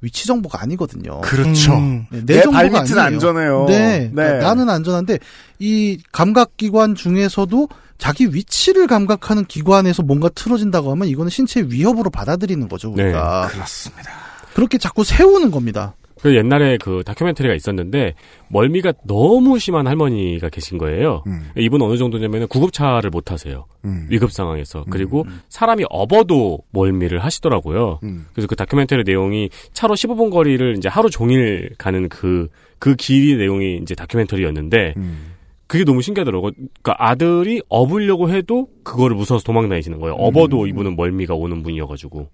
위치 0.00 0.26
정보가 0.26 0.60
아니거든요. 0.60 1.20
그렇죠. 1.22 1.74
음. 1.76 2.06
네, 2.10 2.26
내 2.26 2.42
정보가 2.42 2.62
발밑은 2.62 2.98
아니에요. 2.98 3.16
안전해요. 3.16 3.66
네, 3.68 4.10
네. 4.12 4.38
나는 4.38 4.68
안전한데 4.68 5.20
이 5.60 5.98
감각 6.12 6.56
기관 6.56 6.96
중에서도 6.96 7.68
자기 7.96 8.26
위치를 8.34 8.88
감각하는 8.88 9.44
기관에서 9.44 10.02
뭔가 10.02 10.28
틀어진다고 10.28 10.90
하면 10.90 11.08
이거는 11.08 11.30
신체 11.30 11.62
위협으로 11.62 12.10
받아들이는 12.10 12.68
거죠 12.68 12.90
우리가 12.90 13.48
그렇습니다. 13.52 14.10
그렇게 14.52 14.78
자꾸 14.78 15.04
세우는 15.04 15.50
겁니다. 15.50 15.94
그 16.24 16.34
옛날에 16.34 16.78
그 16.78 17.02
다큐멘터리가 17.04 17.54
있었는데 17.54 18.14
멀미가 18.48 18.94
너무 19.06 19.58
심한 19.58 19.86
할머니가 19.86 20.48
계신 20.48 20.78
거예요. 20.78 21.22
음, 21.26 21.50
이분 21.54 21.82
어느 21.82 21.98
정도냐면 21.98 22.48
구급차를 22.48 23.10
못 23.10 23.26
타세요. 23.26 23.66
음, 23.84 24.06
위급 24.08 24.32
상황에서. 24.32 24.86
그리고 24.88 25.26
사람이 25.50 25.84
업어도 25.90 26.60
멀미를 26.70 27.18
하시더라고요. 27.18 28.00
음. 28.04 28.24
그래서 28.32 28.46
그 28.46 28.56
다큐멘터리 28.56 29.02
내용이 29.04 29.50
차로 29.74 29.96
15분 29.96 30.30
거리를 30.30 30.78
이제 30.78 30.88
하루 30.88 31.10
종일 31.10 31.72
가는 31.76 32.08
그, 32.08 32.48
그 32.78 32.96
길이 32.96 33.36
내용이 33.36 33.80
이제 33.82 33.94
다큐멘터리였는데 33.94 34.94
음. 34.96 35.32
그게 35.66 35.84
너무 35.84 36.00
신기하더라고요. 36.00 36.52
그러니까 36.82 36.94
아들이 36.96 37.60
업으려고 37.68 38.30
해도 38.30 38.68
그거를 38.82 39.14
무서워서 39.14 39.44
도망 39.44 39.68
다니시는 39.68 40.00
거예요. 40.00 40.14
업어도 40.14 40.66
이분은 40.68 40.96
멀미가 40.96 41.34
오는 41.34 41.62
분이어가지고. 41.62 42.30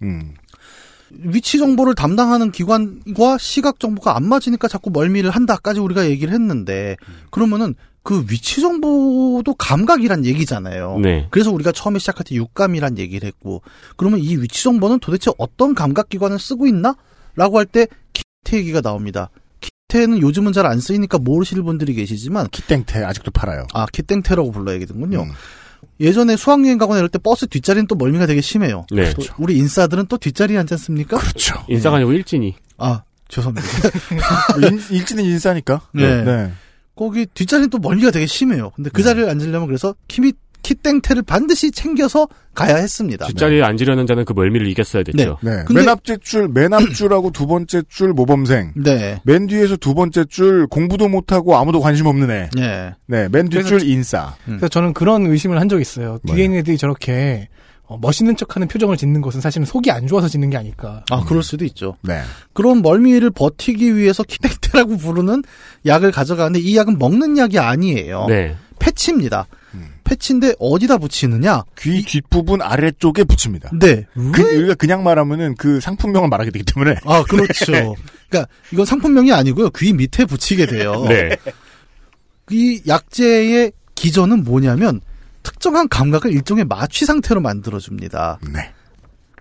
음. 1.13 1.31
위치 1.33 1.59
정보를 1.59 1.95
담당하는 1.95 2.51
기관과 2.53 3.39
시각 3.39 3.81
정보가 3.81 4.17
안 4.17 4.25
맞으니까 4.29 4.69
자꾸 4.69 4.91
멀미를 4.91 5.31
한다까지 5.31 5.81
우리가 5.81 6.09
얘기를 6.09 6.33
했는데 6.33 6.97
그러면은 7.31 7.75
그 8.03 8.25
위치 8.31 8.61
정보도 8.63 9.55
감각이란 9.55 10.25
얘기잖아요. 10.25 10.99
네. 11.01 11.27
그래서 11.31 11.51
우리가 11.53 11.71
처음에 11.73 11.99
시작할 11.99 12.25
때 12.25 12.35
육감이란 12.35 12.97
얘기를 12.99 13.27
했고 13.27 13.63
그러면 13.97 14.21
이 14.21 14.37
위치 14.37 14.63
정보는 14.65 15.01
도대체 15.01 15.31
어떤 15.37 15.75
감각 15.75 16.09
기관을 16.09 16.39
쓰고 16.39 16.67
있나? 16.67 16.95
라고 17.37 17.59
할 17.59 17.67
때 17.67 17.87
키미테 18.13 18.57
얘기가 18.59 18.81
나옵니다. 18.81 19.29
키미테는 19.61 20.19
요즘은 20.21 20.53
잘 20.53 20.65
안 20.67 20.81
쓰이니까 20.81 21.19
모르실 21.19 21.63
분들이 21.63 21.93
계시지만 21.95 22.49
키땡테 22.49 23.05
아직도 23.05 23.31
팔아요. 23.33 23.67
아 23.75 23.87
키땡테라고 23.93 24.51
불러야 24.51 24.79
되는군요. 24.79 25.23
음. 25.25 25.31
예전에 26.01 26.37
수학여행 26.37 26.79
가거나 26.79 26.99
이럴 26.99 27.09
때 27.09 27.19
버스 27.19 27.47
뒷자리는 27.47 27.87
또 27.87 27.95
멀미가 27.95 28.27
되게 28.27 28.41
심해요. 28.41 28.87
네. 28.91 29.13
또 29.15 29.23
우리 29.39 29.57
인싸들은 29.59 30.07
또 30.07 30.17
뒷자리에 30.17 30.59
앉지 30.59 30.75
않습니까? 30.75 31.19
그렇죠. 31.19 31.55
인싸가 31.69 31.97
아니고 31.97 32.13
일진이. 32.13 32.55
아 32.79 33.03
죄송합니다. 33.29 33.67
뭐 34.59 34.69
인, 34.69 34.81
일진은 34.91 35.25
인싸니까. 35.25 35.83
네. 35.93 36.25
네. 36.25 36.53
거기 36.97 37.27
뒷자리는 37.27 37.71
또 37.71 37.79
멀미가 37.79 38.11
되게 38.11 38.27
심해요. 38.27 38.71
근데 38.77 38.91
그 38.91 39.03
자리를 39.03 39.29
앉으려면 39.29 39.67
그래서 39.67 39.95
키미 40.09 40.33
키땡테를 40.75 41.23
반드시 41.23 41.71
챙겨서 41.73 42.29
가야 42.55 42.77
했습니다. 42.77 43.27
뒷자리에 43.27 43.63
앉으려는 43.63 44.07
자는 44.07 44.25
그 44.25 44.33
멀미를 44.33 44.67
이겼어야 44.69 45.03
됐죠. 45.03 45.39
네. 45.43 45.51
근데- 45.67 45.81
맨 45.83 45.89
앞째 45.89 46.17
줄, 46.19 46.49
맨 46.49 46.73
앞줄하고 46.73 47.31
두 47.33 47.47
번째 47.47 47.83
줄 47.89 48.13
모범생. 48.13 48.73
네. 48.77 49.21
맨 49.25 49.47
뒤에서 49.47 49.77
두 49.77 49.95
번째 49.95 50.25
줄 50.27 50.67
공부도 50.69 51.09
못하고 51.09 51.57
아무도 51.57 51.81
관심 51.81 52.07
없는 52.07 52.31
애. 52.31 52.51
네. 52.55 52.93
네. 53.07 53.29
맨 53.31 53.49
뒷줄 53.49 53.83
인싸. 53.85 54.35
그래서 54.45 54.69
저는 54.69 54.95
그런 54.95 55.27
의심을 55.27 55.61
한 55.61 55.69
적이 55.69 55.83
있어요. 55.83 56.19
뒤에 56.27 56.45
있는 56.45 56.59
애들이 56.59 56.77
저렇게 56.79 57.49
어, 57.85 57.99
멋있는 58.01 58.37
척하는 58.37 58.69
표정을 58.69 58.97
짓는 58.97 59.21
것은 59.21 59.41
사실은 59.41 59.67
속이 59.67 59.91
안 59.91 60.07
좋아서 60.07 60.29
짓는 60.29 60.51
게 60.51 60.57
아닐까. 60.57 61.05
아, 61.11 61.25
그럴 61.25 61.43
수도 61.43 61.65
있죠. 61.65 61.97
네. 62.03 62.21
그런 62.53 62.83
멀미를 62.83 63.31
버티기 63.31 63.97
위해서 63.97 64.23
키땡테라고 64.23 64.97
부르는 64.97 65.43
약을 65.87 66.13
가져가는데 66.13 66.61
이 66.61 66.77
약은 66.77 66.99
먹는 67.01 67.37
약이 67.37 67.59
아니에요. 67.59 68.27
네. 68.29 68.55
패치입니다. 68.81 69.47
패치인데 70.03 70.55
어디다 70.59 70.99
붙이느냐? 70.99 71.63
귀 71.79 72.03
뒷부분 72.03 72.61
아래쪽에 72.63 73.23
붙입니다. 73.23 73.71
네. 73.79 74.05
그, 74.33 74.43
우리가 74.43 74.75
그냥 74.75 75.05
말하면은 75.05 75.55
그 75.55 75.79
상품명을 75.81 76.29
말하게 76.29 76.51
되기 76.51 76.65
때문에. 76.65 76.97
아, 77.05 77.23
그렇죠. 77.23 77.95
그러니까 78.29 78.53
이건 78.73 78.85
상품명이 78.85 79.33
아니고요. 79.33 79.71
귀 79.71 79.93
밑에 79.93 80.25
붙이게 80.25 80.67
돼요. 80.67 81.05
네. 81.09 81.37
이 82.51 82.83
약재의 82.89 83.71
기전은 83.95 84.43
뭐냐면 84.43 85.01
특정한 85.45 85.89
감각을 85.89 86.33
일종의 86.33 86.65
마취 86.65 87.05
상태로 87.05 87.41
만들어줍니다. 87.41 88.41
네. 88.53 88.73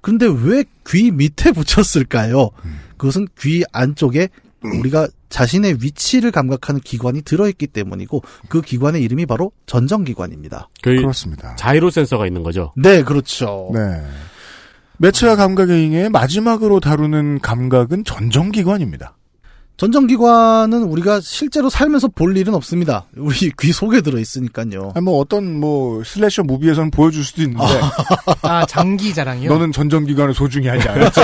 그런데 0.01 0.27
왜 0.27 0.63
귀 0.89 1.11
밑에 1.11 1.51
붙였을까요? 1.51 2.49
그것은 2.97 3.27
귀 3.39 3.63
안쪽에 3.71 4.29
우리가 4.63 5.07
자신의 5.29 5.77
위치를 5.81 6.31
감각하는 6.31 6.81
기관이 6.81 7.21
들어있기 7.21 7.67
때문이고 7.67 8.23
그 8.49 8.61
기관의 8.61 9.01
이름이 9.03 9.25
바로 9.25 9.51
전정기관입니다. 9.65 10.69
그 10.81 10.95
그렇습니다. 10.95 11.55
자이로 11.55 11.89
센서가 11.89 12.27
있는 12.27 12.43
거죠. 12.43 12.73
네, 12.75 13.03
그렇죠. 13.03 13.71
네. 13.73 13.79
매체와 14.97 15.35
감각의 15.35 15.85
잉에 15.85 16.09
마지막으로 16.09 16.79
다루는 16.79 17.39
감각은 17.39 18.03
전정기관입니다. 18.03 19.15
전정기관은 19.79 20.83
우리가 20.83 21.21
실제로 21.21 21.69
살면서 21.69 22.09
볼 22.09 22.35
일은 22.35 22.53
없습니다. 22.53 23.05
우리 23.15 23.49
귀 23.57 23.71
속에 23.71 24.01
들어 24.01 24.19
있으니까요. 24.19 24.91
아, 24.93 24.99
뭐 24.99 25.17
어떤 25.19 25.57
뭐 25.57 26.03
슬래셔 26.03 26.43
무비에서는 26.43 26.91
보여줄 26.91 27.23
수도 27.23 27.43
있는데 27.43 27.63
아, 28.41 28.65
장기 28.65 29.13
자랑이요? 29.13 29.49
너는 29.49 29.71
전정기관을 29.71 30.33
소중히 30.33 30.67
하지 30.67 30.87
않았지. 30.89 31.21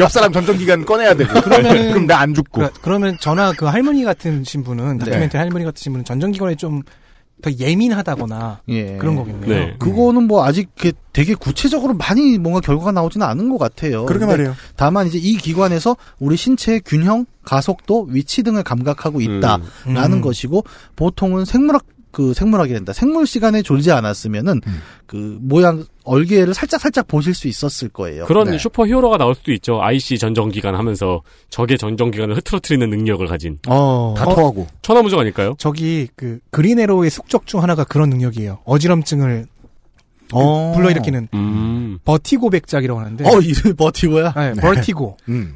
옆 0.00 0.10
사람 0.10 0.32
전정기관 0.32 0.86
꺼내야 0.86 1.12
되고. 1.14 1.30
그러면은- 1.40 1.92
그럼 1.92 2.06
나 2.06 2.18
안 2.18 2.32
죽고. 2.34 2.60
그러, 2.62 2.70
그러면 2.82 3.16
저나 3.20 3.52
그 3.52 3.66
할머니 3.66 4.02
같은 4.02 4.42
신분은 4.44 4.98
네. 4.98 5.04
다큐멘터리 5.04 5.38
할머니 5.38 5.64
같은 5.66 5.92
분은 5.92 6.04
전정기관에 6.06 6.54
좀 6.56 6.82
더 7.40 7.52
예민하다거나 7.52 8.62
예. 8.68 8.96
그런 8.96 9.14
거겠네요. 9.14 9.48
네. 9.48 9.76
그거는 9.78 10.24
뭐 10.24 10.44
아직 10.44 10.70
이렇게 10.74 10.96
되게 11.12 11.34
구체적으로 11.34 11.94
많이 11.94 12.36
뭔가 12.38 12.60
결과가 12.60 12.92
나오지는 12.92 13.26
않은 13.26 13.48
것 13.48 13.58
같아요. 13.58 14.06
그러게 14.06 14.26
말이에요. 14.26 14.54
다만 14.76 15.06
이제 15.06 15.18
이 15.18 15.36
기관에서 15.36 15.96
우리 16.18 16.36
신체의 16.36 16.82
균형, 16.84 17.26
가속도, 17.44 18.08
위치 18.10 18.42
등을 18.42 18.64
감각하고 18.64 19.20
있다라는 19.20 19.62
음. 19.86 20.20
것이고 20.20 20.64
보통은 20.96 21.44
생물학 21.44 21.84
그 22.18 22.34
생물학이 22.34 22.72
된다. 22.72 22.92
생물 22.92 23.28
시간에 23.28 23.62
졸지 23.62 23.92
않았으면은 23.92 24.60
음. 24.66 24.82
그 25.06 25.38
모양 25.40 25.84
얼개를 26.02 26.52
살짝 26.52 26.80
살짝 26.80 27.06
보실 27.06 27.32
수 27.32 27.46
있었을 27.46 27.90
거예요. 27.90 28.24
그런 28.24 28.50
네. 28.50 28.58
super 28.58 28.84
hero가 28.88 29.18
나올 29.18 29.36
수도 29.36 29.52
있죠. 29.52 29.80
IC 29.80 30.18
전정기관 30.18 30.74
하면서 30.74 31.22
적의 31.48 31.78
전정기관을 31.78 32.36
흐트러트리는 32.38 32.90
능력을 32.90 33.24
가진. 33.28 33.60
어. 33.68 34.16
다 34.18 34.24
토하고. 34.24 34.66
천하무적 34.82 35.20
아닐까요? 35.20 35.54
저기 35.58 36.08
그 36.16 36.40
Green 36.50 36.74
Arrow의 36.74 37.08
숙적 37.08 37.46
중 37.46 37.62
하나가 37.62 37.84
그런 37.84 38.10
능력이에요. 38.10 38.62
어지럼증을 38.64 39.46
어. 40.32 40.72
불러일으키는 40.74 41.28
음. 41.34 41.98
Vertigo 42.04 42.50
백작이라고 42.50 42.98
하는데. 42.98 43.24
어, 43.28 43.30
Vertigo야. 43.78 44.32
네, 44.32 44.54
Vertigo. 44.54 45.18
음. 45.28 45.54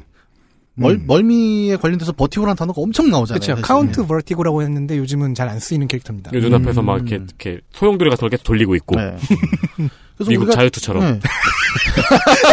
멀, 0.75 0.93
음. 0.93 1.03
멀미에 1.05 1.75
관련돼서 1.77 2.11
vertigo라는 2.13 2.55
단어가 2.55 2.81
엄청 2.81 3.09
나오잖아요. 3.11 3.39
그렇죠. 3.41 3.61
Count 3.61 4.05
Vertigo라고 4.07 4.63
했는데 4.63 4.97
요즘은 4.97 5.35
잘 5.35 5.47
안 5.47 5.59
쓰이는 5.59 5.87
캐릭터입니다. 5.87 6.31
그 6.31 6.37
눈앞에서 6.37 6.81
막 6.81 6.95
음. 7.01 7.07
이렇게, 7.07 7.15
이렇게 7.23 7.59
소용돌이 7.73 8.09
같은 8.09 8.21
걸 8.21 8.29
계속 8.31 8.43
돌리고 8.43 8.73
있고. 8.75 8.95
네. 8.95 9.15
그래서 10.17 10.29
미국 10.29 10.47
우리가- 10.49 10.53
자유투처럼. 10.53 11.03
네. 11.03 11.19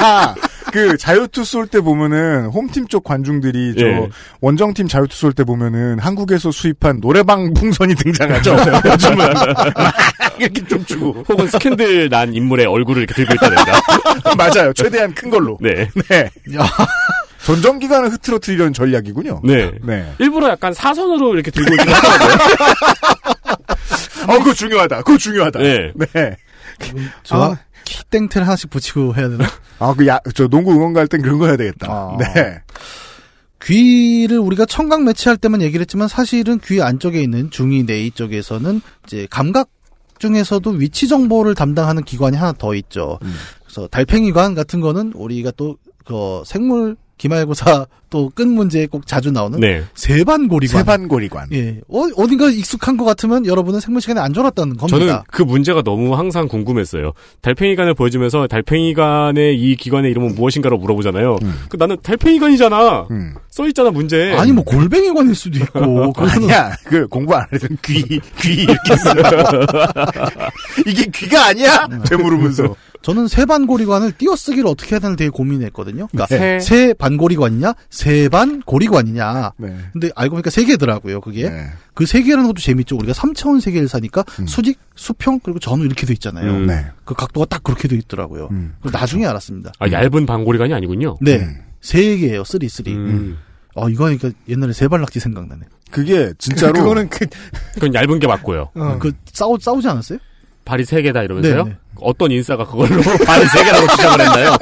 아, 0.00 0.34
그 0.72 0.96
자유투 0.96 1.44
쏠 1.44 1.66
때 1.66 1.80
보면은 1.80 2.46
홈팀 2.46 2.88
쪽 2.88 3.04
관중들이 3.04 3.74
저 3.78 3.86
예. 3.86 4.08
원정팀 4.40 4.88
자유투 4.88 5.16
쏠 5.16 5.32
때 5.32 5.44
보면은 5.44 5.98
한국에서 5.98 6.50
수입한 6.50 7.00
노래방 7.00 7.52
풍선이 7.54 7.94
등장하죠. 7.94 8.56
요즘은 8.84 9.16
막 9.16 9.34
이렇게 10.40 10.64
좀 10.66 10.84
주고. 10.84 11.24
혹은 11.28 11.46
스캔들 11.48 12.08
난 12.08 12.34
인물의 12.34 12.66
얼굴을 12.66 13.02
이렇게 13.02 13.14
들고 13.14 13.34
있다든가. 13.34 13.80
맞아요. 14.36 14.72
최대한 14.72 15.12
큰 15.14 15.30
걸로. 15.30 15.58
네. 15.60 15.88
네. 16.08 16.30
전정기관을 17.44 18.10
흐트러뜨리려는 18.12 18.72
전략이군요. 18.72 19.40
네. 19.44 19.70
네. 19.82 20.12
일부러 20.18 20.48
약간 20.50 20.74
사선으로 20.74 21.34
이렇게 21.34 21.50
들고 21.50 21.72
있긴 21.74 21.88
하더라고요. 21.88 22.36
어, 24.28 24.38
그거 24.38 24.52
중요하다. 24.52 24.96
그거 25.02 25.16
중요하다. 25.16 25.58
네. 25.60 25.92
네. 26.12 26.36
저 27.22 27.42
아. 27.52 27.58
키땡틀 27.84 28.42
하나씩 28.42 28.68
붙이고 28.68 29.14
해야 29.16 29.28
되나? 29.30 29.46
아, 29.78 29.94
그 29.96 30.06
야, 30.06 30.18
저 30.34 30.46
농구 30.48 30.72
응원 30.72 30.92
갈 30.92 31.06
땐 31.08 31.22
그런 31.22 31.38
거 31.38 31.46
해야 31.46 31.56
되겠다. 31.56 31.86
아. 31.90 32.16
네. 32.18 32.58
귀를 33.62 34.38
우리가 34.38 34.66
청각 34.66 35.02
매치할 35.04 35.36
때만 35.38 35.62
얘기를 35.62 35.80
했지만 35.80 36.06
사실은 36.08 36.60
귀 36.64 36.80
안쪽에 36.82 37.20
있는 37.22 37.50
중위 37.50 37.82
내이 37.84 38.10
쪽에서는 38.10 38.80
이제 39.06 39.26
감각 39.30 39.68
중에서도 40.18 40.70
위치 40.70 41.08
정보를 41.08 41.54
담당하는 41.54 42.02
기관이 42.04 42.36
하나 42.36 42.52
더 42.52 42.74
있죠. 42.74 43.18
음. 43.22 43.34
그래서 43.64 43.86
달팽이관 43.88 44.54
같은 44.54 44.80
거는 44.80 45.12
우리가 45.14 45.50
또 45.52 45.76
그 46.08 46.42
생물 46.46 46.96
기말고사 47.18 47.86
또 48.10 48.30
끈 48.34 48.48
문제에 48.54 48.86
꼭 48.86 49.06
자주 49.06 49.30
나오는 49.30 49.60
네. 49.60 49.82
세반고리관. 49.94 50.80
세반고리관. 50.80 51.48
예. 51.52 51.80
어, 51.88 52.04
어딘가 52.16 52.48
익숙한 52.48 52.96
것 52.96 53.04
같으면 53.04 53.44
여러분은 53.44 53.80
생물 53.80 54.00
시간에 54.00 54.18
안 54.20 54.32
졸았다는 54.32 54.78
겁니다. 54.78 54.98
저는 54.98 55.22
그 55.30 55.42
문제가 55.42 55.82
너무 55.82 56.16
항상 56.16 56.48
궁금했어요. 56.48 57.12
달팽이관을 57.42 57.92
보여주면서 57.94 58.46
달팽이관의 58.46 59.60
이 59.60 59.76
기관의 59.76 60.10
이름은 60.12 60.36
무엇인가로 60.36 60.78
물어보잖아요. 60.78 61.36
음. 61.42 61.54
그 61.68 61.76
나는 61.76 61.98
달팽이관이잖아. 62.02 63.08
음. 63.10 63.34
써 63.50 63.66
있잖아 63.68 63.90
문제. 63.90 64.32
아니 64.38 64.52
뭐 64.52 64.64
골뱅이관일 64.64 65.34
수도 65.34 65.58
있고 65.58 66.12
그거는 66.14 66.30
아니야. 66.44 66.72
그 66.86 67.06
공부 67.08 67.34
안 67.34 67.44
해도 67.52 67.66
귀, 67.84 68.02
귀 68.40 68.62
이렇게 68.62 68.96
써. 68.96 69.12
이게 70.86 71.04
귀가 71.12 71.46
아니야? 71.48 71.88
제 72.06 72.16
물으면서. 72.16 72.74
저는 73.00 73.28
세반고리관을 73.28 74.12
띄어쓰기를 74.12 74.66
어떻게 74.66 74.92
해야 74.96 75.00
되나 75.00 75.14
되게 75.14 75.30
고민했거든요. 75.30 76.08
그러니까 76.10 76.26
세. 76.26 76.58
세반 76.60 77.07
고리관이냐, 77.16 77.74
세반고리관이냐. 77.90 79.52
네. 79.56 79.76
근데 79.92 80.10
알고 80.14 80.34
보니까 80.34 80.50
세 80.50 80.64
개더라고요, 80.64 81.20
그게. 81.20 81.48
네. 81.48 81.66
그 81.94 82.11
세 82.11 82.22
개라는 82.22 82.46
것도 82.48 82.60
재밌죠. 82.60 82.96
우리가 82.96 83.12
3차원 83.12 83.60
세계를 83.60 83.88
사니까 83.88 84.24
음. 84.40 84.46
수직, 84.46 84.78
수평, 84.94 85.40
그리고 85.40 85.58
전후 85.58 85.84
이렇게 85.84 86.06
돼 86.06 86.12
있잖아요. 86.14 86.50
음. 86.50 86.66
네. 86.66 86.86
그 87.04 87.14
각도가 87.14 87.46
딱 87.46 87.62
그렇게 87.62 87.88
돼 87.88 87.96
있더라고요. 87.96 88.48
음. 88.50 88.74
그걸 88.78 88.92
나중에 89.00 89.26
알았습니다. 89.26 89.72
아, 89.78 89.90
얇은 89.90 90.26
반고리관이 90.26 90.74
아니군요. 90.74 91.16
네. 91.20 91.38
음. 91.38 91.62
세 91.80 92.16
개예요, 92.16 92.44
three, 92.44 92.68
three. 92.68 92.94
음. 92.94 93.38
어, 93.74 93.88
이거 93.88 94.06
하니까 94.06 94.30
옛날에 94.48 94.72
세발낙지 94.72 95.20
생각나네. 95.20 95.62
그게 95.90 96.32
진짜로 96.38 96.72
그거는 96.82 97.08
그, 97.08 97.26
그건 97.74 97.94
얇은 97.94 98.18
게 98.18 98.26
맞고요. 98.26 98.70
어. 98.74 98.98
그, 98.98 99.12
싸우, 99.32 99.56
싸우지 99.60 99.88
않았어요? 99.88 100.18
발이 100.68 100.84
세 100.84 101.00
개다 101.00 101.22
이러면서요? 101.22 101.64
네, 101.64 101.70
네. 101.70 101.76
어떤 102.00 102.30
인싸가 102.30 102.66
그걸로 102.66 103.00
발이 103.26 103.46
세 103.48 103.64
개라고 103.64 103.86
주장을 103.88 104.20
했나요? 104.20 104.56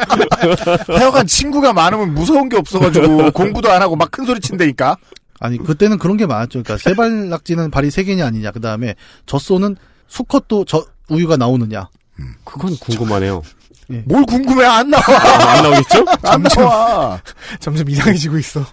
하여간 0.87 1.27
친구가 1.27 1.73
많으면 1.73 2.15
무서운 2.15 2.49
게 2.49 2.57
없어가지고 2.57 3.33
공부도 3.33 3.71
안 3.73 3.83
하고 3.83 3.97
막 3.97 4.11
큰 4.13 4.25
소리 4.25 4.39
친다니까. 4.41 4.97
아니, 5.41 5.59
그때는 5.59 5.99
그런 5.99 6.17
게 6.17 6.25
많았죠. 6.25 6.63
그러니까 6.63 6.79
세발 6.79 7.29
낙지는 7.29 7.71
발이 7.73 7.91
세 7.91 8.05
개냐 8.05 8.25
아니냐. 8.25 8.53
그 8.53 8.61
다음에 8.61 8.95
젖소는 9.27 9.77
수컷도 10.07 10.65
저, 10.65 10.87
우유가 11.09 11.37
나오느냐. 11.37 11.89
그건 12.45 12.77
궁금하네요. 12.79 13.43
뭘 14.05 14.25
궁금해 14.25 14.65
안 14.65 14.89
나와. 14.89 15.03
아, 15.09 15.51
안 15.59 15.63
나오겠죠? 15.65 16.05
안 16.23 16.43
나와. 16.45 17.21
점점 17.61 17.87
이상해지고 17.91 18.39
있어. 18.39 18.65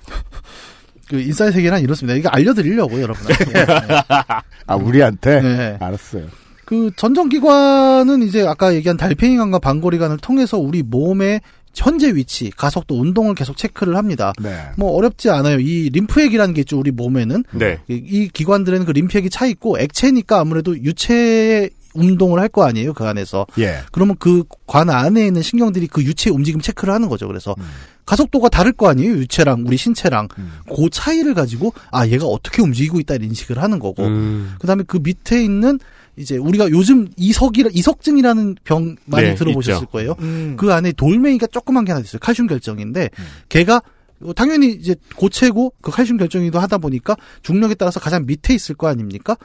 그 1.09 1.19
인싸의 1.19 1.51
세계란 1.51 1.81
이렇습니다. 1.81 2.15
이거 2.15 2.29
알려드리려고 2.29 3.01
여러분한테. 3.01 3.45
네. 3.45 3.65
아 4.67 4.75
우리한테. 4.75 5.41
네. 5.41 5.77
알았어요. 5.81 6.27
그 6.65 6.91
전정기관은 6.95 8.23
이제 8.23 8.45
아까 8.47 8.73
얘기한 8.73 8.97
달팽이관과 8.97 9.59
방고리관을 9.59 10.17
통해서 10.17 10.57
우리 10.57 10.81
몸의 10.83 11.41
현재 11.75 12.13
위치, 12.13 12.51
가속도, 12.55 12.99
운동을 12.99 13.33
계속 13.33 13.57
체크를 13.57 13.95
합니다. 13.95 14.31
네. 14.39 14.55
뭐 14.77 14.91
어렵지 14.91 15.29
않아요. 15.31 15.59
이 15.59 15.89
림프액이라는 15.89 16.53
게 16.53 16.61
있죠. 16.61 16.77
우리 16.77 16.91
몸에는 16.91 17.43
네. 17.51 17.79
이, 17.89 17.93
이 17.95 18.29
기관들에는 18.29 18.85
그 18.85 18.91
림프액이 18.91 19.31
차 19.31 19.47
있고 19.47 19.79
액체니까 19.79 20.39
아무래도 20.39 20.77
유체 20.77 21.69
운동을 21.95 22.39
할 22.39 22.47
거 22.49 22.63
아니에요. 22.63 22.93
그 22.93 23.03
안에서. 23.05 23.47
예. 23.59 23.79
그러면 23.91 24.15
그 24.19 24.43
관 24.67 24.89
안에 24.89 25.27
있는 25.27 25.41
신경들이 25.43 25.87
그 25.87 26.03
유체 26.03 26.31
움직임 26.31 26.59
체크를 26.61 26.91
하는 26.93 27.09
거죠. 27.09 27.27
그래서 27.27 27.53
음. 27.59 27.63
가속도가 28.05 28.49
다를 28.49 28.71
거 28.71 28.87
아니에요. 28.89 29.11
유체랑 29.13 29.63
우리 29.67 29.77
신체랑 29.77 30.27
그 30.27 30.89
차이를 30.91 31.33
가지고 31.35 31.73
아 31.91 32.07
얘가 32.07 32.25
어떻게 32.25 32.61
움직이고 32.63 32.99
있다 32.99 33.15
인식을 33.15 33.61
하는 33.61 33.77
거고. 33.79 34.03
음. 34.05 34.55
그다음에 34.59 34.83
그 34.87 34.97
밑에 35.01 35.43
있는 35.43 35.79
이제 36.15 36.37
우리가 36.37 36.69
요즘 36.69 37.07
이석이 37.17 37.65
이석증이라는 37.71 38.55
병 38.63 38.95
많이 39.05 39.29
네, 39.29 39.35
들어보셨을 39.35 39.83
있죠. 39.83 39.85
거예요. 39.87 40.15
음. 40.19 40.55
그 40.57 40.71
안에 40.71 40.91
돌멩이가 40.91 41.47
조그만 41.47 41.85
게 41.85 41.91
하나 41.91 42.03
있어요. 42.03 42.19
칼슘 42.19 42.47
결정인데 42.47 43.09
걔가 43.49 43.81
어, 44.21 44.33
당연히 44.33 44.71
이제 44.71 44.95
고체고 45.15 45.73
그 45.81 45.91
칼슘 45.91 46.17
결정이도 46.17 46.59
하다 46.59 46.77
보니까 46.77 47.15
중력에 47.41 47.73
따라서 47.75 47.99
가장 47.99 48.25
밑에 48.25 48.53
있을 48.53 48.75
거 48.75 48.87
아닙니까? 48.87 49.35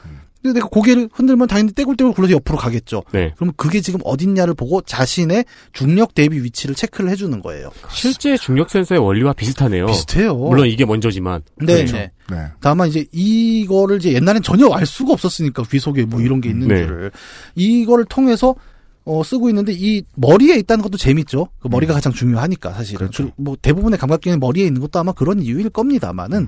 근데 0.41 0.53
내가 0.53 0.67
고개를 0.69 1.09
흔들면 1.11 1.47
당연히 1.47 1.73
떼굴떼굴 1.73 2.13
굴러서 2.13 2.33
옆으로 2.33 2.57
가겠죠. 2.57 3.03
네. 3.11 3.33
그러면 3.35 3.53
그게 3.57 3.81
지금 3.81 3.99
어딨냐를 4.05 4.53
보고 4.53 4.81
자신의 4.81 5.43
중력 5.73 6.15
대비 6.15 6.41
위치를 6.41 6.75
체크를 6.75 7.09
해주는 7.09 7.41
거예요. 7.41 7.71
실제 7.91 8.37
중력 8.37 8.69
센서의 8.69 9.01
원리와 9.01 9.33
비슷하네요. 9.33 9.87
비슷해요. 9.87 10.35
물론 10.35 10.67
이게 10.67 10.85
먼저지만. 10.85 11.41
네, 11.57 11.75
그렇죠. 11.75 11.97
네. 11.97 12.11
네. 12.31 12.47
다만 12.61 12.87
이제 12.87 13.05
이거를 13.11 13.97
이제 13.97 14.13
옛날엔 14.13 14.41
전혀 14.41 14.69
알 14.69 14.85
수가 14.85 15.11
없었으니까 15.13 15.63
귀 15.69 15.79
속에 15.79 16.05
뭐 16.05 16.21
이런 16.21 16.39
게 16.39 16.49
있는 16.49 16.69
네. 16.69 16.85
줄을 16.85 17.11
이거를 17.55 18.05
통해서 18.05 18.55
어 19.03 19.23
쓰고 19.23 19.49
있는데 19.49 19.73
이 19.75 20.03
머리에 20.15 20.55
있다는 20.57 20.83
것도 20.83 20.97
재밌죠. 20.97 21.49
그 21.59 21.67
머리가 21.67 21.93
가장 21.93 22.13
중요하니까 22.13 22.73
사실은. 22.73 22.99
그렇죠. 22.99 23.31
뭐 23.35 23.57
대부분의 23.61 23.97
감각기는 23.97 24.39
머리에 24.39 24.65
있는 24.65 24.79
것도 24.79 24.99
아마 24.99 25.11
그런 25.11 25.41
이유일 25.41 25.69
겁니다만은 25.69 26.47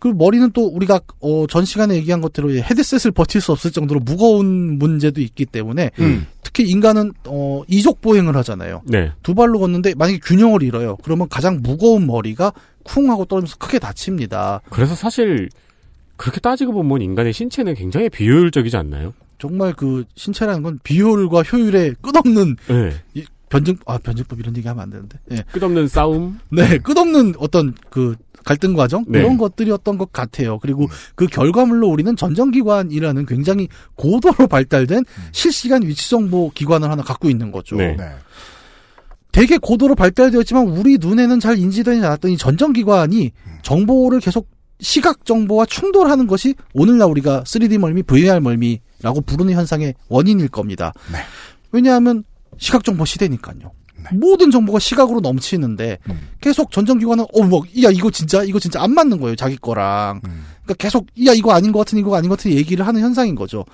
그 0.00 0.08
머리는 0.08 0.50
또 0.52 0.66
우리가 0.66 0.98
어, 1.20 1.46
전 1.46 1.64
시간에 1.64 1.94
얘기한 1.96 2.22
것대로 2.22 2.50
헤드셋을 2.50 3.12
버틸 3.12 3.40
수 3.40 3.52
없을 3.52 3.70
정도로 3.70 4.00
무거운 4.00 4.78
문제도 4.78 5.20
있기 5.20 5.44
때문에 5.44 5.90
음. 6.00 6.26
특히 6.42 6.64
인간은 6.68 7.12
어, 7.26 7.62
이족 7.68 8.00
보행을 8.00 8.34
하잖아요. 8.38 8.82
네. 8.86 9.12
두 9.22 9.34
발로 9.34 9.58
걷는데 9.58 9.94
만약에 9.94 10.18
균형을 10.18 10.62
잃어요. 10.62 10.96
그러면 11.04 11.28
가장 11.28 11.60
무거운 11.62 12.06
머리가 12.06 12.52
쿵 12.82 13.10
하고 13.10 13.26
떨어지면서 13.26 13.58
크게 13.58 13.78
다칩니다. 13.78 14.62
그래서 14.70 14.94
사실 14.94 15.50
그렇게 16.16 16.40
따지고 16.40 16.72
보면 16.72 17.02
인간의 17.02 17.34
신체는 17.34 17.74
굉장히 17.74 18.08
비효율적이지 18.08 18.76
않나요? 18.78 19.12
정말 19.38 19.74
그 19.74 20.04
신체라는 20.16 20.62
건 20.62 20.80
비효율과 20.82 21.42
효율의 21.42 21.96
끝없는 22.00 22.56
네. 22.68 22.92
이 23.14 23.24
변증 23.50 23.76
아 23.84 23.98
변증법 23.98 24.38
이런 24.40 24.56
얘기 24.56 24.66
하면 24.66 24.82
안 24.82 24.90
되는데. 24.90 25.18
예. 25.32 25.42
끝없는 25.52 25.88
싸움. 25.88 26.38
네, 26.50 26.78
끝없는 26.78 27.34
어떤 27.38 27.74
그 27.90 28.16
갈등 28.44 28.74
과정 28.74 29.04
네. 29.08 29.18
이런 29.18 29.36
것들이었던 29.36 29.98
것 29.98 30.12
같아요. 30.12 30.58
그리고 30.58 30.88
그 31.14 31.26
결과물로 31.26 31.88
우리는 31.88 32.14
전정기관이라는 32.16 33.26
굉장히 33.26 33.68
고도로 33.96 34.46
발달된 34.48 35.04
실시간 35.32 35.82
위치 35.82 36.10
정보 36.10 36.50
기관을 36.50 36.90
하나 36.90 37.02
갖고 37.02 37.28
있는 37.28 37.52
거죠. 37.52 37.76
네. 37.76 37.96
네. 37.96 38.04
되게 39.32 39.58
고도로 39.58 39.94
발달되었지만 39.94 40.66
우리 40.68 40.98
눈에는 40.98 41.38
잘 41.40 41.58
인지되지 41.58 42.04
않았던 42.04 42.32
이 42.32 42.36
전정기관이 42.36 43.30
정보를 43.62 44.20
계속 44.20 44.48
시각 44.80 45.24
정보와 45.24 45.66
충돌하는 45.66 46.26
것이 46.26 46.54
오늘날 46.74 47.08
우리가 47.10 47.44
3D 47.44 47.78
멀미, 47.78 48.02
VR 48.02 48.40
멀미라고 48.40 49.20
부르는 49.26 49.54
현상의 49.54 49.94
원인일 50.08 50.48
겁니다. 50.48 50.92
네. 51.12 51.18
왜냐하면 51.70 52.24
시각 52.58 52.82
정보 52.82 53.04
시대니까요. 53.04 53.72
모든 54.12 54.50
정보가 54.50 54.78
시각으로 54.78 55.20
넘치는데 55.20 55.98
계속 56.40 56.70
전정기관은 56.70 57.24
어뭐야 57.32 57.90
이거 57.92 58.10
진짜 58.10 58.42
이거 58.42 58.58
진짜 58.58 58.82
안 58.82 58.92
맞는 58.92 59.20
거예요 59.20 59.36
자기 59.36 59.56
거랑 59.56 60.20
그러니까 60.70 60.74
계속 60.78 61.06
야 61.26 61.32
이거 61.32 61.52
아닌 61.52 61.72
것 61.72 61.80
같은 61.80 61.98
이거 61.98 62.16
아닌 62.16 62.28
것 62.28 62.38
같은 62.38 62.52
얘기를 62.52 62.86
하는 62.86 63.00
현상인 63.00 63.34
거죠. 63.34 63.64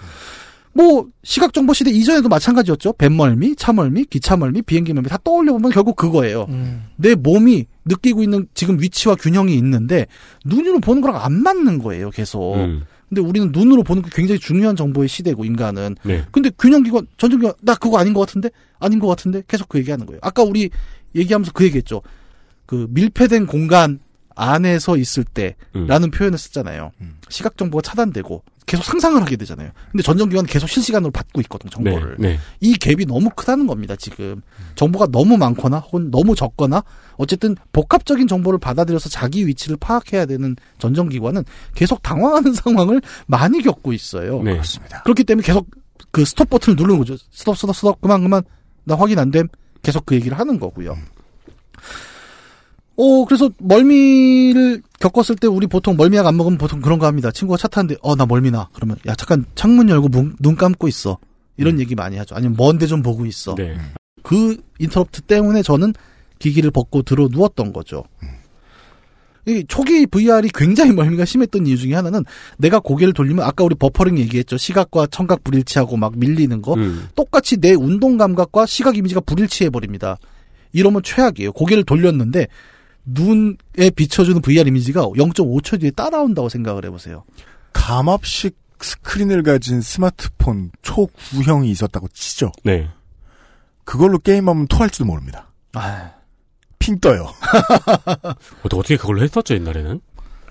뭐 0.72 1.06
시각 1.24 1.54
정보 1.54 1.72
시대 1.72 1.90
이전에도 1.90 2.28
마찬가지였죠. 2.28 2.94
뱃멀미, 2.94 3.56
차멀미, 3.56 4.04
기차멀미, 4.06 4.62
비행기 4.62 4.92
멀미 4.92 5.08
다 5.08 5.16
떠올려 5.24 5.52
보면 5.52 5.70
결국 5.70 5.96
그거예요. 5.96 6.46
음. 6.50 6.84
내 6.96 7.14
몸이 7.14 7.64
느끼고 7.86 8.22
있는 8.22 8.46
지금 8.52 8.78
위치와 8.80 9.14
균형이 9.14 9.54
있는데 9.56 10.06
눈으로 10.44 10.80
보는 10.80 11.00
거랑 11.00 11.22
안 11.22 11.42
맞는 11.42 11.78
거예요, 11.78 12.10
계속. 12.10 12.56
음. 12.56 12.84
근데 13.16 13.26
우리는 13.26 13.50
눈으로 13.50 13.82
보는 13.82 14.02
게 14.02 14.10
굉장히 14.12 14.38
중요한 14.38 14.76
정보의 14.76 15.08
시대고 15.08 15.46
인간은. 15.46 15.96
네. 16.02 16.24
근데 16.30 16.50
균형기관, 16.58 17.06
전정기관 17.16 17.54
나 17.62 17.74
그거 17.74 17.98
아닌 17.98 18.12
것 18.12 18.20
같은데, 18.20 18.50
아닌 18.78 18.98
것 18.98 19.06
같은데 19.06 19.42
계속 19.48 19.70
그 19.70 19.78
얘기하는 19.78 20.04
거예요. 20.04 20.20
아까 20.22 20.42
우리 20.42 20.68
얘기하면서 21.14 21.52
그 21.52 21.64
얘기했죠. 21.64 22.02
그 22.66 22.86
밀폐된 22.90 23.46
공간 23.46 24.00
안에서 24.34 24.98
있을 24.98 25.24
때라는 25.24 26.10
표현을 26.10 26.36
썼잖아요. 26.36 26.92
시각 27.30 27.56
정보가 27.56 27.80
차단되고 27.80 28.42
계속 28.66 28.84
상상을 28.84 29.18
하게 29.22 29.36
되잖아요. 29.36 29.70
근데 29.90 30.02
전정기관은 30.02 30.46
계속 30.46 30.68
실시간으로 30.68 31.10
받고 31.10 31.40
있거든 31.42 31.70
네. 31.70 31.90
정보를. 31.90 32.16
네. 32.18 32.38
이 32.60 32.74
갭이 32.74 33.06
너무 33.06 33.30
크다는 33.30 33.66
겁니다, 33.66 33.96
지금. 33.96 34.42
정보가 34.74 35.06
너무 35.06 35.38
많거나 35.38 35.78
혹은 35.78 36.10
너무 36.10 36.34
적거나 36.34 36.84
어쨌든 37.18 37.56
복합적인 37.72 38.28
정보를 38.28 38.58
받아들여서 38.58 39.08
자기 39.08 39.46
위치를 39.46 39.76
파악해야 39.78 40.26
되는 40.26 40.56
전정기관은 40.78 41.44
계속 41.74 42.02
당황하는 42.02 42.52
상황을 42.54 43.00
많이 43.26 43.62
겪고 43.62 43.92
있어요. 43.92 44.42
네. 44.42 44.52
그렇습니다. 44.52 45.02
그렇기 45.02 45.24
때문에 45.24 45.46
계속 45.46 45.66
그 46.10 46.24
스톱 46.24 46.50
버튼을 46.50 46.76
누르는 46.76 46.98
거죠. 46.98 47.16
스톱, 47.30 47.56
스톱, 47.56 47.74
스톱, 47.74 48.00
그만, 48.00 48.22
그만. 48.22 48.42
나 48.84 48.94
확인 48.94 49.18
안 49.18 49.30
됨. 49.30 49.48
계속 49.82 50.06
그 50.06 50.14
얘기를 50.14 50.38
하는 50.38 50.58
거고요. 50.58 50.96
어, 52.96 53.24
그래서 53.26 53.50
멀미를 53.58 54.82
겪었을 55.00 55.36
때 55.36 55.46
우리 55.46 55.66
보통 55.66 55.96
멀미약 55.96 56.26
안 56.26 56.36
먹으면 56.36 56.58
보통 56.58 56.80
그런 56.80 56.98
거 56.98 57.06
합니다. 57.06 57.30
친구가 57.30 57.58
차 57.58 57.68
타는데, 57.68 57.96
어, 58.00 58.16
나 58.16 58.24
멀미나. 58.24 58.68
그러면, 58.72 58.96
야, 59.06 59.14
잠깐 59.14 59.44
창문 59.54 59.90
열고 59.90 60.08
문, 60.08 60.34
눈 60.40 60.56
감고 60.56 60.88
있어. 60.88 61.18
이런 61.58 61.78
얘기 61.78 61.94
많이 61.94 62.16
하죠. 62.16 62.34
아니면 62.34 62.56
먼데 62.56 62.86
좀 62.86 63.02
보고 63.02 63.26
있어. 63.26 63.54
네. 63.54 63.76
그 64.22 64.56
interrupt 64.78 65.22
때문에 65.22 65.62
저는 65.62 65.94
기기를 66.38 66.70
벗고 66.70 67.02
들어 67.02 67.28
누웠던 67.30 67.72
거죠. 67.72 68.04
이 69.46 69.64
초기 69.68 70.06
VR이 70.06 70.50
굉장히 70.52 70.92
멀미가 70.92 71.24
심했던 71.24 71.66
이유 71.66 71.76
중에 71.76 71.94
하나는 71.94 72.24
내가 72.58 72.80
고개를 72.80 73.14
돌리면 73.14 73.44
아까 73.44 73.62
우리 73.62 73.76
버퍼링 73.76 74.18
얘기했죠. 74.18 74.56
시각과 74.56 75.06
청각 75.06 75.44
불일치하고 75.44 75.96
막 75.96 76.18
밀리는 76.18 76.60
거. 76.62 76.74
음. 76.74 77.08
똑같이 77.14 77.58
내 77.58 77.72
운동 77.72 78.16
감각과 78.16 78.66
시각 78.66 78.96
이미지가 78.96 79.20
불일치해 79.20 79.70
버립니다. 79.70 80.16
이러면 80.72 81.02
최악이에요. 81.04 81.52
고개를 81.52 81.84
돌렸는데 81.84 82.48
눈에 83.04 83.90
비춰주는 83.94 84.42
VR 84.42 84.68
이미지가 84.68 85.02
0.5초 85.02 85.80
뒤에 85.80 85.92
따라온다고 85.92 86.48
생각을 86.48 86.84
해보세요. 86.84 87.22
감압식 87.72 88.56
스크린을 88.80 89.44
가진 89.44 89.80
스마트폰 89.80 90.70
초구형이 90.82 91.70
있었다고 91.70 92.08
치죠. 92.08 92.50
네. 92.64 92.88
그걸로 93.84 94.18
게임하면 94.18 94.66
토할지도 94.66 95.04
모릅니다. 95.04 95.52
아, 95.72 96.15
핑 96.78 96.98
떠요. 97.00 97.28
어떻게 98.62 98.96
그걸로 98.96 99.22
했었죠 99.22 99.54
옛날에는? 99.54 100.00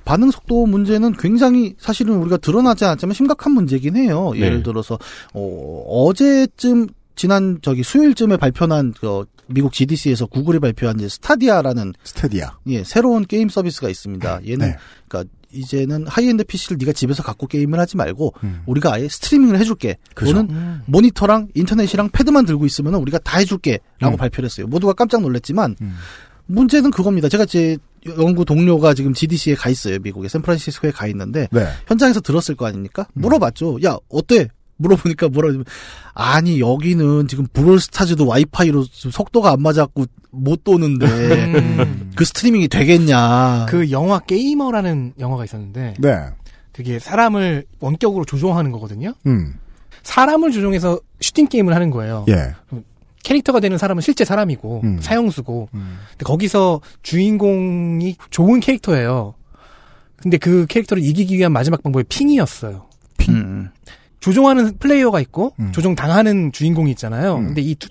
반응 0.06 0.30
속도 0.32 0.66
문제는 0.68 1.14
굉장히 1.14 1.76
사실은 1.80 2.18
우리가 2.18 2.38
드러나지 2.38 2.86
않았지만 2.86 3.14
심각한 3.14 3.54
문제긴 3.54 3.96
해요. 3.96 4.34
예를 4.36 4.58
네. 4.58 4.64
들어서 4.64 5.00
어, 5.34 5.84
어제쯤 5.88 6.88
지난 7.16 7.60
저기 7.62 7.82
수요일쯤에 7.82 8.38
발표한 8.38 8.94
그 8.94 9.26
미국 9.48 9.74
GDC에서 9.74 10.26
Google이 10.28 10.60
발표한 10.60 10.98
이제 11.00 11.10
Stadia라는 11.10 11.94
Stadia. 12.04 12.58
예, 12.68 12.84
새로운 12.84 13.26
게임 13.26 13.50
서비스가 13.50 13.90
있습니다. 13.90 14.42
얘는 14.48 14.68
네. 14.68 14.78
그러니까 15.08 15.34
이제는 15.56 16.08
high-end 16.08 16.44
PC를 16.46 16.78
네가 16.80 16.94
집에서 16.94 17.24
갖고 17.24 17.48
게임을 17.48 17.80
하지 17.80 17.98
말고 17.98 18.34
음. 18.44 18.62
우리가 18.66 18.94
아예 18.94 19.08
스트리밍을 19.08 19.58
해줄게. 19.60 19.98
그죠. 20.14 20.34
또는 20.34 20.82
모니터랑 20.86 21.50
인터넷이랑 21.54 22.10
패드만 22.10 22.46
들고 22.46 22.66
있으면 22.66 22.96
우리가 22.96 23.20
다 23.20 23.40
해줄게라고 23.40 24.16
음. 24.16 24.18
발표를 24.18 24.46
했어요. 24.46 24.68
모두가 24.68 24.94
깜짝 24.94 25.22
놀랐지만 25.22 25.76
음. 25.82 25.96
문제는 26.48 26.92
그겁니다. 26.92 27.30
제가 27.30 27.46
제 27.46 27.78
연구 28.18 28.46
동료가 28.46 28.94
지금 28.94 29.14
GDC에 29.14 29.56
가 29.56 29.70
있어요. 29.70 29.98
미국에 30.00 30.28
샌프란시스코에 30.28 30.92
가 30.92 31.08
있는데 31.08 31.48
네. 31.52 31.66
현장에서 31.88 32.22
들었을 32.22 32.56
거 32.56 32.68
아닙니까? 32.68 33.08
물어봤죠. 33.14 33.80
야 33.84 33.98
어때? 34.10 34.48
물어보니까 34.78 35.30
뭐라 35.30 35.48
그러면 35.48 35.66
아니 36.14 36.60
여기는 36.60 37.28
지금 37.28 37.48
브롤스타즈도 37.54 38.26
와이파이로 38.28 38.84
속도가 38.84 39.52
안 39.52 39.62
맞았고 39.62 40.06
못 40.32 40.64
도는데 40.64 41.06
음. 41.06 42.12
그 42.16 42.26
스트리밍이 42.26 42.68
되겠냐? 42.68 43.68
그 43.70 43.92
영화 43.92 44.20
게이머라는 44.20 45.14
영화가 45.20 45.46
있었는데 45.46 45.96
네. 46.00 46.16
그게 46.72 47.00
사람을 47.00 47.66
원격으로 47.80 48.26
조종하는 48.26 48.72
거거든요. 48.72 49.14
음. 49.26 49.56
사람을 50.04 50.52
조종해서 50.52 51.00
슈팅 51.22 51.48
게임을 51.48 51.74
하는 51.74 51.90
거예요. 51.90 52.26
예. 52.30 52.54
캐릭터가 53.24 53.60
되는 53.60 53.78
사람은 53.78 54.02
실제 54.02 54.24
사람이고 54.24 54.82
음. 54.84 55.00
사형수고 55.02 55.70
음. 55.74 55.98
근데 56.12 56.26
거기서 56.26 56.82
주인공이 57.02 58.18
좋은 58.30 58.60
캐릭터예요. 58.60 59.34
근데 60.18 60.38
그 60.38 60.66
캐릭터를 60.68 61.04
이기기 61.04 61.38
위한 61.38 61.52
마지막 61.52 61.82
방법이 61.82 62.04
핑이었어요. 62.08 62.86
음. 63.30 63.70
조종하는 64.30 64.76
플레이어가 64.80 65.20
있고 65.22 65.54
음. 65.60 65.72
조종 65.72 65.94
당하는 65.94 66.52
주인공이 66.52 66.90
있잖아요. 66.92 67.36
음. 67.36 67.46
근데 67.48 67.62
이 67.62 67.76
두- 67.76 67.90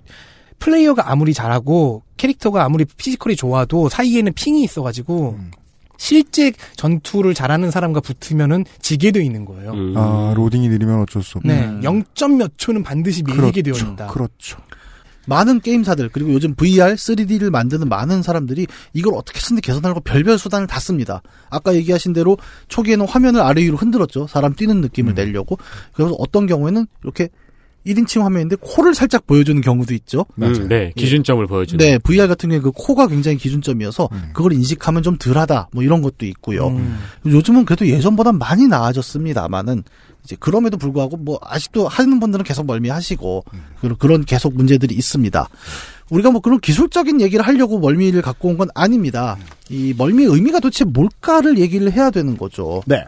플레이어가 0.59 1.09
아무리 1.13 1.33
잘하고 1.33 2.03
캐릭터가 2.17 2.65
아무리 2.65 2.85
피지컬이 2.85 3.37
좋아도 3.37 3.89
사이에는 3.89 4.33
핑이 4.33 4.65
있어가지고 4.65 5.37
음. 5.39 5.51
실제 5.97 6.51
전투를 6.77 7.35
잘하는 7.35 7.71
사람과 7.71 8.01
붙으면은 8.01 8.65
지게 8.81 9.13
돼 9.13 9.25
있는 9.25 9.45
거예요. 9.45 9.71
음. 9.75 9.95
아, 9.97 10.33
로딩이 10.35 10.69
느리면 10.71 11.03
어쩔 11.03 11.23
수 11.23 11.39
없고. 11.39 11.47
네, 11.49 11.69
0점 11.83 12.37
몇 12.37 12.51
초는 12.57 12.83
반드시 12.83 13.23
밀리게 13.23 13.63
되어 13.63 13.75
그렇죠. 13.75 13.93
있다. 13.93 14.07
그렇죠. 14.09 14.59
많은 15.27 15.61
게임사들 15.61 16.11
그리고 16.13 16.33
요즘 16.33 16.55
VR, 16.55 16.95
3D를 16.95 17.51
만드는 17.51 17.89
많은 17.89 18.23
사람들이 18.23 18.67
이걸 18.93 19.15
어떻게 19.15 19.41
쓰는지 19.41 19.63
개선하려고 19.63 20.01
별별 20.01 20.39
수단을 20.39 20.67
다 20.67 20.81
씁니다. 20.81 21.23
아까 21.51 21.75
얘기하신 21.75 22.13
대로 22.13 22.37
초기에는 22.69 23.07
화면을 23.07 23.41
아래 23.41 23.63
위로 23.63 23.77
흔들었죠. 23.77 24.27
사람 24.27 24.55
뛰는 24.55 24.81
느낌을 24.81 25.13
음. 25.13 25.15
내려고. 25.15 25.59
그래서 25.93 26.15
어떤 26.19 26.47
경우에는 26.47 26.87
이렇게 27.03 27.29
1인칭 27.87 28.23
화면인데 28.23 28.57
코를 28.61 28.95
살짝 28.95 29.27
보여주는 29.27 29.61
경우도 29.61 29.95
있죠. 29.95 30.25
음, 30.41 30.69
네, 30.69 30.93
기준점을 30.97 31.47
보여주는. 31.47 31.85
네, 31.85 31.99
VR 31.99 32.29
같은 32.29 32.49
경우에 32.49 32.63
그 32.63 32.71
코가 32.73 33.09
굉장히 33.09 33.37
기준점이어서 33.37 34.09
음. 34.11 34.31
그걸 34.33 34.53
인식하면 34.55 35.03
좀 35.03 35.19
덜하다. 35.19 35.69
뭐 35.73 35.83
이런 35.83 36.01
것도 36.01 36.25
있고요. 36.27 36.69
음. 36.69 36.99
요즘은 37.27 37.67
그래도 37.67 37.87
예전보다 37.87 38.33
많이 38.33 38.67
나아졌습니다만은 38.67 39.85
이제 40.25 40.37
그럼에도 40.41 40.77
불구하고 40.79 41.17
뭐 41.19 41.39
아직도 41.43 41.87
하는 41.87 42.19
분들은 42.19 42.45
계속 42.45 42.67
멀미하시고 42.67 43.45
그런 43.81 43.97
그런 43.99 44.25
계속 44.25 44.55
문제들이 44.55 44.95
있습니다. 44.95 45.49
우리가 46.11 46.31
뭐 46.31 46.41
그런 46.41 46.61
기술적인 46.61 47.21
얘기를 47.21 47.47
하려고 47.47 47.79
멀미를 47.79 48.23
갖고 48.23 48.49
온 48.49 48.57
건 48.57 48.69
아닙니다. 48.75 49.37
이 49.69 49.95
멀미의 49.97 50.31
의미가 50.31 50.61
도대체 50.61 50.85
뭘까를 50.85 51.59
얘기를 51.59 51.93
해야 51.93 52.11
되는 52.11 52.37
거죠. 52.39 52.83
네. 52.87 53.05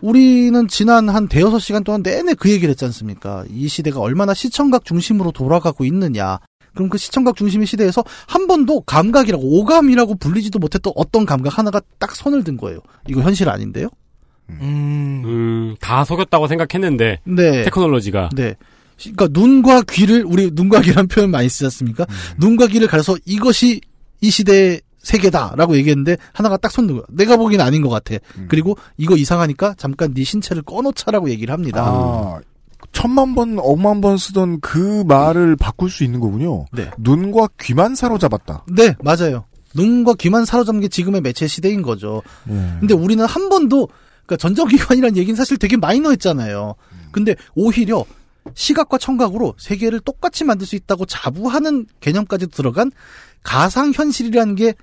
우리는 0.00 0.66
지난 0.68 1.08
한 1.08 1.28
대여섯 1.28 1.60
시간 1.60 1.84
동안 1.84 2.02
내내 2.02 2.34
그 2.34 2.50
얘기를 2.50 2.70
했지 2.70 2.84
않습니까? 2.86 3.44
이 3.50 3.68
시대가 3.68 4.00
얼마나 4.00 4.34
시청각 4.34 4.84
중심으로 4.84 5.32
돌아가고 5.32 5.84
있느냐. 5.84 6.38
그럼 6.74 6.88
그 6.88 6.96
시청각 6.98 7.36
중심의 7.36 7.66
시대에서 7.66 8.02
한 8.26 8.46
번도 8.46 8.80
감각이라고 8.82 9.60
오감이라고 9.60 10.14
불리지도 10.16 10.58
못했던 10.58 10.92
어떤 10.96 11.26
감각 11.26 11.58
하나가 11.58 11.80
딱 11.98 12.16
손을 12.16 12.42
든 12.44 12.56
거예요. 12.56 12.80
이거 13.08 13.20
현실 13.20 13.48
아닌데요? 13.48 13.88
음. 14.60 15.22
음, 15.24 15.76
다 15.80 16.04
속였다고 16.04 16.48
생각했는데 16.48 17.20
네. 17.24 17.62
테크놀로지가 17.64 18.30
네. 18.34 18.54
그러니까 18.98 19.28
눈과 19.30 19.82
귀를 19.82 20.24
우리 20.24 20.50
눈과 20.52 20.80
귀라는 20.82 21.08
표현 21.08 21.30
많이 21.30 21.48
쓰지 21.48 21.64
않습니까? 21.64 22.06
눈과 22.38 22.68
귀를 22.68 22.86
가려서 22.86 23.16
이것이 23.24 23.80
이 24.20 24.30
시대의 24.30 24.80
세계다라고 24.98 25.76
얘기했는데 25.76 26.16
하나가 26.32 26.56
딱 26.56 26.70
손든 26.70 26.96
거야. 26.96 27.04
내가 27.10 27.36
보기엔 27.36 27.60
아닌 27.60 27.82
것 27.82 27.88
같아. 27.88 28.14
그리고 28.48 28.76
이거 28.96 29.16
이상하니까 29.16 29.74
잠깐 29.76 30.14
네 30.14 30.22
신체를 30.22 30.62
꺼놓자라고 30.62 31.28
얘기를 31.30 31.52
합니다. 31.52 31.82
아, 31.84 32.40
천만 32.92 33.34
번, 33.34 33.58
억만 33.58 34.00
번 34.00 34.16
쓰던 34.16 34.60
그 34.60 35.02
말을 35.06 35.56
바꿀 35.56 35.90
수 35.90 36.04
있는 36.04 36.20
거군요. 36.20 36.66
네. 36.72 36.90
눈과 36.98 37.48
귀만 37.60 37.94
사로잡았다. 37.94 38.66
네, 38.76 38.94
맞아요. 39.02 39.44
눈과 39.74 40.14
귀만 40.14 40.44
사로잡는 40.44 40.82
게 40.82 40.88
지금의 40.88 41.22
매체 41.22 41.46
시대인 41.46 41.82
거죠. 41.82 42.22
예. 42.50 42.52
근데 42.80 42.94
우리는 42.94 43.24
한 43.24 43.48
번도 43.48 43.88
그러니까 44.32 44.36
전정기관이라는 44.36 45.16
얘기는 45.16 45.36
사실 45.36 45.58
되게 45.58 45.76
마이너했잖아요. 45.76 46.74
근데 47.10 47.36
오히려 47.54 48.04
시각과 48.54 48.98
청각으로 48.98 49.54
세계를 49.58 50.00
똑같이 50.00 50.44
만들 50.44 50.66
수 50.66 50.76
있다고 50.76 51.06
자부하는 51.06 51.86
개념까지 52.00 52.48
들어간 52.48 52.90
가상 53.42 53.92
현실이라는 53.92 54.54
게 54.54 54.74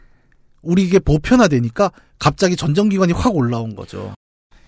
우리에게 0.61 0.99
보편화되니까 0.99 1.91
갑자기 2.19 2.55
전정기관이 2.55 3.13
확 3.13 3.35
올라온 3.35 3.75
거죠. 3.75 4.13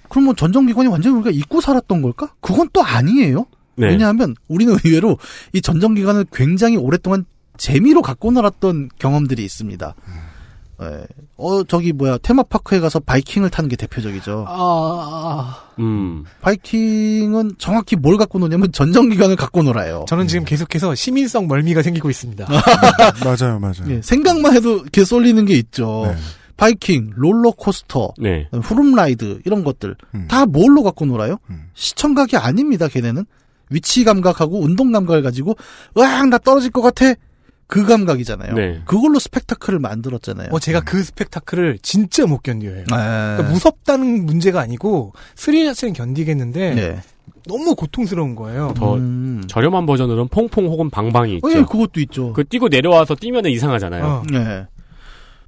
그럼 0.10 0.26
뭐 0.26 0.34
전정기관이 0.34 0.88
완전히 0.88 1.16
우리가 1.16 1.32
잊고 1.32 1.62
살았던 1.62 2.02
걸까? 2.02 2.34
그건 2.42 2.70
또 2.74 2.82
아니에요. 2.82 3.46
네. 3.76 3.88
왜냐하면 3.88 4.36
우리는 4.48 4.76
의외로 4.84 5.18
이 5.54 5.62
전정기관을 5.62 6.26
굉장히 6.34 6.76
오랫동안 6.78 7.26
재미로 7.58 8.02
갖고 8.02 8.32
놀았던 8.32 8.90
경험들이 8.98 9.44
있습니다. 9.44 9.96
예. 10.82 11.06
어, 11.38 11.64
저기 11.64 11.92
뭐야, 11.94 12.18
테마파크에 12.20 12.80
가서 12.80 13.00
바이킹을 13.00 13.50
타는 13.50 13.70
게 13.70 13.76
대표적이죠. 13.76 14.46
아, 14.48 15.64
음. 15.80 16.24
바이킹은 16.42 17.54
정확히 17.58 17.96
뭘 17.96 18.18
갖고 18.18 18.40
노냐면 18.40 18.72
전정기관을 18.72 19.36
갖고 19.36 19.64
놀아요. 19.64 20.06
저는 20.08 20.28
지금 20.28 20.46
계속해서 20.46 20.96
시민성 20.96 21.48
멀미가 21.48 21.82
생기고 21.82 22.10
있습니다. 22.10 22.48
맞아요, 23.24 23.60
맞아요. 23.60 23.90
예, 23.90 24.02
생각만 24.02 24.56
해도 24.56 24.78
이렇게 24.78 25.04
쏠리는 25.04 25.44
게 25.46 25.56
있죠. 25.56 26.04
네. 26.06 26.16
바이킹, 26.58 27.14
롤러코스터, 27.16 28.14
네. 28.20 28.48
후룸라이드 28.52 29.42
이런 29.46 29.64
것들 29.64 29.96
음. 30.14 30.28
다 30.28 30.46
뭘로 30.46 30.84
갖고 30.84 31.06
놀아요? 31.06 31.38
음. 31.50 31.70
시청각이 31.74 32.38
아닙니다. 32.38 32.88
걔네는 32.88 33.26
위치 33.72 34.04
감각하고 34.04 34.62
운동 34.62 34.92
감각을 34.92 35.24
가지고 35.24 35.56
으앙 35.98 36.30
나 36.30 36.38
떨어질 36.38 36.70
것 36.70 36.82
같아 36.82 37.16
그 37.72 37.86
감각이잖아요. 37.86 38.54
네. 38.54 38.82
그걸로 38.84 39.18
스펙타클을 39.18 39.80
만들었잖아요. 39.80 40.50
어, 40.52 40.60
제가 40.60 40.82
그 40.82 41.02
스펙타클을 41.02 41.80
진짜 41.82 42.26
못 42.26 42.44
견뎌요. 42.44 42.76
네. 42.76 42.84
그러니까 42.84 43.44
무섭다는 43.44 44.26
문제가 44.26 44.60
아니고 44.60 45.14
스릴 45.36 45.66
자체는 45.68 45.94
견디겠는데 45.94 46.76
네. 46.76 47.00
너무 47.48 47.74
고통스러운 47.76 48.36
거예요. 48.36 48.74
더 48.76 48.96
음. 48.96 49.42
저렴한 49.48 49.86
버전으로는 49.86 50.28
퐁퐁 50.28 50.66
혹은 50.66 50.90
방방이 50.90 51.36
있죠. 51.36 51.48
어, 51.48 51.52
예, 51.52 51.62
그것도 51.62 52.02
있죠. 52.02 52.34
그 52.34 52.44
뛰고 52.44 52.68
내려와서 52.68 53.16
뛰면 53.16 53.46
이상하잖아요. 53.46 54.04
어. 54.06 54.24
네. 54.30 54.68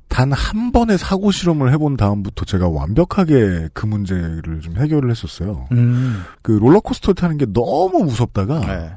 단한 0.07 0.71
번의 0.71 0.97
사고 0.99 1.29
실험을 1.29 1.73
해본 1.73 1.97
다음부터 1.97 2.45
제가 2.45 2.69
완벽하게 2.69 3.67
그 3.73 3.85
문제를 3.85 4.61
좀 4.61 4.77
해결을 4.77 5.11
했었어요. 5.11 5.67
음. 5.73 6.23
그 6.41 6.53
롤러코스터 6.53 7.11
타는 7.11 7.37
게 7.37 7.47
너무 7.51 8.05
무섭다가 8.05 8.59
네. 8.61 8.91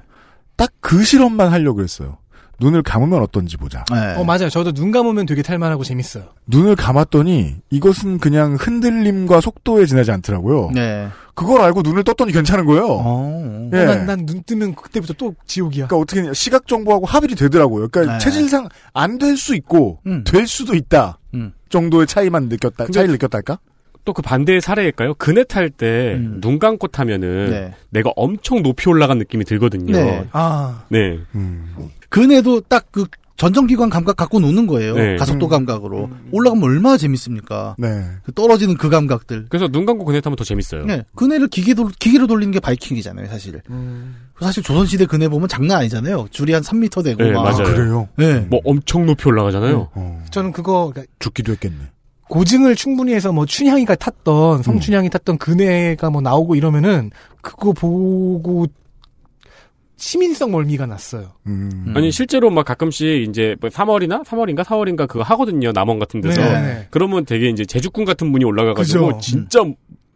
딱그 0.54 1.02
실험만 1.02 1.50
하려고 1.50 1.82
했어요. 1.82 2.18
눈을 2.58 2.82
감으면 2.82 3.20
어떤지 3.22 3.56
보자. 3.56 3.84
네. 3.92 4.14
어, 4.16 4.24
맞아요. 4.24 4.48
저도 4.48 4.72
눈 4.72 4.90
감으면 4.90 5.26
되게 5.26 5.42
탈만하고 5.42 5.84
재밌어요. 5.84 6.24
눈을 6.46 6.74
감았더니 6.76 7.56
이것은 7.70 8.18
그냥 8.18 8.56
흔들림과 8.58 9.40
속도에 9.40 9.84
지나지 9.86 10.10
않더라고요. 10.12 10.70
네. 10.74 11.08
그걸 11.34 11.60
알고 11.60 11.82
눈을 11.82 12.02
떴더니 12.04 12.32
괜찮은 12.32 12.64
거예요. 12.64 12.86
어. 12.88 13.70
예. 13.74 13.84
난, 13.84 14.06
난 14.06 14.26
눈 14.26 14.42
뜨면 14.44 14.74
그때부터 14.74 15.12
또 15.18 15.34
지옥이야. 15.46 15.86
그러니까 15.86 15.96
어떻게 15.98 16.32
시각 16.32 16.66
정보하고 16.66 17.04
합일이 17.04 17.34
되더라고요. 17.34 17.88
그러니까 17.88 18.14
네. 18.14 18.18
체질상 18.24 18.68
안 18.94 19.18
될 19.18 19.36
수 19.36 19.54
있고 19.54 19.98
음. 20.06 20.24
될 20.24 20.46
수도 20.46 20.74
있다 20.74 21.18
음. 21.34 21.52
정도의 21.68 22.06
차이만 22.06 22.48
느꼈다. 22.48 22.86
차이를 22.86 23.12
느꼈달까? 23.12 23.58
또 24.06 24.12
그 24.14 24.22
반대의 24.22 24.62
사례일까요? 24.62 25.14
그네 25.14 25.44
탈 25.44 25.68
때눈 25.68 26.42
음. 26.44 26.58
감고 26.58 26.86
타면은 26.88 27.50
네. 27.50 27.74
내가 27.90 28.10
엄청 28.16 28.62
높이 28.62 28.88
올라간 28.88 29.18
느낌이 29.18 29.44
들거든요. 29.44 29.92
네. 29.92 30.02
네. 30.04 30.28
아, 30.32 30.84
음. 31.34 31.74
그네도 32.08 32.62
딱 32.62 32.86
그 32.90 33.04
전정기관 33.36 33.90
감각 33.90 34.16
갖고 34.16 34.40
노는 34.40 34.66
거예요. 34.66 34.94
네. 34.94 35.16
가속도 35.16 35.48
음. 35.48 35.50
감각으로. 35.50 36.08
올라가면 36.32 36.64
얼마나 36.64 36.96
재밌습니까? 36.96 37.76
네. 37.78 37.88
그 38.24 38.32
떨어지는 38.32 38.78
그 38.78 38.88
감각들. 38.88 39.46
그래서 39.50 39.68
눈 39.68 39.84
감고 39.84 40.06
그네 40.06 40.22
타면 40.22 40.36
더 40.36 40.44
재밌어요. 40.44 40.86
네. 40.86 41.04
그네를 41.14 41.48
기계 41.48 41.74
돌, 41.74 41.90
기계로 41.98 42.26
돌리는 42.28 42.50
게 42.52 42.60
바이킹이잖아요, 42.60 43.26
사실. 43.26 43.60
사실 44.40 44.62
조선시대 44.62 45.04
그네 45.04 45.28
보면 45.28 45.48
장난 45.48 45.80
아니잖아요. 45.80 46.28
줄이 46.30 46.54
한 46.54 46.62
3m 46.62 47.04
되고. 47.04 47.22
네, 47.22 47.32
막. 47.32 47.42
맞아요. 47.42 47.64
그래요. 47.64 48.08
네. 48.16 48.40
뭐 48.48 48.60
엄청 48.64 49.04
높이 49.04 49.28
올라가잖아요. 49.28 49.90
어, 49.94 50.24
저는 50.30 50.52
그거 50.52 50.90
그러니까 50.94 51.12
죽기도 51.18 51.52
했겠네. 51.52 51.76
고증을 52.28 52.74
충분히 52.74 53.14
해서 53.14 53.32
뭐 53.32 53.46
춘향이가 53.46 53.94
탔던 53.94 54.62
성춘향이 54.62 55.10
탔던 55.10 55.38
그네가 55.38 56.10
뭐 56.10 56.20
나오고 56.20 56.56
이러면은 56.56 57.10
그거 57.40 57.72
보고 57.72 58.66
시민성 59.96 60.50
멀미가 60.50 60.86
났어요. 60.86 61.32
음. 61.46 61.92
아니 61.96 62.10
실제로 62.10 62.50
막 62.50 62.64
가끔씩 62.64 63.28
이제 63.28 63.56
뭐 63.60 63.70
3월이나 63.70 64.24
3월인가 64.24 64.62
4월인가 64.62 65.08
그거 65.08 65.22
하거든요. 65.22 65.72
남원 65.72 65.98
같은 65.98 66.20
데서. 66.20 66.42
네. 66.42 66.86
그러면 66.90 67.24
되게 67.24 67.48
이제 67.48 67.64
제주꾼 67.64 68.04
같은 68.04 68.30
분이 68.30 68.44
올라가가지고 68.44 69.06
그죠. 69.06 69.18
진짜 69.20 69.64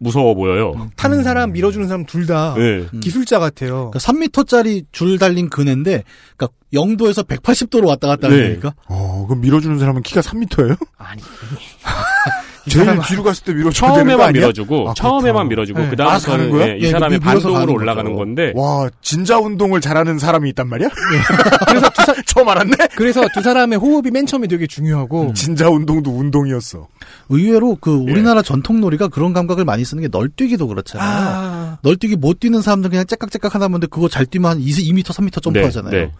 무서워 0.01 0.33
보여요. 0.33 0.89
타는 0.95 1.23
사람 1.23 1.51
밀어주는 1.51 1.87
사람 1.87 2.05
둘다 2.05 2.55
네. 2.57 2.87
기술자 3.01 3.37
같아요. 3.37 3.91
그러니까 3.91 3.99
3m짜리 3.99 4.85
줄 4.91 5.19
달린 5.19 5.47
그네인데, 5.47 6.03
그러니까 6.35 6.57
0도에서 6.73 7.27
180도로 7.27 7.85
왔다 7.87 8.07
갔다 8.07 8.27
하는 8.27 8.37
네. 8.39 8.47
거니까. 8.49 8.73
어, 8.87 9.25
그럼 9.27 9.41
밀어주는 9.41 9.77
사람은 9.77 10.01
키가 10.01 10.21
3m예요? 10.21 10.75
아니 10.97 11.21
제일 12.69 12.99
뒤로 13.07 13.23
갔을 13.23 13.43
때 13.43 13.53
밀어줘야 13.53 13.89
거 13.91 13.95
처음에만? 13.95 14.33
밀어주고 14.33 14.89
아, 14.89 14.93
처음에만. 14.93 15.47
밀어주고 15.47 15.79
네. 15.79 15.89
그 15.89 16.03
아? 16.03 16.17
다음부터는 16.19 16.77
이 16.79 16.83
예, 16.83 16.87
밀어서 16.91 17.19
반동으로 17.19 17.53
가는 17.53 17.69
올라가는. 17.73 18.15
건데 18.15 18.53
와, 18.55 18.89
진자 19.01 19.39
운동을 19.39 19.81
잘하는 19.81 20.19
사람이 20.19 20.49
있단 20.49 20.67
말이야? 20.69 20.89
그래서 21.67 21.89
두, 21.89 22.01
사, 22.03 22.13
처음 22.25 22.49
알았네? 22.49 22.75
그래서 22.95 23.27
두 23.33 23.41
사람의 23.41 23.79
호흡이 23.79 24.11
맨 24.11 24.25
처음에 24.25 24.47
되게 24.47 24.67
중요하고 24.67 25.33
진자 25.33 25.69
운동도 25.69 26.11
운동이었어. 26.11 26.87
의외로 27.29 27.77
그 27.79 28.05
예. 28.07 28.11
우리나라 28.11 28.41
전통놀이가 28.41 29.07
그런 29.07 29.33
감각을 29.33 29.65
많이 29.65 29.83
쓰는 29.85 30.01
게 30.03 30.09
널뛰기도 30.11 30.67
그렇잖아요. 30.67 31.07
아, 31.09 31.77
널뛰기 31.81 32.17
못 32.17 32.39
뛰는 32.39 32.61
사람들 32.61 32.89
그냥 32.89 33.05
째깍째깍 33.05 33.55
하다 33.55 33.67
보는데 33.69 33.87
그거 33.87 34.07
잘 34.07 34.25
뛰면 34.25 34.51
한 34.51 34.59
2, 34.59 34.65
2m, 34.65 35.03
3m 35.03 35.41
점프하잖아요. 35.41 35.91
네, 35.91 35.97
네. 36.05 36.11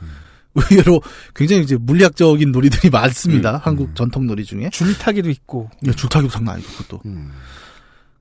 의외로 0.55 1.01
굉장히 1.35 1.63
이제 1.63 1.77
물리학적인 1.77 2.51
놀이들이 2.51 2.89
많습니다. 2.89 3.55
음, 3.55 3.59
한국 3.63 3.95
전통 3.95 4.27
놀이 4.27 4.43
중에. 4.45 4.69
줄타기도 4.71 5.29
있고 5.29 5.69
야, 5.87 5.91
줄타기도 5.93 6.31
장난 6.31 6.55
아니고 6.55 6.69
그것도. 6.71 7.01
음. 7.05 7.31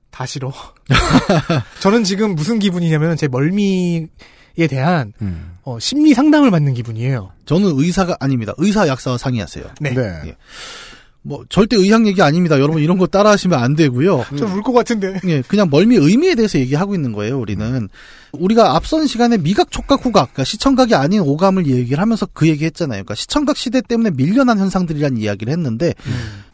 다 0.09 0.25
싫어. 0.25 0.53
저는 1.79 2.03
지금 2.03 2.35
무슨 2.35 2.59
기분이냐면 2.59 3.15
제 3.17 3.27
멀미 3.27 4.07
대한 4.69 5.13
음. 5.21 5.57
어, 5.63 5.79
심리 5.79 6.13
상담을 6.13 6.51
받는 6.51 6.73
기분이에요. 6.73 7.31
저는 7.45 7.71
의사가 7.75 8.17
아닙니다. 8.19 8.53
의사 8.57 8.87
약사와 8.87 9.17
상의하세요. 9.17 9.65
네. 9.79 9.95
예. 9.97 10.35
뭐 11.23 11.45
절대 11.49 11.75
의학 11.75 12.07
얘기 12.07 12.21
아닙니다. 12.21 12.59
여러분 12.59 12.81
이런 12.81 12.97
거 12.97 13.05
따라하시면 13.05 13.59
안 13.59 13.75
되고요. 13.75 14.25
좀 14.37 14.51
울 14.53 14.63
것 14.63 14.73
같은데. 14.73 15.19
예, 15.27 15.41
그냥 15.47 15.69
멀미 15.69 15.95
의미에 15.95 16.33
대해서 16.35 16.57
얘기하고 16.57 16.95
있는 16.95 17.11
거예요. 17.11 17.39
우리는 17.39 17.89
우리가 18.31 18.75
앞선 18.75 19.05
시간에 19.05 19.37
미각, 19.37 19.69
촉각, 19.71 20.03
후각, 20.05 20.33
그러니까 20.33 20.43
시청각이 20.45 20.95
아닌 20.95 21.21
오감을 21.21 21.67
얘기를 21.67 21.99
하면서 22.01 22.27
그 22.33 22.47
얘기했잖아요. 22.47 23.03
그러니까 23.03 23.15
시청각 23.15 23.57
시대 23.57 23.81
때문에 23.81 24.11
밀려난 24.11 24.57
현상들이란 24.57 25.17
이야기를 25.17 25.51
했는데 25.53 25.93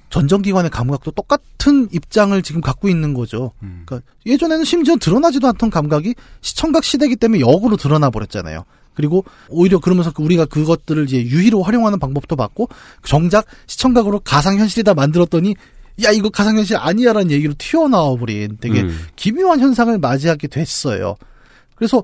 전정기관의 0.09 0.71
감각도 0.71 1.11
똑같은 1.11 1.87
입장을 1.91 2.41
지금 2.41 2.61
갖고 2.61 2.89
있는 2.89 3.13
거죠. 3.13 3.51
그러니까 3.85 4.01
예전에는 4.25 4.65
심지어 4.65 4.95
드러나지도 4.97 5.47
않던 5.47 5.69
감각이 5.69 6.15
시청각 6.41 6.83
시대이기 6.83 7.17
때문에 7.17 7.39
역으로 7.41 7.77
드러나 7.77 8.09
버렸잖아요. 8.09 8.63
그리고 8.97 9.23
오히려 9.47 9.79
그러면서 9.79 10.11
그 10.11 10.23
우리가 10.23 10.45
그것들을 10.45 11.03
이제 11.05 11.23
유희로 11.23 11.61
활용하는 11.61 11.99
방법도 11.99 12.35
봤고 12.35 12.67
정작 13.05 13.45
시청각으로 13.67 14.19
가상현실이다 14.21 14.95
만들었더니 14.95 15.55
야 16.03 16.09
이거 16.09 16.29
가상현실 16.29 16.77
아니야라는 16.77 17.29
얘기로 17.29 17.53
튀어나와 17.59 18.15
버린 18.17 18.57
되게 18.59 18.81
음. 18.81 18.99
기묘한 19.15 19.59
현상을 19.59 19.95
맞이하게 19.99 20.47
됐어요. 20.47 21.15
그래서 21.75 22.03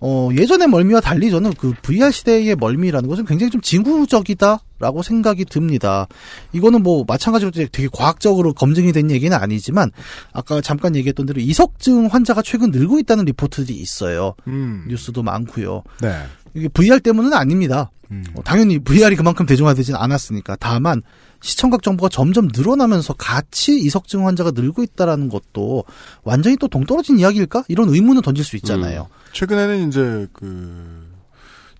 어, 0.00 0.28
예전의 0.36 0.68
멀미와 0.68 1.00
달리 1.00 1.30
저는 1.30 1.54
그 1.54 1.72
VR 1.82 2.10
시대의 2.10 2.56
멀미라는 2.56 3.08
것은 3.08 3.24
굉장히 3.24 3.50
좀 3.50 3.60
징후적이다라고 3.60 5.02
생각이 5.02 5.44
듭니다. 5.46 6.06
이거는 6.52 6.82
뭐 6.82 7.04
마찬가지로 7.06 7.50
되게 7.50 7.88
과학적으로 7.90 8.52
검증이 8.52 8.92
된 8.92 9.10
얘기는 9.10 9.34
아니지만 9.36 9.90
아까 10.32 10.60
잠깐 10.60 10.94
얘기했던 10.96 11.26
대로 11.26 11.40
이석증 11.40 12.06
환자가 12.06 12.42
최근 12.42 12.70
늘고 12.70 12.98
있다는 12.98 13.24
리포트들이 13.24 13.74
있어요. 13.76 14.34
음. 14.46 14.84
뉴스도 14.88 15.22
많고요. 15.22 15.82
네. 16.00 16.22
이게 16.54 16.68
VR 16.68 17.00
때문은 17.00 17.32
아닙니다. 17.32 17.90
어, 18.36 18.42
당연히 18.42 18.78
VR이 18.78 19.16
그만큼 19.16 19.46
대중화되진 19.46 19.94
않았으니까. 19.96 20.56
다만 20.60 21.02
시청각 21.44 21.82
정보가 21.82 22.08
점점 22.08 22.48
늘어나면서 22.54 23.12
같이 23.12 23.78
이석증 23.78 24.26
환자가 24.26 24.52
늘고 24.52 24.82
있다라는 24.82 25.28
것도 25.28 25.84
완전히 26.22 26.56
또 26.56 26.68
동떨어진 26.68 27.18
이야기일까? 27.18 27.64
이런 27.68 27.90
의문을 27.90 28.22
던질 28.22 28.42
수 28.42 28.56
있잖아요. 28.56 29.08
최근에는 29.32 29.88
이제 29.88 30.26
그 30.32 31.06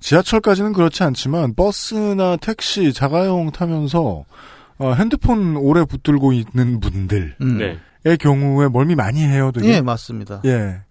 지하철까지는 0.00 0.74
그렇지 0.74 1.02
않지만 1.02 1.54
버스나 1.54 2.36
택시, 2.36 2.92
자가용 2.92 3.52
타면서 3.52 4.26
어, 4.76 4.92
핸드폰 4.92 5.56
오래 5.56 5.82
붙들고 5.86 6.34
있는 6.34 6.80
분들의 6.80 7.36
음. 7.40 7.58
네. 8.04 8.16
경우에 8.18 8.68
멀미 8.68 8.94
많이 8.94 9.22
해요. 9.22 9.50
되게. 9.54 9.76
예, 9.76 9.80
맞습니다. 9.80 10.42
예. 10.44 10.82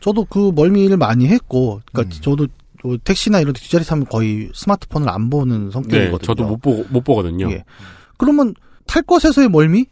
저도 0.00 0.26
그 0.26 0.52
멀미를 0.54 0.98
많이 0.98 1.28
했고, 1.28 1.76
음. 1.76 1.80
그러니까 1.92 2.14
저도 2.20 2.46
저 2.82 2.98
택시나 3.04 3.40
이런 3.40 3.54
데 3.54 3.60
뒷자리 3.60 3.84
타면 3.84 4.06
거의 4.06 4.50
스마트폰을 4.52 5.08
안 5.08 5.30
보는 5.30 5.66
네, 5.66 5.70
성격이거든요. 5.70 6.18
저도 6.18 6.44
못 6.44 6.60
보고 6.60 6.84
못 6.90 7.02
보거든요. 7.04 7.50
예. 7.52 7.64
그러면 8.22 8.54
탈 8.86 9.02
것에서의 9.02 9.48
멀미? 9.48 9.86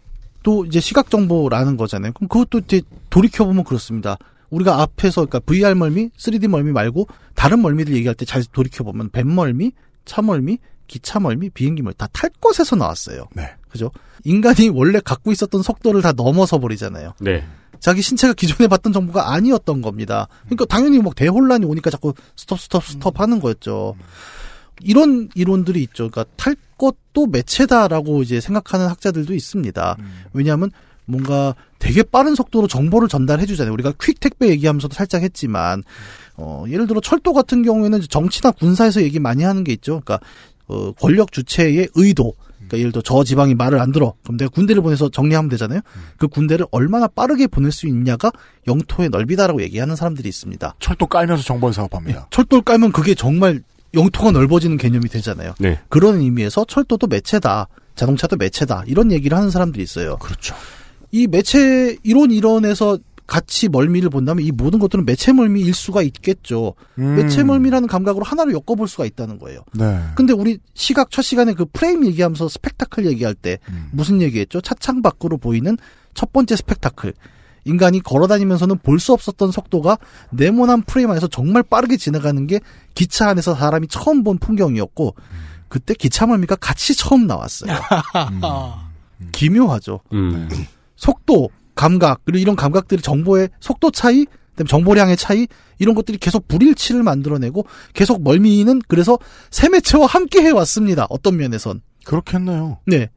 또 0.44 0.64
이제 0.64 0.78
시각 0.78 1.10
정보라는 1.10 1.76
거잖아요. 1.76 2.12
그럼 2.12 2.28
그것도 2.28 2.60
이제 2.60 2.80
돌이켜 3.10 3.44
보면 3.44 3.64
그렇습니다. 3.64 4.16
우리가 4.50 4.80
앞에서 4.82 5.26
그러니까 5.26 5.40
VR 5.40 5.74
멀미, 5.74 6.10
3D 6.16 6.46
멀미 6.46 6.70
말고 6.72 7.08
다른 7.34 7.60
멀미들 7.60 7.92
얘기할 7.94 8.14
때 8.14 8.24
잘 8.24 8.44
돌이켜 8.52 8.84
보면 8.84 9.10
뱀 9.10 9.32
멀미, 9.34 9.72
차 10.04 10.22
멀미, 10.22 10.58
기차 10.86 11.18
멀미, 11.20 11.50
비행기 11.50 11.82
멀미 11.82 11.94
다 11.98 12.06
탈 12.12 12.30
것에서 12.40 12.76
나왔어요. 12.76 13.26
네. 13.34 13.50
그죠? 13.68 13.90
인간이 14.24 14.68
원래 14.68 15.00
갖고 15.00 15.32
있었던 15.32 15.62
속도를 15.62 16.02
다 16.02 16.12
넘어서 16.12 16.58
버리잖아요. 16.58 17.14
네. 17.20 17.44
자기 17.80 18.00
신체가 18.02 18.34
기존에 18.34 18.68
봤던 18.68 18.92
정보가 18.92 19.32
아니었던 19.32 19.82
겁니다. 19.82 20.28
그러니까 20.44 20.66
당연히 20.66 20.98
뭐 20.98 21.12
대혼란이 21.14 21.64
오니까 21.66 21.90
자꾸 21.90 22.14
스톱 22.36 22.60
스톱 22.60 22.84
스톱 22.84 23.20
하는 23.20 23.40
거였죠. 23.40 23.96
이런 24.82 25.28
이론들이 25.34 25.82
있죠. 25.82 26.10
그러니까 26.10 26.24
탈 26.36 26.56
것도 26.78 27.26
매체다라고 27.26 28.22
이제 28.22 28.40
생각하는 28.40 28.86
학자들도 28.88 29.34
있습니다. 29.34 29.96
왜냐하면 30.32 30.70
뭔가 31.04 31.54
되게 31.78 32.02
빠른 32.02 32.34
속도로 32.34 32.68
정보를 32.68 33.08
전달해 33.08 33.46
주잖아요. 33.46 33.72
우리가 33.72 33.92
퀵 34.00 34.18
택배 34.20 34.48
얘기하면서도 34.48 34.94
살짝 34.94 35.22
했지만 35.22 35.82
어, 36.36 36.64
예를 36.68 36.86
들어 36.86 37.00
철도 37.00 37.32
같은 37.32 37.62
경우에는 37.62 38.00
정치나 38.08 38.52
군사에서 38.52 39.02
얘기 39.02 39.18
많이 39.18 39.42
하는 39.42 39.64
게 39.64 39.72
있죠. 39.72 40.00
그러니까 40.04 40.20
어, 40.66 40.92
권력 40.92 41.32
주체의 41.32 41.88
의도. 41.94 42.34
그러니까 42.56 42.78
예를 42.78 42.92
들어 42.92 43.02
저 43.02 43.24
지방이 43.24 43.54
말을 43.54 43.80
안 43.80 43.90
들어. 43.90 44.14
그럼 44.22 44.36
내가 44.36 44.48
군대를 44.50 44.82
보내서 44.82 45.08
정리하면 45.08 45.48
되잖아요. 45.50 45.80
그 46.16 46.28
군대를 46.28 46.66
얼마나 46.70 47.08
빠르게 47.08 47.48
보낼 47.48 47.72
수 47.72 47.88
있냐가 47.88 48.30
영토의 48.68 49.08
넓이다라고 49.08 49.62
얘기하는 49.62 49.96
사람들이 49.96 50.28
있습니다. 50.28 50.76
철도 50.78 51.06
깔면서 51.06 51.42
정보를 51.42 51.74
사업합니다. 51.74 52.28
철도를 52.30 52.62
깔면 52.62 52.92
그게 52.92 53.14
정말 53.14 53.62
영토가 53.94 54.30
넓어지는 54.30 54.76
개념이 54.76 55.08
되잖아요. 55.08 55.54
네. 55.58 55.80
그런 55.88 56.20
의미에서 56.20 56.64
철도도 56.64 57.06
매체다. 57.06 57.68
자동차도 57.96 58.36
매체다. 58.36 58.84
이런 58.86 59.12
얘기를 59.12 59.36
하는 59.36 59.50
사람들이 59.50 59.82
있어요. 59.82 60.16
그렇죠. 60.18 60.54
이 61.10 61.26
매체 61.26 61.96
이론 62.02 62.30
이론에서 62.30 62.98
같이 63.26 63.68
멀미를 63.68 64.10
본다면 64.10 64.44
이 64.44 64.50
모든 64.50 64.80
것들은 64.80 65.04
매체 65.04 65.32
멀미일 65.32 65.72
수가 65.72 66.02
있겠죠. 66.02 66.74
음. 66.98 67.14
매체 67.14 67.44
멀미라는 67.44 67.86
감각으로 67.86 68.24
하나로 68.24 68.52
엮어볼 68.52 68.88
수가 68.88 69.04
있다는 69.06 69.38
거예요. 69.38 69.60
네. 69.72 70.00
근데 70.16 70.32
우리 70.32 70.58
시각 70.74 71.12
첫 71.12 71.22
시간에 71.22 71.54
그 71.54 71.64
프레임 71.72 72.04
얘기하면서 72.06 72.48
스펙타클 72.48 73.06
얘기할 73.06 73.34
때 73.34 73.58
음. 73.68 73.88
무슨 73.92 74.20
얘기했죠? 74.20 74.60
차창 74.60 75.00
밖으로 75.00 75.38
보이는 75.38 75.76
첫 76.12 76.32
번째 76.32 76.56
스펙타클. 76.56 77.14
인간이 77.64 78.00
걸어다니면서는 78.00 78.78
볼 78.78 78.98
수 79.00 79.12
없었던 79.12 79.50
속도가 79.50 79.96
네모난 80.30 80.82
프레임 80.82 81.10
안에서 81.10 81.26
정말 81.26 81.62
빠르게 81.62 81.96
지나가는 81.96 82.46
게 82.46 82.60
기차 82.94 83.28
안에서 83.28 83.54
사람이 83.54 83.88
처음 83.88 84.22
본 84.24 84.38
풍경이었고 84.38 85.14
그때 85.68 85.94
기차 85.94 86.26
멀미가 86.26 86.56
같이 86.56 86.94
처음 86.96 87.26
나왔어요. 87.26 87.72
기묘하죠. 89.32 90.00
음. 90.12 90.48
속도, 90.96 91.48
감각, 91.74 92.20
그리고 92.24 92.38
이런 92.38 92.56
감각들이 92.56 93.00
정보의 93.00 93.48
속도 93.60 93.90
차이, 93.90 94.26
그다음에 94.50 94.68
정보량의 94.68 95.16
차이, 95.16 95.46
이런 95.78 95.94
것들이 95.94 96.18
계속 96.18 96.46
불일치를 96.48 97.02
만들어내고 97.02 97.64
계속 97.94 98.22
멀미는 98.22 98.82
그래서 98.88 99.18
세 99.50 99.68
매체와 99.68 100.06
함께 100.06 100.42
해왔습니다. 100.42 101.06
어떤 101.08 101.36
면에선. 101.36 101.80
그렇겠네요. 102.04 102.78
네. 102.86 103.08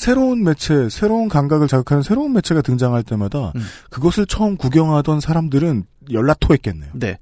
새로운 0.00 0.42
매체, 0.44 0.88
새로운 0.88 1.28
감각을 1.28 1.68
자극하는 1.68 2.02
새로운 2.02 2.32
매체가 2.32 2.62
등장할 2.62 3.02
때마다 3.02 3.52
음. 3.54 3.60
그것을 3.90 4.24
처음 4.24 4.56
구경하던 4.56 5.20
사람들은 5.20 5.84
연락토했겠네요. 6.10 6.92
네. 6.94 7.18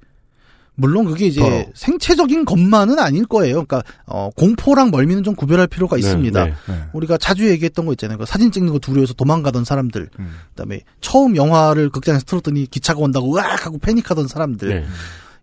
물론 0.75 1.03
그게 1.03 1.27
이제 1.27 1.41
더러워. 1.41 1.65
생체적인 1.73 2.45
것만은 2.45 2.97
아닐 2.97 3.25
거예요. 3.25 3.65
그러니까 3.65 3.83
어, 4.05 4.29
공포랑 4.37 4.91
멀미는 4.91 5.23
좀 5.23 5.35
구별할 5.35 5.67
필요가 5.67 5.97
네, 5.97 5.99
있습니다. 5.99 6.45
네. 6.45 6.53
네. 6.69 6.83
우리가 6.93 7.17
자주 7.17 7.49
얘기했던 7.49 7.85
거 7.85 7.91
있잖아요. 7.91 8.17
그 8.17 8.25
사진 8.25 8.49
찍는 8.49 8.71
거 8.71 8.79
두려워서 8.79 9.13
도망가던 9.13 9.65
사람들. 9.65 10.09
음. 10.17 10.35
그다음에 10.51 10.79
처음 11.01 11.35
영화를 11.35 11.89
극장에서 11.89 12.23
틀었더니 12.23 12.67
기차가 12.67 13.01
온다고 13.01 13.35
으악 13.35 13.65
하고 13.65 13.77
패닉하던 13.77 14.29
사람들. 14.29 14.69
네. 14.69 14.85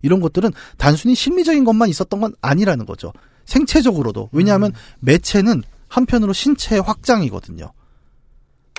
이런 0.01 0.21
것들은 0.21 0.49
단순히 0.77 1.13
심리적인 1.13 1.65
것만 1.65 1.89
있었던 1.89 2.19
건 2.19 2.33
아니라는 2.41 2.87
거죠. 2.87 3.13
생체적으로도. 3.45 4.29
왜냐하면 4.31 4.71
매체는 5.01 5.61
한편으로 5.87 6.33
신체의 6.33 6.81
확장이거든요. 6.81 7.71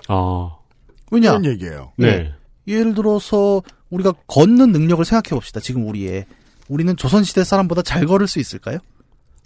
아. 0.08 0.56
왜냐? 1.10 1.30
그런 1.30 1.44
얘기예요. 1.46 1.92
네. 1.96 2.32
예를 2.66 2.94
들어서 2.94 3.62
우리가 3.90 4.12
걷는 4.26 4.72
능력을 4.72 5.04
생각해 5.04 5.30
봅시다. 5.34 5.60
지금 5.60 5.86
우리의 5.88 6.26
우리는 6.68 6.94
조선 6.96 7.24
시대 7.24 7.44
사람보다 7.44 7.82
잘 7.82 8.04
걸을 8.06 8.28
수 8.28 8.38
있을까요? 8.38 8.78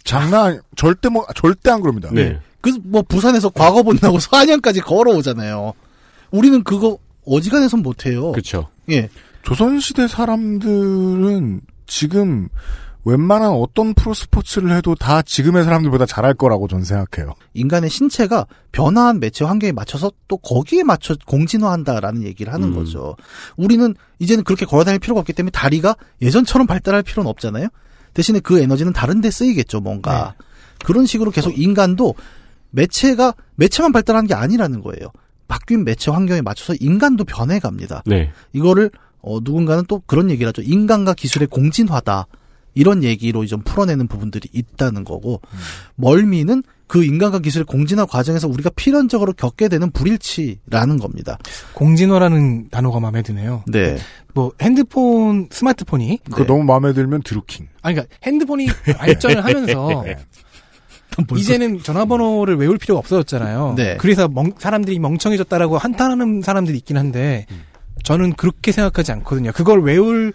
장난 0.03 0.61
절대 0.75 1.07
뭐 1.09 1.25
절대 1.35 1.71
안 1.71 1.81
그럽니다. 1.81 2.09
네. 2.11 2.39
그 2.59 2.71
뭐 2.83 3.01
부산에서 3.01 3.49
과거 3.49 3.83
본다고 3.83 4.19
서안양까지 4.19 4.81
걸어오잖아요. 4.81 5.73
우리는 6.31 6.63
그거 6.63 6.97
어지간해선 7.25 7.81
못해요. 7.81 8.31
그렇죠. 8.31 8.69
예. 8.89 9.09
조선 9.43 9.79
시대 9.79 10.07
사람들은 10.07 11.61
지금 11.85 12.47
웬만한 13.05 13.51
어떤 13.51 13.93
프로 13.93 14.13
스포츠를 14.13 14.75
해도 14.75 14.95
다 14.95 15.21
지금의 15.21 15.63
사람들보다 15.63 16.05
잘할 16.05 16.33
거라고 16.33 16.67
전 16.67 16.83
생각해요. 16.83 17.33
인간의 17.53 17.89
신체가 17.89 18.45
변화한 18.71 19.19
매체 19.19 19.43
환경에 19.43 19.71
맞춰서 19.71 20.11
또 20.27 20.37
거기에 20.37 20.83
맞춰 20.83 21.15
공진화한다라는 21.27 22.23
얘기를 22.23 22.53
하는 22.53 22.69
음. 22.69 22.75
거죠. 22.75 23.15
우리는 23.57 23.93
이제는 24.19 24.43
그렇게 24.43 24.65
걸어다닐 24.65 24.99
필요가 24.99 25.19
없기 25.19 25.33
때문에 25.33 25.51
다리가 25.51 25.95
예전처럼 26.21 26.65
발달할 26.65 27.03
필요는 27.03 27.29
없잖아요. 27.29 27.67
대신에 28.13 28.39
그 28.39 28.59
에너지는 28.59 28.93
다른 28.93 29.21
데 29.21 29.31
쓰이겠죠, 29.31 29.81
뭔가. 29.81 30.35
그런 30.85 31.05
식으로 31.05 31.31
계속 31.31 31.57
인간도 31.57 32.15
매체가 32.71 33.33
매체만 33.55 33.91
발달하는 33.91 34.27
게 34.27 34.33
아니라는 34.33 34.81
거예요. 34.81 35.11
바뀐 35.47 35.83
매체 35.83 36.09
환경에 36.09 36.41
맞춰서 36.41 36.73
인간도 36.79 37.25
변해갑니다. 37.25 38.03
네. 38.05 38.31
이거를 38.53 38.91
어, 39.21 39.39
누군가는 39.41 39.85
또 39.87 40.01
그런 40.05 40.29
얘기를 40.29 40.47
하죠. 40.49 40.61
인간과 40.61 41.13
기술의 41.13 41.47
공진화다. 41.47 42.27
이런 42.73 43.03
얘기로 43.03 43.45
좀 43.45 43.61
풀어내는 43.63 44.07
부분들이 44.07 44.49
있다는 44.51 45.03
거고 45.03 45.41
멀미는 45.95 46.63
그 46.87 47.03
인간과 47.03 47.39
기술의 47.39 47.65
공진화 47.65 48.05
과정에서 48.05 48.47
우리가 48.47 48.69
필연적으로 48.75 49.33
겪게 49.33 49.67
되는 49.67 49.89
불일치라는 49.91 50.97
겁니다. 50.99 51.37
공진화라는 51.73 52.69
단어가 52.69 52.99
마음에 52.99 53.21
드네요. 53.21 53.63
네. 53.67 53.97
뭐 54.33 54.51
핸드폰, 54.61 55.47
스마트폰이 55.51 56.19
그거 56.25 56.45
너무 56.45 56.63
마음에 56.63 56.93
들면 56.93 57.23
드루킹. 57.23 57.67
아니 57.81 57.95
그러니까 57.95 58.15
핸드폰이 58.23 58.67
발전을 58.97 59.43
하면서 59.45 60.03
이제는 61.37 61.83
전화번호를 61.83 62.55
외울 62.57 62.77
필요가 62.79 62.99
없어졌잖아요. 62.99 63.75
네. 63.77 63.97
그래서 63.97 64.27
멍- 64.27 64.53
사람들이 64.57 64.97
멍청해졌다라고 64.99 65.77
한탄하는 65.77 66.41
사람들이 66.41 66.77
있긴 66.79 66.97
한데 66.97 67.45
저는 68.03 68.33
그렇게 68.33 68.71
생각하지 68.71 69.11
않거든요. 69.13 69.51
그걸 69.51 69.81
외울 69.83 70.33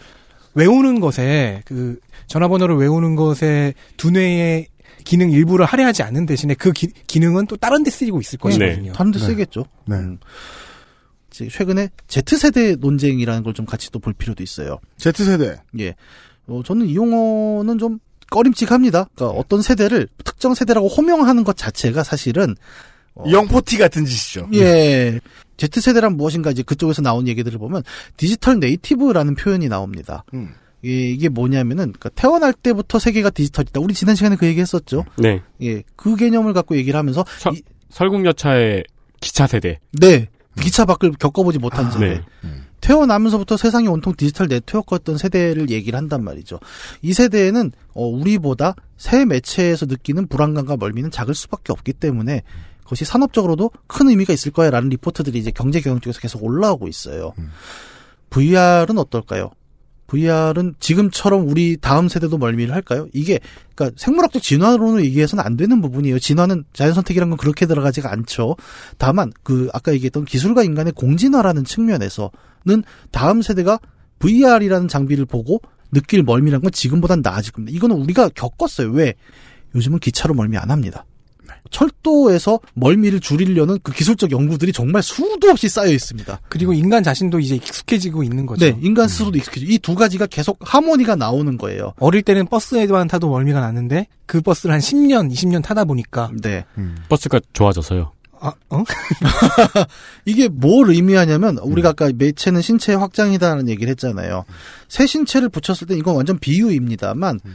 외우는 0.58 1.00
것에 1.00 1.62
그 1.64 1.98
전화번호를 2.26 2.76
외우는 2.76 3.16
것에 3.16 3.74
두뇌의 3.96 4.66
기능 5.04 5.30
일부를 5.30 5.64
할애하지 5.64 6.02
않는 6.02 6.26
대신에 6.26 6.54
그 6.54 6.72
기, 6.72 6.88
기능은 7.06 7.46
또 7.46 7.56
다른 7.56 7.82
데 7.84 7.90
쓰이고 7.90 8.20
있을 8.20 8.38
것이거든요. 8.38 8.92
다른 8.92 9.10
데 9.12 9.18
네. 9.18 9.24
쓰겠죠. 9.26 9.64
네. 9.86 9.96
음. 9.96 10.18
최근에 11.30 11.88
Z세대 12.08 12.76
논쟁이라는 12.80 13.42
걸 13.44 13.52
좀 13.54 13.64
같이 13.64 13.90
또 13.92 14.00
볼 14.00 14.12
필요도 14.12 14.42
있어요. 14.42 14.78
Z세대. 14.98 15.56
예. 15.78 15.94
어, 16.48 16.62
저는 16.64 16.86
이 16.88 16.96
용어는 16.96 17.78
좀 17.78 18.00
꺼림칙합니다. 18.30 19.08
그러니까 19.14 19.38
어떤 19.38 19.62
세대를 19.62 20.08
특정 20.24 20.54
세대라고 20.54 20.88
호명하는 20.88 21.44
것 21.44 21.56
자체가 21.56 22.02
사실은 22.02 22.50
어, 22.50 22.56
영포티 23.30 23.78
같은 23.78 24.04
짓이죠. 24.04 24.48
예. 24.54 25.20
Z세대란 25.56 26.16
무엇인가 26.16 26.50
이제 26.52 26.62
그쪽에서 26.62 27.02
나온 27.02 27.26
얘기들을 27.26 27.58
보면 27.58 27.82
digital 28.16 28.60
native라는 28.60 29.34
표현이 29.34 29.68
나옵니다. 29.68 30.24
음. 30.34 30.50
예, 30.84 30.90
이게 30.90 31.28
뭐냐면은 31.28 31.86
그러니까 31.98 32.10
태어날 32.10 32.52
때부터 32.52 33.00
세계가 33.00 33.30
디지털이다. 33.30 33.80
우리 33.80 33.92
지난 33.94 34.14
시간에 34.14 34.36
그 34.36 34.46
얘기 34.46 34.60
했었죠. 34.60 35.04
네. 35.16 35.42
예. 35.62 35.82
그 35.96 36.14
개념을 36.14 36.52
갖고 36.52 36.76
얘기를 36.76 36.96
하면서 36.96 37.24
서- 37.38 37.50
이- 37.50 37.62
설국열차의 37.90 38.84
기차 39.20 39.46
세대. 39.48 39.80
네. 39.92 40.28
기차 40.60 40.84
밖을 40.84 41.12
겪어보지 41.18 41.58
못한 41.58 41.86
아, 41.86 41.90
세대. 41.90 42.06
네. 42.42 42.50
태어나면서부터 42.80 43.56
세상이 43.56 43.88
온통 43.88 44.14
디지털 44.16 44.46
네트워크였던 44.46 45.18
세대를 45.18 45.70
얘기를 45.70 45.96
한단 45.96 46.22
말이죠. 46.22 46.60
이 47.02 47.12
세대에는 47.12 47.72
어, 47.94 48.06
우리보다 48.06 48.76
새 48.96 49.24
매체에서 49.24 49.86
느끼는 49.86 50.28
불안감과 50.28 50.76
멀미는 50.76 51.10
작을 51.10 51.34
수밖에 51.34 51.72
없기 51.72 51.92
때문에 51.94 52.42
그것이 52.88 53.04
산업적으로도 53.04 53.70
큰 53.86 54.08
의미가 54.08 54.32
있을 54.32 54.50
거야라는 54.50 54.88
리포트들이 54.88 55.38
이제 55.38 55.50
경제 55.50 55.78
경영 55.82 56.00
쪽에서 56.00 56.20
계속 56.20 56.42
올라오고 56.42 56.88
있어요. 56.88 57.34
VR은 58.30 58.96
어떨까요? 58.96 59.50
VR은 60.06 60.74
지금처럼 60.80 61.46
우리 61.46 61.76
다음 61.78 62.08
세대도 62.08 62.38
멀미를 62.38 62.74
할까요? 62.74 63.06
이게 63.12 63.40
그러니까 63.74 63.94
생물학적 64.00 64.42
진화론으로 64.42 65.04
얘기해서는 65.04 65.44
안 65.44 65.58
되는 65.58 65.82
부분이에요. 65.82 66.18
진화는 66.18 66.64
자연 66.72 66.94
선택이란 66.94 67.28
건 67.28 67.36
그렇게 67.36 67.66
들어가지가 67.66 68.10
않죠. 68.10 68.56
다만 68.96 69.32
그 69.42 69.68
아까 69.74 69.92
얘기했던 69.92 70.24
기술과 70.24 70.62
인간의 70.62 70.94
공진화라는 70.94 71.64
측면에서는 71.64 72.30
다음 73.10 73.42
세대가 73.42 73.78
VR이라는 74.18 74.88
장비를 74.88 75.26
보고 75.26 75.60
느낄 75.92 76.22
멀미란 76.22 76.62
건 76.62 76.72
지금보단 76.72 77.20
나아질 77.20 77.52
겁니다. 77.52 77.76
이거는 77.76 77.96
우리가 77.96 78.30
겪었어요. 78.30 78.90
왜? 78.92 79.12
요즘은 79.74 79.98
기차로 79.98 80.32
멀미 80.32 80.56
안 80.56 80.70
합니다. 80.70 81.04
철도에서 81.70 82.60
멀미를 82.74 83.20
줄이려는 83.20 83.78
그 83.82 83.92
기술적 83.92 84.30
연구들이 84.30 84.72
정말 84.72 85.02
수도 85.02 85.50
없이 85.50 85.68
쌓여 85.68 85.90
있습니다. 85.90 86.40
그리고 86.48 86.72
인간 86.72 87.02
자신도 87.02 87.40
이제 87.40 87.56
익숙해지고 87.56 88.22
있는 88.22 88.46
거죠. 88.46 88.64
네, 88.64 88.76
인간 88.80 89.08
스스로도 89.08 89.38
익숙해져. 89.38 89.66
이두 89.66 89.94
가지가 89.94 90.26
계속 90.26 90.58
하모니가 90.60 91.16
나오는 91.16 91.56
거예요. 91.58 91.94
어릴 91.98 92.22
때는 92.22 92.46
버스에만 92.46 93.08
타도 93.08 93.28
멀미가 93.28 93.60
났는데 93.60 94.06
그 94.26 94.40
버스를 94.40 94.72
한 94.72 94.80
10년, 94.80 95.32
20년 95.32 95.62
타다 95.62 95.84
보니까 95.84 96.30
네. 96.42 96.64
버스가 97.08 97.40
좋아져서요. 97.52 98.12
아, 98.40 98.52
어? 98.70 98.84
이게 100.24 100.48
뭘 100.48 100.90
의미하냐면 100.90 101.58
우리가 101.58 101.90
아까 101.90 102.10
매체는 102.14 102.62
신체의 102.62 102.98
확장이다라는 102.98 103.68
얘기를 103.68 103.90
했잖아요. 103.90 104.44
새 104.88 105.06
신체를 105.06 105.48
붙였을 105.48 105.86
때 105.86 105.96
이건 105.96 106.14
완전 106.14 106.38
비유입니다만 106.38 107.40
저 107.40 107.48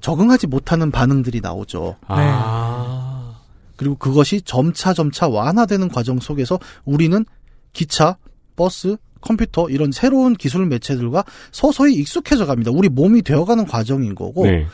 적응하지 0.00 0.46
못하는 0.46 0.90
반응들이 0.90 1.40
나오죠. 1.40 1.96
아. 2.06 3.34
그리고 3.76 3.96
그것이 3.96 4.40
점차 4.42 4.94
점차 4.94 5.28
완화되는 5.28 5.88
과정 5.88 6.20
속에서 6.20 6.58
우리는 6.84 7.24
기차, 7.72 8.16
버스, 8.54 8.96
컴퓨터 9.20 9.68
이런 9.70 9.92
새로운 9.92 10.34
기술 10.34 10.66
매체들과 10.66 11.24
서서히 11.52 11.94
익숙해져 11.94 12.46
갑니다. 12.46 12.70
우리 12.72 12.88
몸이 12.88 13.22
되어가는 13.22 13.66
과정인 13.66 14.14
거고 14.14 14.44
네. 14.44 14.66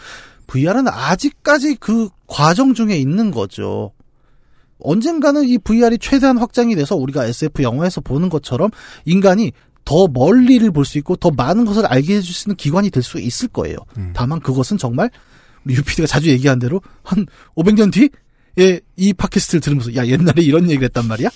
VR은 0.46 0.88
아직까지 0.88 1.76
그 1.76 2.09
과정 2.26 2.74
중에 2.74 2.96
있는 2.96 3.30
거죠. 3.30 3.92
언젠가는 4.80 5.44
이 5.44 5.59
VR이 5.59 5.98
최대한 5.98 6.38
확장이 6.38 6.74
돼서 6.74 6.96
우리가 6.96 7.26
SF 7.26 7.62
영화에서 7.62 8.00
보는 8.00 8.28
것처럼 8.28 8.70
인간이 9.04 9.52
더 9.89 10.07
멀리를 10.07 10.70
볼 10.70 10.84
수 10.84 10.99
있고 10.99 11.16
더 11.16 11.30
많은 11.30 11.64
것을 11.64 11.86
알게 11.86 12.16
해줄 12.16 12.34
수 12.34 12.47
있는 12.49 12.57
기관이 12.57 12.91
될 12.91 13.03
수 13.03 13.18
있을 13.18 13.49
거예요. 13.49 13.78
다만 14.12 14.39
그것은 14.39 14.76
정말 14.76 15.09
우리 15.64 15.74
유피디가 15.76 16.07
자주 16.07 16.28
얘기한 16.28 16.59
대로 16.59 16.82
한 17.03 17.24
500년 17.57 17.91
뒤에 17.91 18.80
이 18.97 19.12
팟캐스트를 19.14 19.61
들으면서 19.62 19.95
야 19.97 20.07
옛날에 20.07 20.43
이런 20.43 20.64
얘기를 20.64 20.84
했단 20.84 21.07
말이야? 21.09 21.30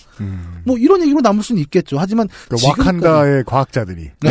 뭐 0.65 0.77
이런 0.77 1.01
얘기로 1.01 1.21
남을 1.23 1.43
수는 1.43 1.63
있겠죠. 1.63 1.99
하지만 1.99 2.29
그 2.51 2.57
지금까지- 2.57 2.79
와칸다의 2.81 3.45
과학자들이 3.47 4.11
네. 4.21 4.31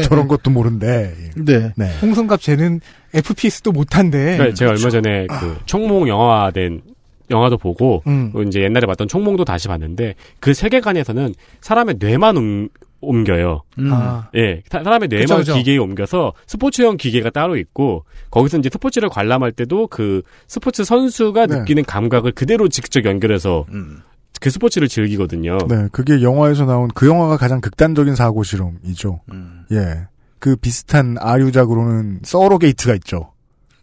저런 0.08 0.28
것도 0.28 0.50
모른데. 0.50 1.14
네. 1.36 1.72
네. 1.76 1.98
홍성갑 2.00 2.40
쟤는 2.40 2.80
FPS도 3.12 3.72
못한데. 3.72 4.36
그러니까 4.38 4.54
제가 4.54 4.70
얼마 4.70 4.88
전에 4.88 5.26
그 5.26 5.58
총몽 5.66 6.08
영화화된 6.08 6.80
영화도 7.30 7.58
보고 7.58 8.02
음. 8.06 8.32
그 8.32 8.44
이제 8.44 8.60
옛날에 8.62 8.86
봤던 8.86 9.08
총몽도 9.08 9.44
다시 9.44 9.68
봤는데 9.68 10.14
그 10.40 10.54
세계관에서는 10.54 11.34
사람의 11.60 11.96
뇌만 11.98 12.36
옮, 12.38 12.68
옮겨요. 13.02 13.62
음. 13.78 13.92
아, 13.92 14.28
예, 14.34 14.62
사- 14.70 14.82
사람의 14.82 15.08
뇌만 15.08 15.26
그쵸, 15.26 15.36
그쵸. 15.38 15.54
기계에 15.54 15.76
옮겨서 15.76 16.32
스포츠용 16.46 16.96
기계가 16.96 17.30
따로 17.30 17.56
있고 17.56 18.04
거기서 18.30 18.58
이제 18.58 18.70
스포츠를 18.72 19.08
관람할 19.08 19.52
때도 19.52 19.88
그 19.88 20.22
스포츠 20.46 20.84
선수가 20.84 21.46
네. 21.46 21.58
느끼는 21.58 21.84
감각을 21.84 22.32
그대로 22.32 22.68
직접 22.68 23.04
연결해서 23.04 23.66
음. 23.72 24.00
그 24.40 24.50
스포츠를 24.50 24.88
즐기거든요. 24.88 25.58
네, 25.68 25.88
그게 25.92 26.22
영화에서 26.22 26.64
나온 26.64 26.88
그 26.94 27.06
영화가 27.06 27.36
가장 27.36 27.60
극단적인 27.60 28.14
사고 28.14 28.42
실험이죠. 28.42 29.20
음. 29.32 29.64
예. 29.72 30.06
그 30.38 30.56
비슷한 30.56 31.16
아류작으로는 31.20 32.20
Surrogate가 32.24 32.94
있죠. 32.94 33.32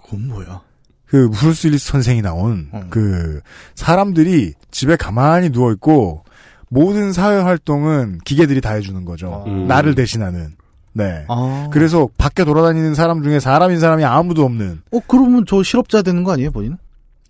그건 0.04 0.28
뭐야? 0.28 0.62
그 1.06 1.30
브루스 1.30 1.68
윌리스 1.68 1.88
선생이 1.92 2.22
나온 2.22 2.70
음. 2.74 2.88
그 2.90 3.40
사람들이 3.76 4.54
집에 4.70 4.96
가만히 4.96 5.50
누워 5.50 5.72
있고 5.72 6.24
모든 6.70 7.12
사회 7.14 7.38
활동은 7.40 8.20
기계들이 8.24 8.62
다 8.62 8.74
해주는 8.74 9.04
거죠. 9.06 9.44
음. 9.48 9.68
나를 9.68 9.96
대신하는. 9.96 10.52
네. 10.94 11.26
아. 11.28 11.68
그래서 11.72 12.08
밖에 12.18 12.44
돌아다니는 12.46 12.94
사람 12.96 13.24
중에 13.24 13.40
사람인 13.40 13.80
사람이 13.80 14.04
아무도 14.06 14.44
없는. 14.44 14.82
어 14.92 15.00
그러면 15.08 15.46
저 15.48 15.64
실업자 15.64 16.02
되는 16.02 16.24
거 16.24 16.32
아니에요, 16.34 16.52
본인? 16.52 16.78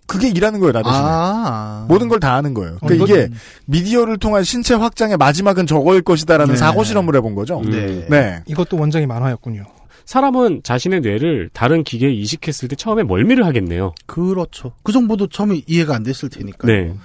그게 0.07 0.27
일하는 0.29 0.59
거예요, 0.59 0.73
나 0.73 0.81
대신에. 0.81 1.03
아. 1.05 1.85
모든 1.87 2.07
걸다 2.09 2.33
하는 2.35 2.53
거예요. 2.55 2.75
어, 2.81 2.87
그러니까 2.87 3.05
이건- 3.05 3.09
이게 3.25 3.29
미디어를 3.65 4.17
통한 4.17 4.43
신체 4.43 4.73
확장의 4.73 5.17
마지막은 5.17 5.67
저거일 5.67 6.01
것이다라는 6.01 6.53
네. 6.55 6.57
사고 6.57 6.83
실험을 6.83 7.15
해본 7.15 7.35
거죠. 7.35 7.59
음. 7.59 7.69
네. 7.69 8.07
네. 8.09 8.43
이것도 8.47 8.77
원작이 8.77 9.05
만화였군요. 9.05 9.63
사람은 10.05 10.61
자신의 10.63 11.01
뇌를 11.01 11.51
다른 11.53 11.83
기계에 11.83 12.11
이식했을 12.11 12.67
때 12.69 12.75
처음에 12.75 13.03
멀미를 13.03 13.45
하겠네요. 13.45 13.93
그렇죠. 14.07 14.71
그 14.81 14.91
정보도 14.91 15.27
처음에 15.27 15.61
이해가 15.67 15.93
안 15.95 16.01
됐을 16.01 16.29
테니까. 16.29 16.65
네. 16.65 16.95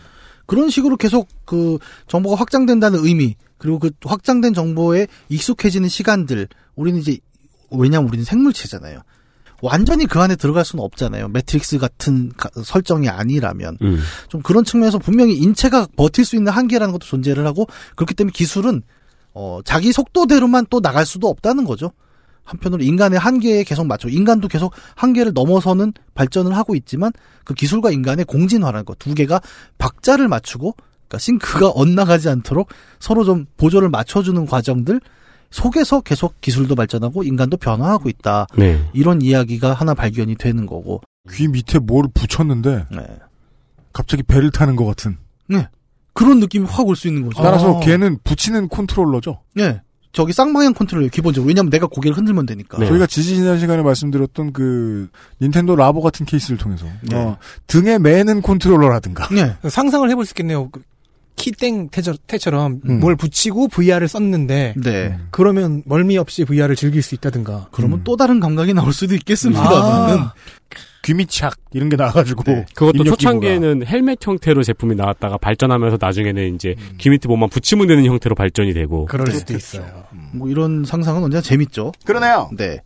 그런 0.47 0.71
식으로 0.71 0.97
계속 0.97 1.29
그 1.45 1.79
정보가 2.09 2.37
확장된다는 2.37 3.05
의미, 3.05 3.37
그리고 3.59 3.79
그 3.79 3.91
확장된 4.05 4.55
정보에 4.55 5.07
익숙해지는 5.29 5.89
시간들, 5.89 6.49
우리는 6.77 7.01
이제, 7.01 7.19
왜냐면 7.71 8.09
우리는 8.09 8.25
생물체잖아요. 8.25 9.01
완전히 9.63 10.05
그 10.07 10.21
안에 10.21 10.37
들어갈 10.37 10.65
수는 10.65 10.85
없잖아요. 10.85 11.29
매트릭스 11.29 11.79
같은 11.79 12.31
가- 12.37 12.51
설정이 12.63 13.09
아니라면. 13.09 13.79
음. 13.81 13.99
좀 14.29 14.43
그런 14.43 14.65
측면에서 14.65 14.99
분명히 14.99 15.37
인체가 15.39 15.87
버틸 15.97 16.25
수 16.25 16.37
있는 16.37 16.53
한계라는 16.53 16.93
것도 16.93 17.07
존재를 17.07 17.47
하고, 17.47 17.67
그렇기 17.97 18.15
때문에 18.15 18.33
기술은, 18.33 18.83
어, 19.33 19.61
자기 19.65 19.93
속도대로만 19.93 20.67
또 20.69 20.81
나갈 20.81 21.07
수도 21.07 21.29
없다는 21.29 21.65
거죠. 21.65 21.93
한편으로 22.45 22.83
인간의 22.83 23.19
한계에 23.19 23.65
계속 23.65 23.87
맞춰 23.87 24.09
인간도 24.09 24.49
계속 24.49 24.73
한계를 24.95 25.33
넘어서는 25.35 25.93
발전을 26.15 26.57
하고 26.57 26.75
있지만 26.77 27.13
그 27.45 27.55
기술과 27.55 27.91
인간의 27.91 28.25
공진화라는 28.27 28.85
것 28.85 28.99
두 28.99 29.15
개가 29.15 29.41
박자를 29.79 30.29
맞추고 30.29 30.75
그러니까 30.77 31.19
sync가 31.19 31.73
엇나가지 31.75 32.29
않도록 32.29 32.69
서로 33.01 33.25
좀 33.25 33.47
보조를 33.57 33.89
맞춰주는 33.89 34.47
과정들 34.47 35.01
속에서 35.51 36.01
계속 36.01 36.41
기술도 36.41 36.75
발전하고 36.75 37.23
인간도 37.25 37.57
변화하고 37.57 38.09
있다 38.09 38.47
네. 38.57 38.89
이런 38.93 39.21
이야기가 39.23 39.73
하나 39.75 39.95
발견이 39.95 40.37
되는 40.37 40.67
거고 40.67 41.01
귀 41.33 41.49
밑에 41.49 41.79
뭘 41.79 42.05
붙였는데 42.13 42.87
네. 42.91 43.07
갑자기 43.93 44.23
배를 44.23 44.51
타는 44.51 44.77
것 44.77 44.85
같은. 44.85 45.17
그런 46.15 46.39
느낌이 46.39 46.67
확 46.67 46.87
올 46.87 46.95
수 46.97 47.09
있는 47.09 47.25
거죠. 47.25 47.43
따라서 47.43 47.77
아. 47.77 47.81
걔는 47.81 48.19
붙이는 48.23 48.69
컨트롤러죠. 48.69 49.43
네. 49.55 49.83
저기 50.15 50.33
쌍방향 50.33 50.75
컨트롤이에요, 50.75 51.11
기본적으로. 51.11 51.49
왜냐면 51.49 51.71
내가 51.71 51.87
고개를 51.87 52.17
흔들면 52.17 52.47
되니까. 52.47 52.79
네. 52.79 52.87
저희가 52.87 53.07
지지지난 53.07 53.59
시간에 53.59 53.83
말씀드렸던 53.83 54.53
그 54.53 55.09
닌텐도 55.43 55.77
라보 55.77 56.01
같은 56.01 56.25
케이스를 56.25 56.57
통해서 56.57 56.87
네. 57.03 57.17
어, 57.17 57.37
등에 57.67 57.99
매는 57.99 58.41
컨트롤러라든가 58.41 59.29
네. 59.29 59.57
상상을 59.69 60.09
해볼 60.09 60.25
수 60.25 60.31
있겠네요. 60.31 60.71
그 60.71 60.83
키땡 61.37 61.91
태처럼 62.29 62.81
음. 62.89 63.01
뭘 63.01 63.17
붙이고 63.17 63.67
VR을 63.67 64.07
썼는데 64.07 64.75
네. 64.77 65.19
그러면 65.33 65.83
멀미 65.85 66.17
없이 66.17 66.45
VR을 66.45 66.77
즐길 66.77 67.03
수 67.03 67.17
있다든가. 67.17 67.69
그러면 67.73 67.99
음. 67.99 68.05
또 68.05 68.17
다른 68.17 68.39
감각이 68.39 68.73
나올 68.73 68.93
수도 68.93 69.15
있겠습니다만은. 69.17 70.19
아. 70.19 70.35
귀미착 71.05 71.59
이런 71.73 71.89
게 71.91 71.97
나와가지고 71.97 72.43
네. 72.45 72.67
그것도 72.75 72.99
입력 72.99 73.11
초창기에는 73.11 73.87
헬멧 73.87 74.27
형태로 74.27 74.63
제품이 74.63 74.95
나왔다가 74.95 75.37
발전하면서 75.37 75.99
나중에는 76.01 76.55
이제 76.55 76.75
귀 76.99 77.11
밑에 77.11 77.29
뭐만 77.29 77.51
붙이면 77.51 77.87
되는 77.87 78.05
형태로 78.07 78.35
발전이 78.35 78.73
되고 78.73 79.05
그럴 79.05 79.31
수도 79.31 79.55
있어요. 79.55 80.05
뭐 80.33 80.49
이런 80.49 80.85
상상은 80.85 81.23
언제나 81.23 81.43
재밌죠. 81.43 81.93
그러네요. 82.05 82.51
네. 82.57 82.81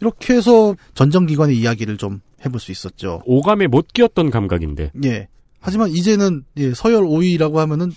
이렇게 0.00 0.34
해서 0.34 0.74
전정기관의 0.94 1.56
이야기를 1.56 1.96
좀 1.96 2.20
해볼 2.44 2.58
수 2.58 2.72
있었죠. 2.72 3.22
오감에 3.24 3.68
못 3.68 3.86
끼었던 3.92 4.30
감각인데 4.30 4.90
예. 5.04 5.28
하지만 5.60 5.90
이제는 5.90 6.42
예, 6.56 6.74
서열 6.74 7.04
5위라고 7.04 7.54
하면은 7.56 7.92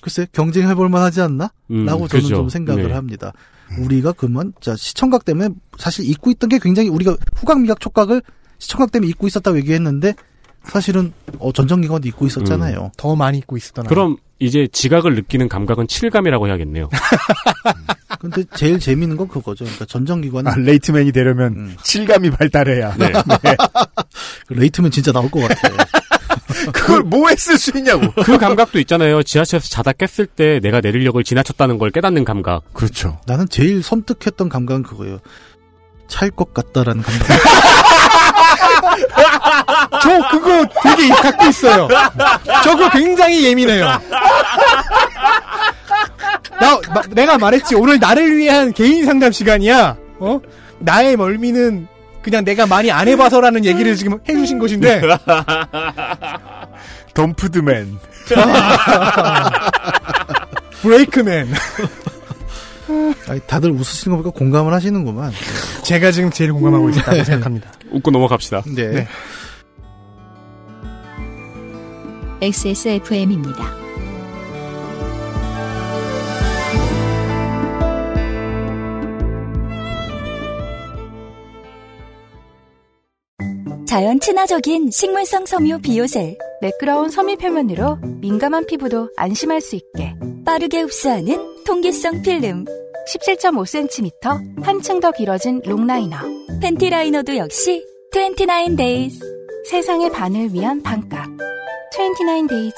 글쎄 0.00 0.26
경쟁해볼 0.32 0.88
만하지 0.88 1.20
않나? 1.20 1.52
음, 1.70 1.84
라고 1.84 2.08
저는 2.08 2.22
그죠. 2.22 2.36
좀 2.36 2.48
생각을 2.48 2.88
네. 2.88 2.94
합니다. 2.94 3.32
우리가 3.78 4.12
그만 4.12 4.52
자 4.60 4.74
시청각 4.76 5.24
때문에 5.24 5.50
사실 5.78 6.08
잊고 6.08 6.30
있던 6.30 6.48
게 6.48 6.58
굉장히 6.58 6.88
우리가 6.88 7.16
후각 7.36 7.60
미각 7.60 7.80
촉각을 7.80 8.22
시청각 8.62 8.92
때문에 8.92 9.10
잊고 9.10 9.26
있었다고 9.26 9.58
얘기했는데 9.58 10.14
사실은 10.64 11.12
어, 11.40 11.50
전정기관도 11.52 12.06
잊고 12.06 12.26
있었잖아요. 12.28 12.92
더 12.96 13.16
많이 13.16 13.38
잊고 13.38 13.56
있었던. 13.56 13.86
그럼 13.86 14.16
이제 14.38 14.68
지각을 14.70 15.16
느끼는 15.16 15.48
감각은 15.48 15.88
칠감이라고 15.88 16.46
해야겠네요. 16.46 16.88
근데 18.20 18.44
제일 18.54 18.78
재미있는 18.78 19.16
건 19.16 19.26
그거죠. 19.26 19.64
그러니까 19.64 19.84
전정기관은 19.86 20.52
아, 20.52 20.54
레이트맨이 20.56 21.10
되려면 21.10 21.52
음. 21.54 21.76
칠감이 21.82 22.30
발달해야 22.30 22.94
네. 22.96 23.10
그 24.46 24.52
레이트면 24.52 24.92
진짜 24.92 25.10
나올 25.10 25.28
것 25.28 25.40
같아요. 25.40 25.76
그걸 26.72 27.02
뭐에 27.02 27.34
쓸수 27.34 27.76
있냐고. 27.78 28.12
그 28.22 28.38
감각도 28.38 28.78
있잖아요. 28.78 29.24
지하철에서 29.24 29.68
자다 29.68 29.90
깼을 29.92 30.26
때 30.28 30.60
내가 30.60 30.80
내리력을 30.80 31.20
지나쳤다는 31.24 31.78
걸 31.78 31.90
깨닫는 31.90 32.24
감각. 32.24 32.72
그렇죠. 32.72 33.18
나는 33.26 33.48
제일 33.48 33.82
섬뜩했던 33.82 34.48
감각은 34.48 34.84
그거예요. 34.84 35.18
찰 36.06 36.30
것 36.30 36.54
같다라는 36.54 37.02
감각. 37.02 37.26
저 40.02 40.28
그거 40.30 40.64
되게 40.82 41.08
갖고 41.08 41.46
있어요. 41.46 41.88
저거 42.64 42.90
굉장히 42.90 43.44
예민해요. 43.46 43.84
나 46.60 46.80
마- 46.94 47.02
내가 47.10 47.38
말했지 47.38 47.74
오늘 47.74 47.98
나를 47.98 48.36
위한 48.36 48.72
개인 48.72 49.04
상담 49.06 49.32
시간이야. 49.32 49.96
어? 50.20 50.40
나의 50.78 51.16
멀미는 51.16 51.86
그냥 52.22 52.44
내가 52.44 52.66
많이 52.66 52.90
안 52.90 53.08
해봐서라는 53.08 53.64
얘기를 53.64 53.96
지금 53.96 54.18
해주신 54.28 54.58
것인데 54.58 55.02
덤프드맨. 57.14 57.98
브레이크맨. 60.82 61.52
아니, 63.28 63.40
다들 63.46 63.70
웃으시는 63.70 64.16
거 64.16 64.22
보니까 64.22 64.38
공감을 64.38 64.72
하시는구만. 64.72 65.32
제가 65.82 66.12
지금 66.12 66.30
제일 66.30 66.52
공감하고 66.52 66.90
있다고 66.90 67.24
생각합니다. 67.24 67.72
웃고 67.90 68.10
넘어갑시다. 68.10 68.62
네. 68.74 68.88
네. 68.90 69.08
XSFM입니다. 72.40 73.82
자연 83.86 84.18
친화적인 84.18 84.90
식물성 84.90 85.44
섬유 85.44 85.82
비오셀. 85.82 86.38
매끄러운 86.62 87.10
섬유 87.10 87.36
표면으로 87.36 87.98
민감한 88.22 88.64
피부도 88.64 89.10
안심할 89.18 89.60
수 89.60 89.76
있게. 89.76 90.11
빠르게 90.44 90.80
흡수하는 90.80 91.64
통기성 91.64 92.22
필름. 92.22 92.64
17.5cm 93.08 94.64
한층 94.64 95.00
더 95.00 95.10
길어진 95.10 95.60
long 95.64 95.85
liner. 95.85 96.16
panty 96.60 96.90
liner도 96.90 97.36
역시 97.36 97.84
29 98.12 98.76
days. 98.76 99.20
세상의 99.68 100.10
반을 100.10 100.52
위한 100.52 100.82
반값. 100.82 101.26
29 101.92 102.46
days. 102.48 102.74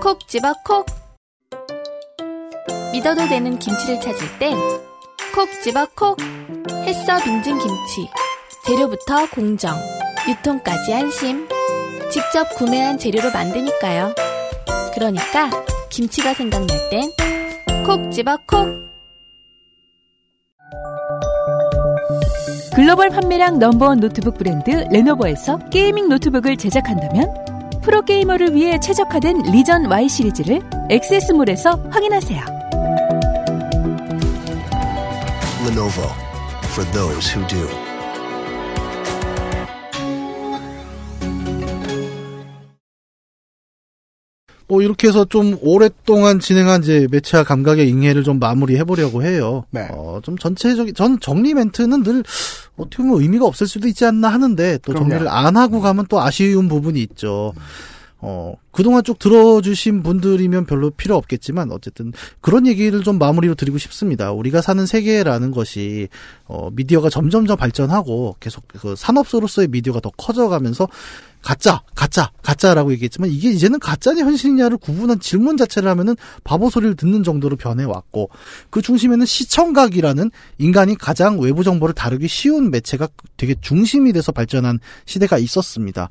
콕 0.00 0.26
집어 0.28 0.54
콕 0.64 0.86
믿어도 2.92 3.28
되는 3.28 3.58
김치를 3.58 4.00
찾을 4.00 4.38
땐 4.38 4.56
콕 5.34 5.48
집어 5.62 5.86
콕 5.94 6.16
햇서 6.84 7.22
빙진 7.22 7.58
김치 7.58 8.08
재료부터 8.64 9.28
공정 9.30 9.76
유통까지 10.26 10.94
안심 10.94 11.46
직접 12.10 12.48
구매한 12.56 12.96
재료로 12.96 13.30
만드니까요 13.30 14.14
그러니까 14.94 15.50
김치가 15.90 16.34
생각날 16.34 16.68
땐 16.90 17.10
콕 17.84 18.12
집어 18.12 18.36
콕 18.46 18.88
글로벌 22.74 23.10
판매량 23.10 23.58
number 23.58 23.86
one 23.86 24.00
노트북 24.00 24.38
브랜드 24.38 24.70
레노버에서 24.92 25.58
gaming 25.70 26.08
노트북을 26.08 26.56
제작한다면 26.56 27.34
프로게이머를 27.82 28.54
위해 28.54 28.78
최적화된 28.78 29.42
Legion 29.50 29.86
Y 29.90 30.08
시리즈를 30.08 30.60
액세스몰에서 30.90 31.82
확인하세요. 31.90 32.40
Lenovo 35.66 36.08
for 36.72 36.84
those 36.92 37.34
who 37.34 37.46
do. 37.48 37.89
뭐 44.70 44.82
이렇게 44.82 45.08
해서 45.08 45.24
좀 45.24 45.58
오랫동안 45.62 46.38
진행한 46.38 46.84
이제 46.84 47.08
매체와 47.10 47.42
감각의 47.42 47.88
잉해를 47.88 48.22
좀 48.22 48.38
마무리해 48.38 48.84
보려고 48.84 49.24
해요. 49.24 49.64
네. 49.72 49.88
어, 49.90 50.20
좀 50.22 50.38
전체적인 50.38 50.94
전 50.94 51.18
정리 51.18 51.54
멘트는 51.54 52.04
늘 52.04 52.22
어떻게 52.76 53.02
보면 53.02 53.20
의미가 53.20 53.44
없을 53.44 53.66
수도 53.66 53.88
있지 53.88 54.04
않나 54.04 54.28
하는데 54.28 54.78
또 54.78 54.92
그럼요. 54.92 55.08
정리를 55.08 55.28
안 55.28 55.56
하고 55.56 55.80
가면 55.80 56.06
또 56.08 56.20
아쉬운 56.20 56.68
부분이 56.68 57.02
있죠. 57.02 57.52
어, 58.22 58.54
그동안 58.70 59.02
쭉 59.02 59.18
들어주신 59.18 60.02
분들이면 60.02 60.66
별로 60.66 60.90
필요 60.90 61.16
없겠지만, 61.16 61.72
어쨌든, 61.72 62.12
그런 62.40 62.66
얘기를 62.66 63.02
좀 63.02 63.18
마무리로 63.18 63.54
드리고 63.54 63.78
싶습니다. 63.78 64.32
우리가 64.32 64.60
사는 64.60 64.84
세계라는 64.84 65.50
것이, 65.52 66.08
어, 66.44 66.68
미디어가 66.72 67.08
점점점 67.08 67.56
발전하고, 67.56 68.36
계속 68.38 68.68
그 68.68 68.94
산업소로서의 68.94 69.68
미디어가 69.68 70.00
더 70.00 70.10
커져가면서, 70.10 70.86
가짜, 71.40 71.80
가짜, 71.94 72.30
가짜라고 72.42 72.92
얘기했지만, 72.92 73.30
이게 73.30 73.50
이제는 73.50 73.78
가짜냐 73.78 74.22
현실이냐를 74.24 74.76
구분한 74.76 75.20
질문 75.20 75.56
자체를 75.56 75.88
하면은 75.88 76.14
바보 76.44 76.68
소리를 76.68 76.96
듣는 76.96 77.22
정도로 77.22 77.56
변해왔고, 77.56 78.28
그 78.68 78.82
중심에는 78.82 79.24
시청각이라는 79.24 80.30
인간이 80.58 80.94
가장 80.96 81.40
외부 81.40 81.64
정보를 81.64 81.94
다루기 81.94 82.28
쉬운 82.28 82.70
매체가 82.70 83.08
되게 83.38 83.54
중심이 83.62 84.12
돼서 84.12 84.30
발전한 84.30 84.78
시대가 85.06 85.38
있었습니다. 85.38 86.10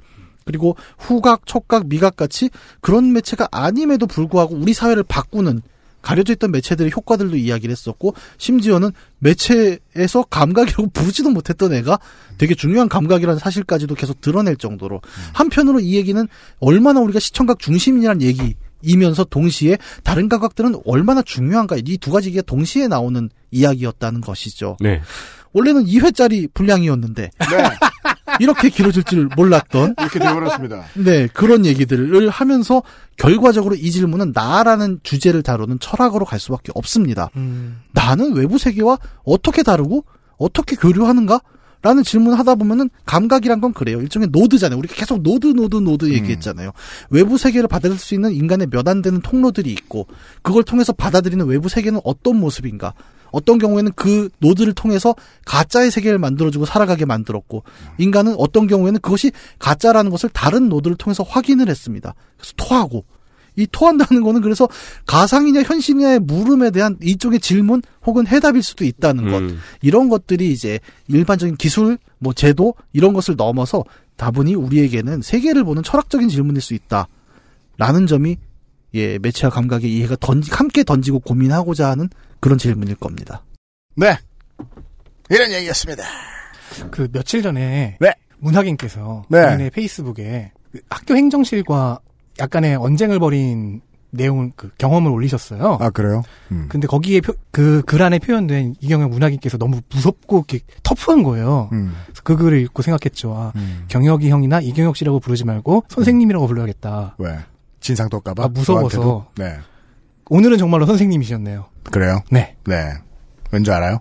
그리고 0.50 0.76
후각, 0.98 1.46
촉각, 1.46 1.90
미각 1.90 2.16
같이 2.16 2.50
그런 2.82 3.14
매체가 3.14 3.50
아님에도 3.52 4.08
불구하고 4.08 4.56
우리 4.56 4.74
사회를 4.74 5.04
바꾸는 5.04 5.62
가려져 6.02 6.34
있던 6.34 6.50
매체들의 6.50 6.92
효과들도 6.92 7.38
이야기를 7.38 7.72
했었고 7.72 8.16
심지어는 8.40 8.90
매체에서 9.20 10.24
감각이라고 10.28 10.90
부르지도 10.94 11.30
못했던 11.30 11.72
애가 11.72 12.00
되게 12.40 12.56
중요한 12.56 12.90
감각이라는 12.90 13.38
사실까지도 13.38 13.94
계속 13.94 14.22
드러낼 14.22 14.56
정도로 14.56 15.02
한편으로 15.34 15.82
이 15.82 15.96
얘기는 15.96 16.28
얼마나 16.60 17.00
우리가 17.00 17.20
시청각 17.20 17.60
중심이라는 17.60 18.24
얘기이면서 18.24 19.26
동시에 19.26 19.78
다른 20.04 20.30
감각들은 20.30 20.82
얼마나 20.84 21.22
중요한가 21.22 21.76
이 21.78 21.98
두 21.98 22.12
가지 22.12 22.30
얘기가 22.30 22.42
동시에 22.42 22.88
나오는 22.88 23.30
이야기였다는 23.52 24.22
것이죠. 24.22 24.78
네. 24.80 25.02
원래는 25.54 25.86
2회짜리 25.86 26.54
분량이었는데 26.54 27.32
네. 27.38 27.48
이렇게 28.40 28.70
길어질 28.70 29.04
줄 29.04 29.28
몰랐던 29.36 29.96
이렇게 30.00 30.20
되어버렸습니다. 30.20 30.86
네, 30.96 31.28
그런 31.34 31.66
얘기들을 31.66 32.30
하면서 32.30 32.84
결과적으로 33.18 33.76
이 33.76 33.92
질문은 33.92 34.32
나라는 34.34 35.00
주제를 35.04 35.42
다루는 35.44 35.80
철학으로 35.80 36.26
갈 36.26 36.40
수밖에 36.40 36.72
없습니다. 36.76 37.30
음, 37.36 37.82
나는 37.92 38.34
외부 38.34 38.58
세계와 38.58 38.98
어떻게 39.26 39.64
다루고 39.64 40.06
어떻게 40.38 40.76
교류하는가? 40.76 41.42
라는 41.82 42.04
질문을 42.04 42.38
하다 42.40 42.56
보면은 42.56 42.90
감각이란 43.06 43.62
건 43.62 43.72
그래요. 43.74 44.02
일종의 44.02 44.28
노드잖아요. 44.34 44.78
우리가 44.78 44.96
계속 44.96 45.22
노드, 45.24 45.48
노드, 45.48 45.78
노드 45.78 46.12
얘기했잖아요. 46.12 46.72
외부 47.10 47.38
세계를 47.38 47.70
받아들일 47.70 47.98
수 47.98 48.14
있는 48.14 48.34
인간의 48.34 48.68
몇 48.70 48.86
안 48.90 49.02
되는 49.02 49.22
통로들이 49.22 49.72
있고, 49.72 50.06
그걸 50.42 50.64
통해서 50.64 50.92
받아들이는 50.92 51.46
외부 51.46 51.70
세계는 51.70 52.02
어떤 52.04 52.36
모습인가? 52.38 52.94
어떤 53.32 53.58
경우에는 53.58 53.92
그 53.96 54.30
노드를 54.40 54.74
통해서 54.74 55.16
가짜의 55.46 55.92
세계를 55.92 56.20
만들어주고 56.20 56.66
살아가게 56.66 57.06
만들었고, 57.06 57.64
인간은 57.98 58.36
어떤 58.38 58.68
경우에는 58.68 59.00
그것이 59.02 59.32
가짜라는 59.60 60.12
것을 60.12 60.30
다른 60.30 60.70
노드를 60.70 60.98
통해서 60.98 61.24
확인을 61.24 61.70
했습니다. 61.70 62.14
그래서 62.38 62.54
토하고, 62.58 63.06
이 63.56 63.68
토한다는 63.72 64.24
거는 64.24 64.42
그래서 64.42 64.68
가상이냐 65.06 65.64
현실이냐의 65.64 66.20
물음에 66.20 66.72
대한 66.72 66.98
이쪽의 67.02 67.40
질문 67.40 67.82
혹은 68.06 68.26
해답일 68.26 68.64
수도 68.64 68.86
있다는 68.86 69.32
것. 69.32 69.40
음. 69.40 69.60
이런 69.82 70.08
것들이 70.08 70.52
이제 70.52 70.80
일반적인 71.08 71.58
기술, 71.58 71.98
뭐 72.20 72.34
제도 72.34 72.74
이런 72.94 73.14
것을 73.14 73.36
넘어서 73.36 73.84
다분히 74.16 74.56
우리에게는 74.56 75.22
세계를 75.22 75.64
보는 75.64 75.84
철학적인 75.84 76.30
질문일 76.30 76.62
수 76.62 76.74
있다. 76.74 77.08
라는 77.78 78.08
점이 78.08 78.38
예, 78.96 79.18
매체와 79.20 79.52
감각의 79.52 79.94
이해가 79.94 80.16
던지, 80.20 80.52
함께 80.52 80.84
던지고 80.84 81.20
고민하고자 81.20 81.90
하는 81.92 82.10
그런 82.40 82.58
질문일 82.58 82.96
겁니다. 82.96 83.44
네. 83.96 84.18
이런 85.30 85.52
얘기였습니다. 85.52 86.04
그 86.92 87.08
며칠 87.12 87.42
전에 87.42 87.98
네. 88.00 88.14
문학인께서 88.40 89.24
네. 89.30 89.44
본인의 89.44 89.70
페이스북에 89.72 90.52
그 90.72 90.80
학교 90.90 91.16
행정실과 91.16 92.00
약간의 92.40 92.76
언쟁을 92.78 93.20
벌인 93.20 93.82
내용 94.12 94.52
그 94.56 94.72
경험을 94.80 95.12
올리셨어요. 95.12 95.78
아, 95.80 95.90
그래요? 95.92 96.24
음. 96.52 96.66
근데 96.68 96.88
거기에 96.88 97.22
표- 97.22 97.34
그 97.52 97.84
글 97.86 98.02
안에 98.02 98.18
표현된 98.18 98.76
이경영 98.80 99.12
문학인께서 99.12 99.58
너무 99.60 99.82
무섭고 99.94 100.46
이렇게 100.48 100.66
터프한 100.82 101.22
거예요. 101.22 101.70
음. 101.74 101.94
그 102.24 102.36
글을 102.36 102.60
읽고 102.62 102.82
생각했죠. 102.82 103.36
아, 103.36 103.52
음. 103.56 103.86
경혁이 103.88 104.30
형이나 104.30 104.62
이경혁 104.62 104.96
씨라고 104.98 105.20
부르지 105.20 105.46
말고 105.46 105.84
선생님이라고 105.90 106.48
불러야겠다. 106.48 107.16
왜? 107.20 107.38
진상 107.80 108.10
떡까봐? 108.10 108.44
아, 108.44 108.48
무서워서. 108.48 109.28
네. 109.38 109.58
오늘은 110.30 110.58
정말로 110.58 110.86
선생님이셨네요. 110.86 111.66
그래요? 111.92 112.22
네. 112.30 112.56
네. 112.66 112.94
왠지 113.52 113.72
알아요? 113.72 114.00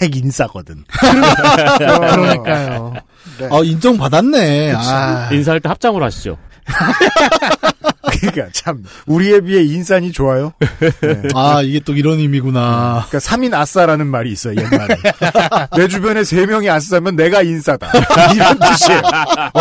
핵 0.00 0.14
인싸거든. 0.14 0.84
그러니까요. 1.78 2.92
네. 3.38 3.48
아, 3.50 3.60
인정받았네. 3.64 4.72
아, 4.76 5.30
인사할 5.32 5.60
때 5.60 5.68
합장으로 5.68 6.04
하시죠. 6.04 6.36
그러니까 8.20 8.48
참 8.52 8.84
우리에 9.06 9.40
비해 9.40 9.62
인싸니 9.62 10.12
좋아요. 10.12 10.52
네. 11.00 11.22
아, 11.34 11.62
이게 11.62 11.80
또 11.80 11.94
이런 11.94 12.18
의미구나. 12.18 13.06
그러니까 13.08 13.18
3인 13.18 13.54
아싸라는 13.54 14.06
말이 14.06 14.30
있어요, 14.32 14.54
옛날에. 14.60 14.96
내 15.76 15.88
주변에 15.88 16.22
3명이 16.22 16.70
아싸면 16.70 17.16
내가 17.16 17.42
인싸다. 17.42 17.90
이런 18.34 18.58
뜻이에요. 18.58 19.02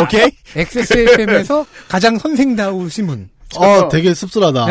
오케이? 0.03 0.32
XSFM에서 0.55 1.66
가장 1.88 2.18
선생다우신 2.18 3.08
분. 3.08 3.30
어, 3.55 3.88
되게 3.89 4.14
씁쓸하다. 4.14 4.66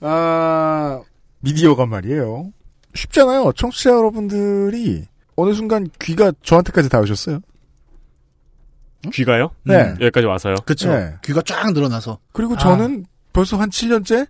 아, 0.00 1.00
미디어가 1.40 1.86
말이에요. 1.86 2.50
쉽잖아요. 2.94 3.52
청취자 3.56 3.90
여러분들이 3.90 5.04
어느 5.36 5.52
순간 5.54 5.88
귀가 6.00 6.32
저한테까지 6.42 6.88
닿으셨어요. 6.88 7.40
귀가요? 9.10 9.50
네. 9.64 9.76
음, 9.82 9.96
여기까지 10.00 10.26
와서요. 10.26 10.56
그쵸. 10.66 10.92
네. 10.94 11.14
귀가 11.24 11.40
쫙 11.42 11.72
늘어나서. 11.72 12.18
그리고 12.32 12.54
아. 12.54 12.58
저는 12.58 13.06
벌써 13.32 13.56
한 13.56 13.70
7년째 13.70 14.28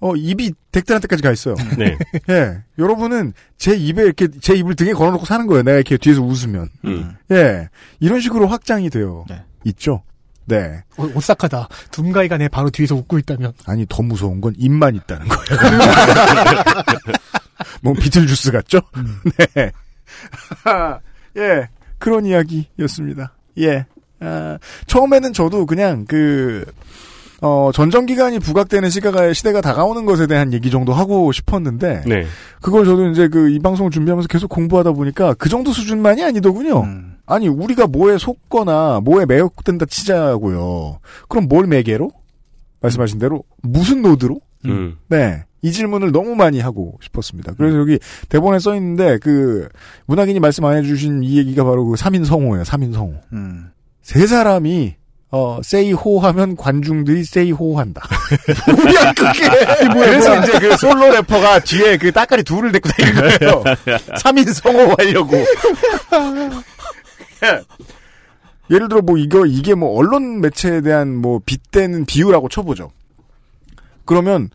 어, 0.00 0.14
입이 0.16 0.52
덱들한테까지 0.72 1.22
가 1.22 1.32
있어요. 1.32 1.54
네. 1.78 1.96
예. 2.28 2.62
여러분은 2.78 3.32
제 3.56 3.74
입에 3.74 4.02
이렇게 4.02 4.28
제 4.40 4.54
입을 4.54 4.74
등에 4.76 4.92
걸어놓고 4.92 5.24
사는 5.24 5.46
거예요. 5.46 5.62
내가 5.62 5.76
이렇게 5.76 5.96
뒤에서 5.96 6.20
웃으면. 6.22 6.68
음. 6.84 7.14
예. 7.30 7.68
이런 8.00 8.20
식으로 8.20 8.46
확장이 8.46 8.90
돼요. 8.90 9.24
네. 9.28 9.42
있죠. 9.64 10.02
네. 10.46 10.82
오- 10.98 11.10
오싹하다. 11.14 11.68
둠가이가 11.90 12.36
내 12.36 12.48
바로 12.48 12.68
뒤에서 12.68 12.94
웃고 12.96 13.18
있다면. 13.18 13.54
아니 13.66 13.86
더 13.88 14.02
무서운 14.02 14.42
건 14.42 14.52
입만 14.58 14.94
있다는 14.94 15.26
거예요. 15.26 15.48
뭐 17.82 17.92
비틀주스 17.94 18.52
같죠? 18.52 18.80
네. 19.54 19.72
예. 21.36 21.68
그런 21.98 22.26
이야기였습니다. 22.26 23.32
예. 23.58 23.86
아, 24.24 24.58
처음에는 24.86 25.32
저도 25.32 25.66
그냥 25.66 26.04
그 26.06 26.64
어, 27.42 27.70
전정기간이 27.74 28.38
부각되는 28.38 28.88
시가가, 28.88 29.32
시대가 29.34 29.60
다가오는 29.60 30.06
것에 30.06 30.26
대한 30.26 30.52
얘기 30.54 30.70
정도 30.70 30.94
하고 30.94 31.30
싶었는데, 31.30 32.04
네. 32.06 32.24
그걸 32.62 32.86
저도 32.86 33.10
이제 33.10 33.28
그 33.28 33.50
이 33.50 33.58
방송을 33.58 33.90
준비하면서 33.90 34.28
계속 34.28 34.48
공부하다 34.48 34.92
보니까 34.92 35.34
그 35.34 35.50
정도 35.50 35.70
수준만이 35.72 36.24
아니더군요. 36.24 36.80
음. 36.84 37.16
아니, 37.26 37.48
우리가 37.48 37.86
뭐에 37.86 38.16
속거나 38.16 39.00
뭐에 39.04 39.26
매혹된다 39.26 39.84
치자고요. 39.84 41.00
그럼 41.28 41.48
뭘 41.48 41.66
매개로? 41.66 42.10
말씀하신 42.80 43.18
대로, 43.18 43.44
무슨 43.62 44.00
노드로? 44.00 44.40
음. 44.64 44.96
네. 45.08 45.44
이 45.60 45.72
질문을 45.72 46.12
너무 46.12 46.34
많이 46.34 46.60
하고 46.60 46.98
싶었습니다. 47.02 47.54
그래서 47.58 47.78
여기 47.78 47.98
대본에 48.28 48.58
써 48.58 48.74
있는데, 48.76 49.18
그, 49.18 49.68
문학인이 50.06 50.38
말씀 50.40 50.64
안 50.64 50.76
해주신 50.78 51.22
이 51.22 51.38
얘기가 51.38 51.64
바로 51.64 51.84
그 51.86 51.94
3인 51.96 52.24
성호예요, 52.24 52.62
3인 52.64 52.92
성호. 52.94 53.14
음. 53.32 53.70
세 54.04 54.26
사람이, 54.26 54.94
어, 55.30 55.60
세이호 55.62 56.20
하면 56.20 56.56
관중들이 56.56 57.24
세이호 57.24 57.78
한다. 57.78 58.06
뭐야, 58.70 59.12
그게! 59.14 59.48
그래서 59.92 60.38
이제 60.40 60.58
그 60.60 60.76
솔로 60.76 61.10
래퍼가 61.10 61.60
뒤에 61.60 61.96
그 61.96 62.12
따까리 62.12 62.44
둘을 62.44 62.70
데리고 62.70 62.90
다니는 62.90 63.38
거예요. 63.38 63.64
3인 64.22 64.52
성호 64.52 64.94
하려고. 64.98 65.36
예를 68.70 68.88
들어 68.88 69.00
뭐 69.00 69.16
이거, 69.16 69.46
이게 69.46 69.74
뭐 69.74 69.96
언론 69.98 70.40
매체에 70.42 70.82
대한 70.82 71.16
뭐 71.16 71.40
빗대는 71.44 72.04
비유라고 72.04 72.50
쳐보죠. 72.50 72.90
그러면 74.04 74.50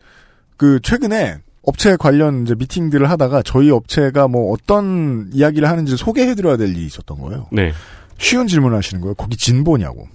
그 0.58 0.80
최근에 0.84 1.40
업체 1.64 1.96
관련 1.96 2.44
이제 2.44 2.54
미팅들을 2.56 3.10
하다가 3.10 3.42
저희 3.44 3.72
업체가 3.72 4.28
뭐 4.28 4.54
어떤 4.54 5.30
이야기를 5.34 5.68
하는지 5.68 5.98
소개해드려야 5.98 6.58
될 6.58 6.70
일이 6.70 6.86
있었던 6.86 7.20
거예요. 7.20 7.48
네. 7.52 7.74
쉬운 8.20 8.48
질문을 8.48 8.78
하시는 8.78 9.02
거예요. 9.02 9.16
거기 9.16 9.36
진보냐고. 9.36 10.08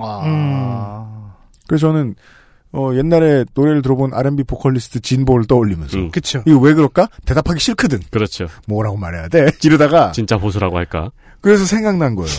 아. 0.00 1.34
그래서 1.66 1.88
저는 1.88 2.14
어, 2.72 2.90
옛날에 2.94 3.44
노래를 3.54 3.82
들어본 3.82 4.12
R&B 4.12 4.42
보컬리스트 4.44 5.00
진보를 5.00 5.46
떠올리면서 5.46 5.96
음. 5.96 6.10
그쵸. 6.10 6.42
이거 6.44 6.58
왜 6.58 6.74
그럴까? 6.74 7.08
대답하기 7.24 7.60
싫거든. 7.60 8.00
그렇죠. 8.10 8.48
뭐라고 8.66 8.96
말해야 8.96 9.28
돼? 9.28 9.46
이러다가 9.62 10.10
진짜 10.12 10.36
보수라고 10.36 10.76
할까? 10.76 11.12
그래서 11.40 11.64
생각난 11.64 12.16
거예요. 12.16 12.30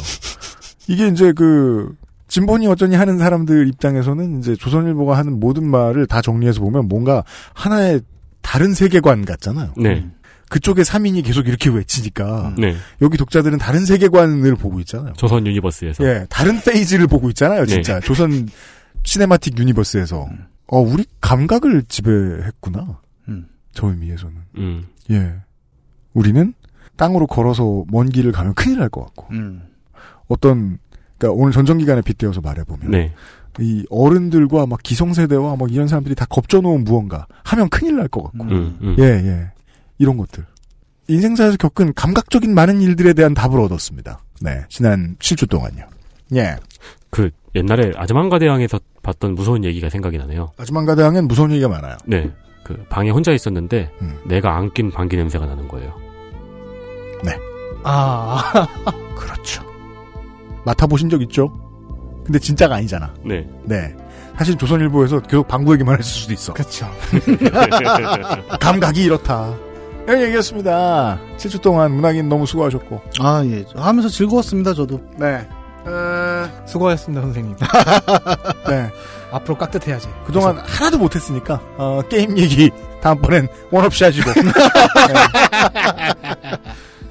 이게 0.88 1.08
이제 1.08 1.32
그 1.32 1.96
진보니 2.28 2.68
어쩌니 2.68 2.96
하는 2.96 3.18
사람들 3.18 3.70
입장에서는 3.70 4.40
이제 4.40 4.56
조선일보가 4.56 5.18
하는 5.18 5.40
모든 5.40 5.66
말을 5.70 6.06
다 6.06 6.22
정리해서 6.22 6.60
보면 6.60 6.90
뭔가 6.90 7.24
하나의 7.54 8.02
다른 8.42 8.74
세계관 8.74 9.24
같잖아요. 9.24 9.72
네. 9.78 10.06
그쪽에 10.50 10.84
3인이 10.84 11.24
계속 11.26 11.48
이렇게 11.48 11.70
외치니까 11.70 12.54
네. 12.58 12.76
여기 13.02 13.18
독자들은 13.18 13.58
다른 13.58 13.86
세계관을 13.86 14.56
보고 14.56 14.80
있잖아요. 14.82 15.14
조선 15.14 15.46
universe에서. 15.48 16.04
예, 16.06 16.26
다른 16.30 16.60
페이지를 16.62 17.08
보고 17.08 17.30
있잖아요, 17.30 17.66
진짜. 17.66 18.00
네. 18.00 18.06
조선 18.06 18.48
cinematic 19.04 19.58
universe에서. 19.58 20.28
어, 20.68 20.80
우리 20.80 21.06
감각을 21.22 21.84
지배했구나. 21.88 23.00
음. 23.30 23.48
저 23.74 23.88
의미에서는. 23.88 24.36
음. 24.58 24.86
예. 25.12 25.34
우리는 26.14 26.54
땅으로 26.96 27.28
걸어서 27.28 27.84
먼 27.90 28.10
길을 28.10 28.32
가면 28.32 28.54
큰일 28.54 28.78
날 28.80 28.90
것 28.90 29.02
같고. 29.06 29.28
음. 29.32 29.62
어떤, 30.28 30.78
그니까 31.18 31.34
오늘 31.34 31.52
전정 31.52 31.78
기간에 31.78 32.02
빗대어서 32.02 32.42
말해보면. 32.42 32.92
네. 32.92 33.14
이 33.60 33.86
어른들과 33.90 34.66
막 34.66 34.82
기성세대와 34.84 35.56
막 35.56 35.72
이런 35.72 35.88
사람들이 35.88 36.14
다 36.16 36.26
겁져놓은 36.26 36.84
무언가 36.84 37.26
하면 37.44 37.70
큰일 37.70 37.96
날 37.98 38.08
것 38.10 38.24
같고. 38.24 38.44
음. 38.44 38.78
음. 38.82 38.96
예, 39.00 39.04
예. 39.04 39.52
이런 39.98 40.18
것들. 40.18 40.46
인생사에서 41.08 41.58
겪은 41.58 41.94
감각적인 41.94 42.54
많은 42.54 42.82
일들에 42.82 43.14
대한 43.14 43.34
답을 43.34 43.60
얻었습니다. 43.60 44.20
네. 44.42 44.64
지난 44.70 45.16
7주 45.20 45.50
동안요. 45.50 45.88
예. 46.36 46.56
그 47.12 47.30
옛날에 47.54 47.92
아즈만가 47.96 48.40
대왕에서 48.40 48.80
봤던 49.04 49.36
무서운 49.36 49.64
얘기가 49.64 49.90
생각이 49.90 50.18
나네요. 50.18 50.52
아즈만가 50.58 50.96
대왕엔 50.96 51.28
무서운 51.28 51.52
얘기가 51.52 51.70
많아요. 51.70 51.96
네. 52.06 52.32
그 52.64 52.84
방에 52.90 53.12
혼자 53.12 53.32
있었는데 53.32 53.92
음. 54.02 54.18
내가 54.26 54.58
안 54.58 54.72
낀 54.74 54.90
방귀 54.92 55.16
냄새가 55.16 55.46
나는 55.46 55.68
거예요. 55.68 55.94
아, 57.88 58.42
그렇죠. 59.16 59.64
맡아 60.66 60.88
보신 60.88 61.08
적 61.08 61.22
있죠? 61.22 61.52
근데 62.26 62.40
진짜가 62.40 62.76
아니잖아. 62.78 63.14
네. 63.24 63.48
네. 63.64 63.96
사실 64.36 64.56
조선일보에서 64.58 65.20
계속 65.22 65.48
방구 65.48 65.74
얘기만 65.74 66.00
했을 66.00 66.12
수도 66.12 66.34
있어. 66.34 66.54
그쵸. 66.54 66.88
감각이 68.60 69.04
이렇다. 69.04 69.56
이런 70.08 70.22
얘기였습니다. 70.22 71.20
7주 71.38 71.62
동안 71.62 71.92
문학인 71.92 72.30
너무 72.30 72.46
수고하셨고. 72.46 73.02
아, 73.20 73.44
예. 73.46 73.66
하면서 73.76 74.08
즐거웠습니다, 74.10 74.74
저도. 74.74 75.02
네. 75.18 75.48
수고하셨습니다, 76.68 77.22
선생님. 77.22 77.56
네. 78.70 78.92
앞으로 79.32 79.58
깍듯해야지. 79.58 80.08
그동안 80.26 80.58
하나도 80.60 80.98
못했으니까, 80.98 81.60
어, 81.78 82.02
게임 82.10 82.38
얘기, 82.38 82.70
다음번엔 83.02 83.48
원업시 83.72 84.04
하시고. 84.04 84.32
네. 84.34 84.44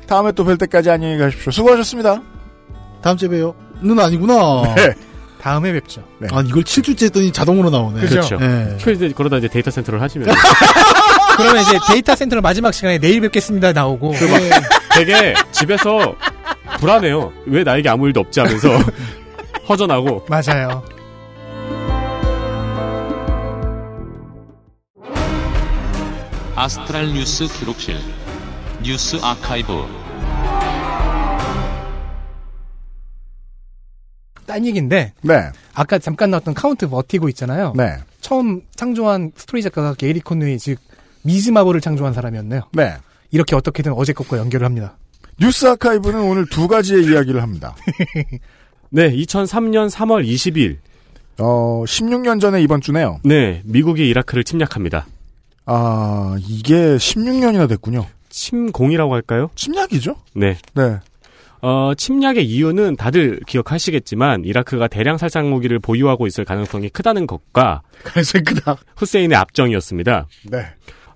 다음에 0.06 0.32
또 0.32 0.44
뵐 0.44 0.56
때까지 0.58 0.90
안녕히 0.90 1.18
가십시오. 1.18 1.50
수고하셨습니다. 1.50 2.20
다음 3.02 3.16
주에 3.16 3.28
봬요. 3.28 3.54
는 3.82 3.98
아니구나. 3.98 4.74
네. 4.76 4.94
다음에 5.40 5.72
뵙죠. 5.72 6.02
네. 6.20 6.28
아, 6.32 6.42
이걸 6.46 6.62
7주째 6.62 7.04
했더니 7.06 7.32
자동으로 7.32 7.70
나오네. 7.70 8.00
그죠? 8.00 8.14
그렇죠. 8.20 8.38
예. 8.40 8.78
그 8.82 8.92
이제 8.92 9.12
그러다 9.14 9.36
이제 9.38 9.48
데이터 9.48 9.70
센터를 9.70 10.00
하시면 10.00 10.28
그러면 11.36 11.62
이제 11.62 11.78
데이터 11.88 12.14
센터를 12.14 12.42
마지막 12.42 12.72
시간에 12.72 12.98
내일 12.98 13.20
뵙겠습니다 13.20 13.72
나오고. 13.72 14.12
그막 14.12 14.40
네. 14.40 14.50
되게 14.94 15.34
집에서 15.52 16.14
불안해요. 16.78 17.32
왜 17.46 17.64
나에게 17.64 17.88
아무 17.88 18.06
일도 18.06 18.20
없지 18.20 18.40
하면서 18.40 18.68
허전하고. 19.68 20.26
맞아요. 20.28 20.84
아스트랄 26.56 27.12
뉴스 27.12 27.48
기록실 27.48 27.96
뉴스 28.82 29.16
아카이브 29.20 29.72
딴 34.46 34.64
얘기인데 34.64 35.12
네. 35.22 35.50
아까 35.74 35.98
잠깐 35.98 36.30
나왔던 36.30 36.54
카운트 36.54 36.88
버티고 36.88 37.28
있잖아요. 37.30 37.72
네. 37.76 37.96
처음 38.20 38.62
창조한 38.76 39.32
스토리 39.36 39.62
작가가 39.62 39.94
게리 39.94 40.20
콘웨이 40.20 40.58
즉 40.58 40.78
미즈 41.24 41.50
마블을 41.50 41.80
창조한 41.80 42.12
사람이었네요. 42.12 42.62
네. 42.72 42.94
이렇게 43.30 43.56
어떻게든 43.56 43.92
어제 43.92 44.12
것과 44.12 44.38
연결을 44.38 44.64
합니다. 44.64 44.96
뉴스 45.40 45.66
아카이브는 45.66 46.20
오늘 46.20 46.46
두 46.46 46.68
가지의 46.68 47.04
이야기를 47.04 47.42
합니다. 47.42 47.74
네, 48.90 49.10
2003년 49.10 49.90
3월 49.90 50.24
20일. 50.24 50.76
어, 51.38 51.82
16년 51.84 52.40
전에 52.40 52.62
이번 52.62 52.80
주네요. 52.80 53.18
네, 53.24 53.62
미국이 53.64 54.08
이라크를 54.08 54.44
침략합니다. 54.44 55.06
아, 55.66 56.36
이게 56.38 56.96
16년이나 56.96 57.68
됐군요. 57.68 58.06
침공이라고 58.28 59.14
할까요? 59.14 59.50
침략이죠? 59.56 60.16
네. 60.34 60.56
네. 60.74 60.98
어, 61.62 61.94
침략의 61.96 62.44
이유는 62.44 62.96
다들 62.96 63.40
기억하시겠지만 63.46 64.44
이라크가 64.44 64.86
대량 64.86 65.16
살상 65.16 65.48
무기를 65.48 65.78
보유하고 65.78 66.26
있을 66.26 66.44
가능성이 66.44 66.90
크다는 66.90 67.26
것과 67.26 67.80
가능성이 68.04 68.44
크다. 68.44 68.76
후세인의 68.96 69.36
압정이었습니다. 69.38 70.26
네. 70.50 70.66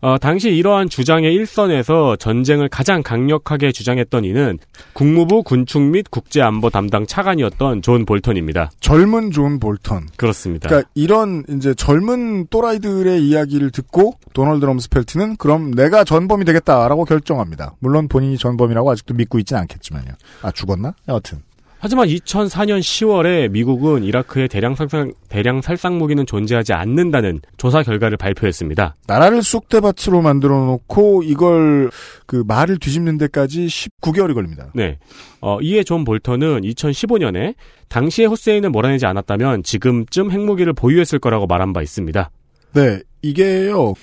어, 0.01 0.16
당시 0.18 0.51
이러한 0.51 0.88
주장의 0.88 1.34
일선에서 1.34 2.16
전쟁을 2.16 2.68
가장 2.68 3.03
강력하게 3.03 3.72
주장했던 3.72 4.24
이는 4.24 4.59
국무부 4.92 5.42
군축 5.42 5.82
및 5.82 6.11
국제안보 6.11 6.70
담당 6.70 7.07
차관이었던 7.07 7.82
존 7.82 8.05
볼턴입니다. 8.05 8.70
젊은 8.80 9.30
존 9.30 9.59
볼턴. 9.59 10.07
그렇습니다. 10.16 10.68
그러니까 10.68 10.88
이런 10.94 11.44
이제 11.49 11.74
젊은 11.74 12.46
또라이들의 12.49 13.22
이야기를 13.22 13.70
듣고 13.70 14.14
도널드 14.32 14.64
럼스펠트는 14.64 15.36
그럼 15.36 15.72
내가 15.72 16.05
전범이 16.05 16.44
되겠다라고 16.44 17.05
결정합니다. 17.05 17.74
물론 17.80 18.09
본인이 18.09 18.38
전범이라고 18.38 18.90
아직도 18.90 19.14
믿고 19.14 19.38
있진 19.38 19.57
않겠지만요. 19.57 20.12
아 20.42 20.51
죽었나? 20.53 20.94
여하튼. 21.09 21.47
하지만 21.80 22.08
2004년 22.08 22.80
10월에 22.80 23.50
미국은 23.50 24.02
이라크의 24.02 24.48
대량 24.48 24.74
살상, 24.74 25.12
대량 25.28 25.62
살상 25.62 25.98
무기는 25.98 26.24
존재하지 26.26 26.72
않는다는 26.72 27.40
조사 27.56 27.82
결과를 27.82 28.16
발표했습니다. 28.16 28.96
나라를 29.06 29.42
쑥대밭으로 29.42 30.20
만들어 30.20 30.64
놓고 30.64 31.22
이걸 31.22 31.90
그 32.26 32.42
말을 32.46 32.78
뒤집는 32.78 33.16
데까지 33.18 33.66
19개월이 33.66 34.34
걸립니다. 34.34 34.70
네. 34.74 34.98
어, 35.40 35.58
이에 35.60 35.84
존 35.84 36.04
볼턴은 36.04 36.62
2015년에 36.62 37.54
당시에 37.88 38.26
후세인을 38.26 38.70
몰아내지 38.70 39.06
않았다면 39.06 39.62
지금쯤 39.62 40.32
핵무기를 40.32 40.72
보유했을 40.72 41.20
거라고 41.20 41.46
말한 41.46 41.72
바 41.72 41.80
있습니다. 41.80 42.30
네, 42.74 43.00
이게요. 43.22 43.94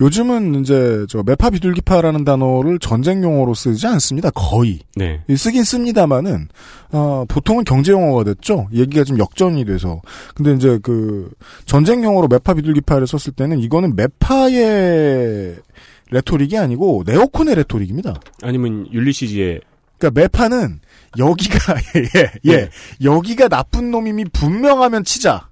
요즘은 0.00 0.60
이제 0.60 1.06
저 1.08 1.22
매파 1.24 1.50
비둘기파라는 1.50 2.24
단어를 2.24 2.78
전쟁 2.78 3.22
용어로 3.22 3.54
쓰지 3.54 3.86
않습니다. 3.86 4.30
거의. 4.30 4.80
네. 4.94 5.20
쓰긴 5.36 5.64
씁니다만은 5.64 6.48
어, 6.92 7.24
보통은 7.28 7.64
경제 7.64 7.92
용어가 7.92 8.24
됐죠. 8.24 8.68
얘기가 8.72 9.04
좀 9.04 9.18
역전이 9.18 9.64
돼서. 9.64 10.00
근데 10.34 10.54
이제 10.54 10.78
그 10.82 11.30
전쟁 11.66 12.04
용어로 12.04 12.28
매파 12.28 12.54
비둘기파를 12.54 13.06
썼을 13.06 13.34
때는 13.34 13.58
이거는 13.58 13.96
매파의 13.96 15.56
레토릭이 16.10 16.56
아니고 16.56 17.02
네오콘의 17.06 17.56
레토릭입니다. 17.56 18.20
아니면 18.42 18.86
율리시즈의 18.92 19.60
그러니까 19.98 20.20
매파는 20.20 20.80
여기가 21.18 21.74
예, 21.96 22.20
예, 22.46 22.52
예. 22.52 22.70
여기가 23.02 23.48
나쁜 23.48 23.90
놈임이 23.90 24.26
분명하면 24.32 25.04
치자. 25.04 25.47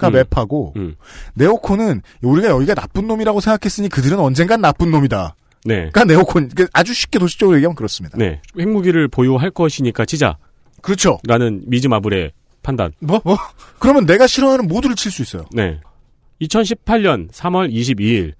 가 0.00 0.08
음. 0.08 0.14
매파고 0.14 0.72
음. 0.76 0.96
네오콘은 1.34 2.02
우리가 2.22 2.48
여기가 2.48 2.74
나쁜 2.74 3.06
놈이라고 3.06 3.40
생각했으니 3.40 3.88
그들은 3.88 4.18
언젠간 4.18 4.60
나쁜 4.60 4.90
놈이다. 4.90 5.34
네. 5.64 5.90
그러니까 5.92 6.04
네오콘 6.04 6.50
아주 6.72 6.94
쉽게 6.94 7.18
도식적으로 7.18 7.56
얘기하면 7.56 7.76
그렇습니다. 7.76 8.16
네. 8.18 8.40
핵무기를 8.58 9.08
보유할 9.08 9.50
것이니까 9.50 10.06
치자. 10.06 10.38
그렇죠. 10.80 11.18
라는 11.28 11.62
미즈 11.66 11.86
마블의 11.86 12.32
판단. 12.62 12.92
뭐? 13.00 13.20
뭐? 13.24 13.36
그러면 13.78 14.06
내가 14.06 14.26
싫어하는 14.26 14.66
모두를 14.66 14.96
칠 14.96 15.12
수 15.12 15.22
있어요. 15.22 15.44
네. 15.52 15.80
2018년 16.40 17.30
3월 17.30 17.70
22일 17.72 18.32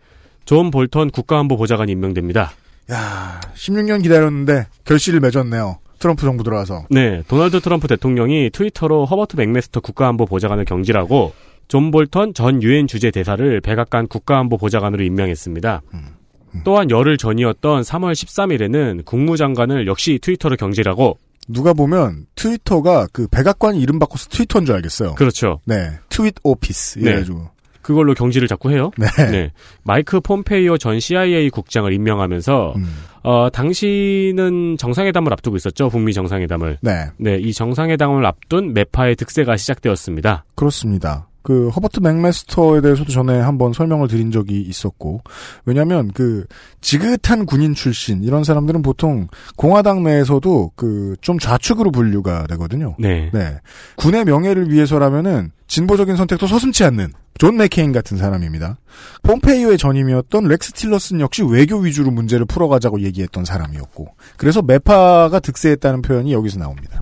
존 0.46 0.70
볼턴 0.70 1.10
국가안보 1.10 1.56
보좌관이 1.56 1.92
임명됩니다. 1.92 2.52
야, 2.90 3.40
16년 3.54 4.02
기다렸는데 4.02 4.66
결실을 4.84 5.20
맺었네요. 5.20 5.78
트럼프 6.00 6.22
정부 6.22 6.42
들어와서. 6.42 6.86
네, 6.90 7.22
도널드 7.28 7.60
트럼프 7.60 7.86
대통령이 7.86 8.50
트위터로 8.50 9.04
허버트 9.04 9.36
맥메스터 9.36 9.80
국가안보 9.80 10.24
보좌관을 10.26 10.64
경질하고 10.64 11.34
존 11.70 11.92
볼턴 11.92 12.34
전 12.34 12.64
유엔 12.64 12.88
주재 12.88 13.12
대사를 13.12 13.60
백악관 13.60 14.08
국가안보 14.08 14.58
보좌관으로 14.58 15.04
임명했습니다. 15.04 15.82
또한 16.64 16.90
열흘 16.90 17.16
전이었던 17.16 17.82
3월 17.82 18.12
13일에는 18.12 19.04
국무장관을 19.04 19.86
역시 19.86 20.18
트위터로 20.20 20.56
경질하고 20.56 21.16
누가 21.48 21.72
보면 21.72 22.26
트위터가 22.34 23.06
그 23.12 23.28
백악관 23.28 23.76
이름 23.76 24.00
바꿔서 24.00 24.28
트위터인 24.30 24.66
줄 24.66 24.74
알겠어요. 24.74 25.14
그렇죠. 25.14 25.60
네, 25.64 25.92
트윗 26.08 26.34
오피스 26.42 26.98
이래가지고. 26.98 27.48
그걸로 27.82 28.14
경질을 28.14 28.48
자꾸 28.48 28.72
해요. 28.72 28.90
네. 29.30 29.52
마이크 29.84 30.20
폼페이오 30.20 30.76
전 30.76 30.98
CIA 30.98 31.50
국장을 31.50 31.90
임명하면서 31.90 32.74
음. 32.76 32.86
어, 33.22 33.48
당시는 33.50 34.76
정상회담을 34.76 35.32
앞두고 35.32 35.56
있었죠. 35.56 35.88
북미 35.88 36.12
정상회담을. 36.12 36.78
네. 36.82 37.06
네, 37.16 37.36
이 37.36 37.52
정상회담을 37.52 38.26
앞둔 38.26 38.74
매파의 38.74 39.16
득세가 39.16 39.56
시작되었습니다. 39.56 40.44
그렇습니다. 40.56 41.29
그 41.42 41.68
허버트 41.68 42.00
맥메스터에 42.00 42.80
대해서도 42.80 43.12
전에 43.12 43.38
한번 43.40 43.72
설명을 43.72 44.08
드린 44.08 44.30
적이 44.30 44.60
있었고 44.62 45.22
왜냐하면 45.64 46.10
그 46.12 46.44
지긋한 46.80 47.46
군인 47.46 47.74
출신 47.74 48.22
이런 48.22 48.44
사람들은 48.44 48.82
보통 48.82 49.28
공화당 49.56 50.02
내에서도 50.02 50.72
그 50.74 51.10
좀 51.20 51.38
좌측으로 51.38 51.90
분류가 51.90 52.46
되거든요. 52.48 52.94
네. 53.32 53.58
군의 53.96 54.24
명예를 54.24 54.70
위해서라면은 54.70 55.52
진보적인 55.66 56.16
선택도 56.16 56.46
서슴치 56.46 56.84
않는 56.84 57.12
존 57.38 57.56
맥케인 57.56 57.92
같은 57.92 58.16
사람입니다. 58.16 58.78
폼페이오의 59.22 59.78
전임이었던 59.78 60.44
렉스 60.48 60.72
틸러슨 60.72 61.20
역시 61.20 61.42
외교 61.42 61.78
위주로 61.78 62.10
문제를 62.10 62.46
풀어가자고 62.46 63.00
얘기했던 63.02 63.44
사람이었고 63.44 64.08
그래서 64.36 64.62
매파가 64.62 65.40
득세했다는 65.40 66.02
표현이 66.02 66.32
여기서 66.32 66.58
나옵니다. 66.58 67.00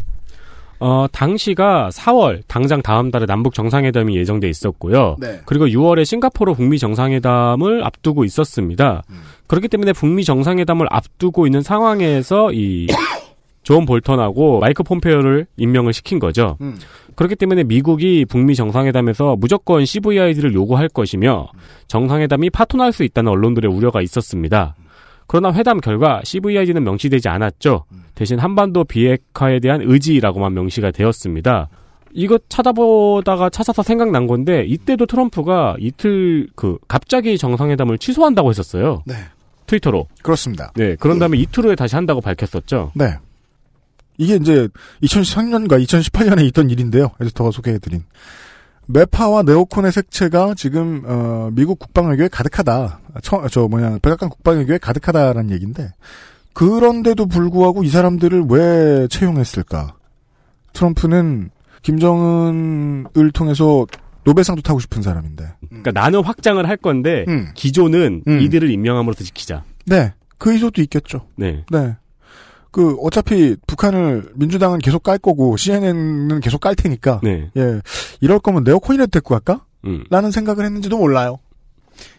어, 0.81 1.07
당시가 1.11 1.91
4월, 1.93 2.43
당장 2.47 2.83
다음 2.83 3.11
달에 3.11 3.27
남북 3.27 3.55
정상회담이 3.55 4.17
예정돼 4.17 4.49
있었고요. 4.49 5.17
네. 5.19 5.41
그리고 5.45 5.67
6월에 5.67 6.05
싱가포르 6.05 6.55
북미 6.55 6.79
정상회담을 6.79 7.85
앞두고 7.85 8.25
있었습니다. 8.25 9.03
그렇기 9.47 9.69
때문에 9.69 9.93
북미 9.93 10.25
정상회담을 10.25 10.87
앞두고 10.91 11.47
있는 11.47 11.63
상황에서 11.63 12.53
이 12.53 12.87
존 13.65 13.85
볼턴하고 13.85 14.61
마이크 14.61 14.83
폼페이오를 14.83 15.47
임명을 15.57 15.93
시킨 15.93 16.19
거죠. 16.19 16.57
음. 16.61 16.79
그렇기 17.17 17.35
때문에 17.35 17.65
미국이 17.65 18.25
북미 18.25 18.55
정상회담에서 18.55 19.37
무조건 19.37 19.85
CVID를 19.85 20.55
요구할 20.55 20.89
것이며 20.89 21.49
정상회담이 21.89 22.51
파토날 22.51 22.93
수 22.93 23.03
있다는 23.03 23.33
언론들의 23.33 23.71
우려가 23.71 24.01
있었습니다. 24.01 24.77
그러나 25.29 25.53
회담 25.53 25.81
결과 25.81 26.21
CVID는 26.25 26.83
명시되지 26.83 27.29
않았죠. 27.29 27.85
대신 28.17 28.39
한반도 28.41 28.83
비핵화에 28.83 29.61
대한 29.61 29.83
의지라고만 29.85 30.55
명시가 30.55 30.91
되었습니다. 30.91 31.69
이거 32.13 32.39
찾아보다가 32.49 33.51
찾아서 33.51 33.83
생각난 33.83 34.27
건데 34.27 34.65
이때도 34.67 35.07
트럼프가 35.07 35.77
이틀 35.79 36.49
그 36.57 36.79
갑자기 36.89 37.37
정상회담을 37.39 37.99
취소한다고 37.99 38.49
했었어요. 38.49 39.03
네. 39.07 39.15
트위터로. 39.67 40.09
그렇습니다. 40.23 40.73
네. 40.75 40.97
그런 40.97 41.19
다음에 41.19 41.37
이틀 41.37 41.67
후에 41.67 41.77
다시 41.77 41.95
한다고 41.95 42.23
밝혔었죠. 42.23 42.93
네. 42.95 43.19
이게 44.17 44.37
이제 44.37 44.67
2013년과 45.03 45.85
2018년에 45.85 46.45
있던 46.47 46.71
일인데요. 46.71 47.11
에디터가 47.21 47.51
소개해드린. 47.51 48.03
매파와 48.89 49.43
네오콘의 49.43 49.93
색채가 49.93 50.55
지금 50.57 51.03
어, 51.05 51.51
미국 51.53 51.79
국방외교에 51.79 52.29
가득하다. 52.29 53.01
처, 53.23 53.47
저 53.49 53.69
뭐냐 53.69 53.99
백악관 54.01 54.31
국방외교에 54.31 54.79
가득하다라는 54.79 55.51
얘기인데 55.51 55.93
그런데도 56.55 57.27
불구하고 57.27 57.85
이 57.85 57.89
사람들을 57.89 58.47
왜 58.49 59.07
채용했을까? 59.09 59.95
트럼프는 60.73 61.51
김정은을 61.83 63.31
통해서 63.33 63.87
노벨상도 64.25 64.63
타고 64.63 64.81
싶은 64.81 65.03
사람인데. 65.03 65.55
그러니까 65.69 65.93
나는 65.93 66.23
확장을 66.23 66.67
할 66.69 66.77
건데 66.77 67.25
음. 67.29 67.51
기존은 67.55 68.25
음. 68.27 68.41
이들을 68.41 68.71
임명함으로써 68.71 69.25
지키자. 69.25 69.65
네. 69.87 70.13
그 70.39 70.53
의도도 70.53 70.83
있겠죠. 70.83 71.27
네. 71.37 71.65
네. 71.71 71.97
그 72.71 72.97
어차피 73.01 73.57
북한을 73.67 74.33
민주당은 74.35 74.79
계속 74.79 75.03
깔 75.03 75.19
거고 75.19 75.57
CNN은 75.57 76.41
계속 76.41 76.61
깔 76.61 76.75
테니까 76.75 77.21
네. 77.23 77.51
예 77.57 77.81
이럴 78.21 78.39
거면 78.39 78.65
네오콘이라도 78.65 79.11
데리고 79.11 79.31
갈까? 79.31 79.65
음. 79.85 80.05
라는 80.11 80.31
생각을 80.31 80.65
했는지도 80.65 80.99
몰라요. 80.99 81.39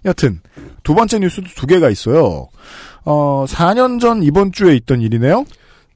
여튼 0.05 0.41
두 0.83 0.95
번째 0.95 1.19
뉴스도 1.19 1.47
두 1.55 1.67
개가 1.67 1.89
있어요. 1.89 2.47
어 3.05 3.45
4년 3.47 3.99
전 3.99 4.23
이번 4.23 4.51
주에 4.51 4.75
있던 4.75 5.01
일이네요. 5.01 5.45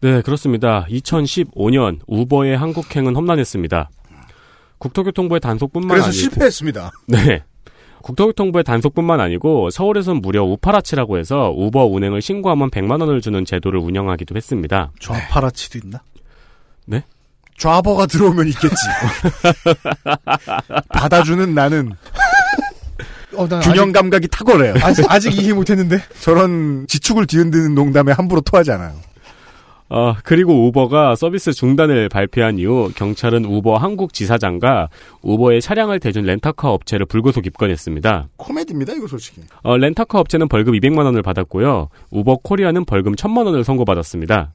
네, 0.01 0.21
그렇습니다. 0.21 0.85
2015년 0.89 1.99
우버의 2.07 2.57
한국행은 2.57 3.15
험난했습니다. 3.15 3.89
국토교통부의 4.77 5.39
단속뿐만 5.39 5.89
그래서 5.89 6.07
아니고 6.07 6.19
실패했습니다. 6.19 6.91
네. 7.07 7.43
국토교통부의 8.03 8.63
단속뿐만 8.63 9.19
아니고 9.19 9.69
서울에선 9.71 10.17
무려 10.17 10.43
우파라치라고 10.43 11.17
해서 11.17 11.53
우버 11.55 11.85
운행을 11.85 12.21
신고하면 12.21 12.69
100만 12.69 12.99
원을 12.99 13.21
주는 13.21 13.43
제도를 13.45 13.79
운영하기도 13.79 14.35
했습니다. 14.35 14.91
좌파라치도 14.99 15.79
있나? 15.83 16.01
네? 16.85 17.03
좌버가 17.57 18.05
들어오면 18.05 18.47
있겠지. 18.49 18.75
받아주는 20.89 21.53
나는 21.53 21.93
어, 23.35 23.47
난 23.47 23.61
균형 23.61 23.91
감각이 23.91 24.27
탁월해요. 24.27 24.75
아직, 24.81 25.05
아직 25.09 25.33
이해 25.41 25.53
못했는데. 25.53 25.99
저런 26.21 26.85
지축을 26.87 27.25
뒤흔드는 27.25 27.73
농담에 27.73 28.11
함부로 28.11 28.41
토하지 28.41 28.71
않아요. 28.71 28.93
어, 29.89 30.15
그리고 30.23 30.67
우버가 30.67 31.15
서비스 31.15 31.53
중단을 31.53 32.09
발표한 32.09 32.57
이후 32.57 32.91
경찰은 32.95 33.45
우버 33.45 33.77
한국 33.77 34.13
지사장과 34.13 34.89
우버의 35.21 35.61
차량을 35.61 35.99
대준 35.99 36.23
렌터카 36.25 36.71
업체를 36.71 37.05
불구속 37.05 37.45
입건했습니다. 37.45 38.27
코미디입니다, 38.37 38.93
이거 38.93 39.07
솔직히. 39.07 39.41
어, 39.61 39.77
렌터카 39.77 40.19
업체는 40.19 40.47
벌금 40.47 40.73
200만 40.73 41.05
원을 41.05 41.21
받았고요. 41.21 41.89
우버 42.11 42.37
코리아는 42.43 42.85
벌금 42.85 43.13
1000만 43.13 43.45
원을 43.45 43.63
선고받았습니다. 43.63 44.53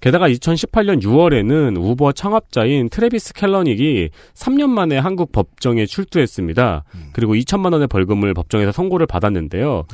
게다가 0.00 0.28
2018년 0.28 1.02
6월에는 1.02 1.82
우버 1.82 2.12
창업자인 2.12 2.90
트래비스 2.90 3.32
켈러닉이 3.32 4.10
3년 4.34 4.68
만에 4.68 4.98
한국 4.98 5.32
법정에 5.32 5.86
출두했습니다. 5.86 6.84
그리고 7.12 7.34
2천만 7.34 7.72
원의 7.72 7.88
벌금을 7.88 8.34
법정에서 8.34 8.72
선고를 8.72 9.06
받았는데요. 9.06 9.84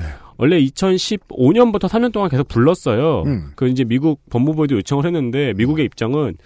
원래 0.43 0.61
2015년부터 0.61 1.89
3년 1.89 2.11
동안 2.11 2.29
계속 2.29 2.49
불렀어요. 2.49 3.23
음. 3.27 3.53
그 3.55 3.69
이제 3.69 3.85
미국 3.85 4.21
법무부에도 4.29 4.75
요청을 4.75 5.07
했는데 5.07 5.53
미국의 5.57 5.85
입장은 5.85 6.37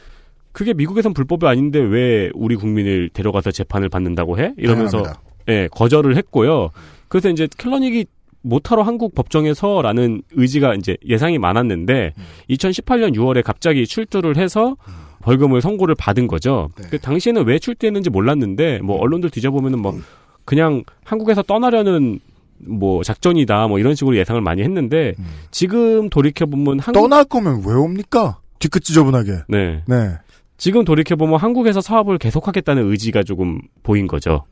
그게 0.52 0.74
미국에선 0.74 1.14
불법이 1.14 1.46
아닌데 1.46 1.78
왜 1.78 2.30
우리 2.34 2.56
국민을 2.56 3.08
데려가서 3.08 3.52
재판을 3.52 3.88
받는다고 3.88 4.38
해? 4.38 4.52
이러면서 4.58 4.98
당연합니다. 4.98 5.22
예, 5.48 5.68
거절을 5.72 6.14
했고요. 6.14 6.72
그래서 7.08 7.30
이제 7.30 7.48
켈러닉이 7.56 8.04
못하러 8.42 8.82
한국 8.82 9.14
법정에서라는 9.14 10.20
의지가 10.32 10.74
이제 10.74 10.98
예상이 11.08 11.38
많았는데 11.38 12.12
2018년 12.50 13.16
6월에 13.16 13.42
갑자기 13.42 13.86
출두를 13.86 14.36
해서 14.36 14.76
벌금을 15.22 15.62
선고를 15.62 15.94
받은 15.94 16.26
거죠. 16.26 16.68
그 16.90 16.98
당시에는 16.98 17.46
왜 17.46 17.58
출두했는지 17.58 18.10
몰랐는데 18.10 18.80
뭐 18.82 18.98
언론들 18.98 19.30
뒤져보면은 19.30 19.78
뭐 19.78 19.98
그냥 20.44 20.84
한국에서 21.02 21.42
떠나려는 21.42 22.20
뭐 22.58 23.02
작전이다 23.02 23.68
뭐 23.68 23.78
이런 23.78 23.94
식으로 23.94 24.16
예상을 24.16 24.40
많이 24.40 24.62
했는데 24.62 25.14
지금 25.50 26.08
돌이켜 26.10 26.46
보면 26.46 26.80
한국 26.80 27.00
떠날 27.00 27.24
거면 27.24 27.62
왜 27.66 27.74
옵니까? 27.74 28.38
뒤끝 28.58 28.84
지저분하게. 28.84 29.42
네. 29.48 29.82
네. 29.86 30.16
지금 30.56 30.84
돌이켜 30.84 31.16
보면 31.16 31.38
한국에서 31.38 31.80
사업을 31.80 32.18
계속하겠다는 32.18 32.90
의지가 32.90 33.22
조금 33.22 33.60
보인 33.82 34.06
거죠. 34.06 34.44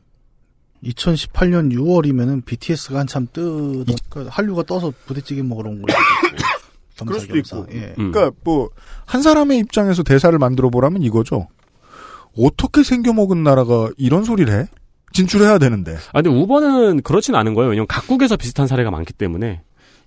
2018년 0.83 1.73
6월이면은 1.73 2.45
BTS가 2.45 2.99
한참 2.99 3.27
뜨, 3.33 3.83
그 4.09 4.27
한류가 4.29 4.63
떠서 4.63 4.93
부대찌개 5.07 5.41
먹으러 5.41 5.71
온 5.71 5.81
거예요. 5.81 5.97
그럴 7.05 7.19
수도 7.19 7.37
있고. 7.37 7.65
예. 7.73 7.93
그러니까 7.95 8.31
뭐 8.43 8.69
한 9.05 9.21
사람의 9.21 9.59
입장에서 9.59 10.03
대사를 10.03 10.37
만들어 10.37 10.69
보라면 10.69 11.03
이거죠. 11.03 11.47
어떻게 12.37 12.83
생겨 12.83 13.13
먹은 13.13 13.43
나라가 13.43 13.89
이런 13.97 14.23
소리를 14.23 14.53
해? 14.53 14.67
진출해야 15.15 15.57
되는데. 15.57 15.95
아 16.13 16.21
근데 16.21 16.29
우버는 16.29 17.01
그렇진 17.01 17.35
않은 17.35 17.53
거예요. 17.53 17.69
왜냐면 17.69 17.87
각국에서 17.87 18.35
비슷한 18.35 18.67
사례가 18.67 18.91
많기 18.91 19.13
때문에. 19.13 19.61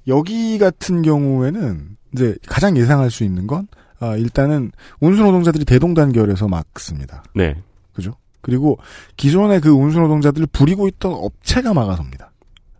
여기 0.06 0.58
같은 0.58 1.02
경우에는 1.02 1.96
이제 2.14 2.36
가장 2.46 2.76
예상할 2.76 3.10
수 3.10 3.24
있는 3.24 3.46
건 3.46 3.66
아, 4.00 4.16
일단은 4.16 4.70
운수 5.00 5.22
노동자들이 5.22 5.64
대동단결해서 5.64 6.48
막습니다. 6.48 7.24
네. 7.34 7.56
그죠? 7.92 8.12
그리고 8.40 8.78
기존의 9.16 9.60
그 9.60 9.70
운수 9.70 9.98
노동자들을 9.98 10.46
부리고 10.52 10.88
있던 10.88 11.12
업체가 11.12 11.74
막아섭니다. 11.74 12.30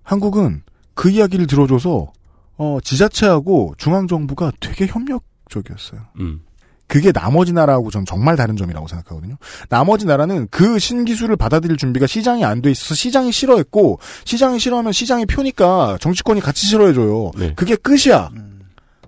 한국은 0.02 0.62
그 0.94 1.10
이야기를 1.10 1.46
들어줘서 1.46 2.12
어, 2.56 2.78
지자체하고 2.82 3.74
중앙 3.78 4.06
정부가 4.06 4.52
되게 4.60 4.86
협력적이었어요. 4.86 6.00
음. 6.20 6.40
그게 6.89 7.12
나머지 7.12 7.53
나라하고 7.53 7.91
전 7.91 8.05
정말 8.07 8.34
다른 8.36 8.57
점이라고 8.57 8.89
생각하거든요. 8.89 9.36
나머지 9.68 10.07
나라는 10.07 10.49
그 10.51 10.78
신기술을 10.78 11.36
받아들일 11.36 11.76
준비가 11.76 12.07
시장이 12.07 12.45
안 12.45 12.62
돼 12.62 12.70
있어서 12.72 12.95
시장이 12.97 13.30
싫어했고 13.30 14.01
시장이 14.24 14.59
싫어하면 14.59 14.93
시장이 14.93 15.26
표니까 15.26 15.99
정치권이 16.01 16.41
같이 16.41 16.66
싫어해줘요. 16.66 17.30
네. 17.36 17.53
그게 17.55 17.76
끝이야. 17.76 18.30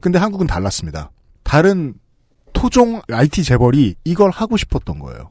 근데 0.00 0.18
한국은 0.18 0.46
달랐습니다. 0.46 1.10
다른 1.42 1.94
토종 2.52 3.00
IT 3.10 3.42
재벌이 3.42 3.96
이걸 4.04 4.30
하고 4.30 4.56
싶었던 4.56 4.98
거예요. 4.98 5.30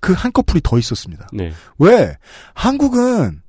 그 0.00 0.12
한꺼풀이 0.14 0.60
더 0.64 0.78
있었습니다. 0.78 1.28
네. 1.32 1.52
왜? 1.78 2.16
한국은 2.54 3.42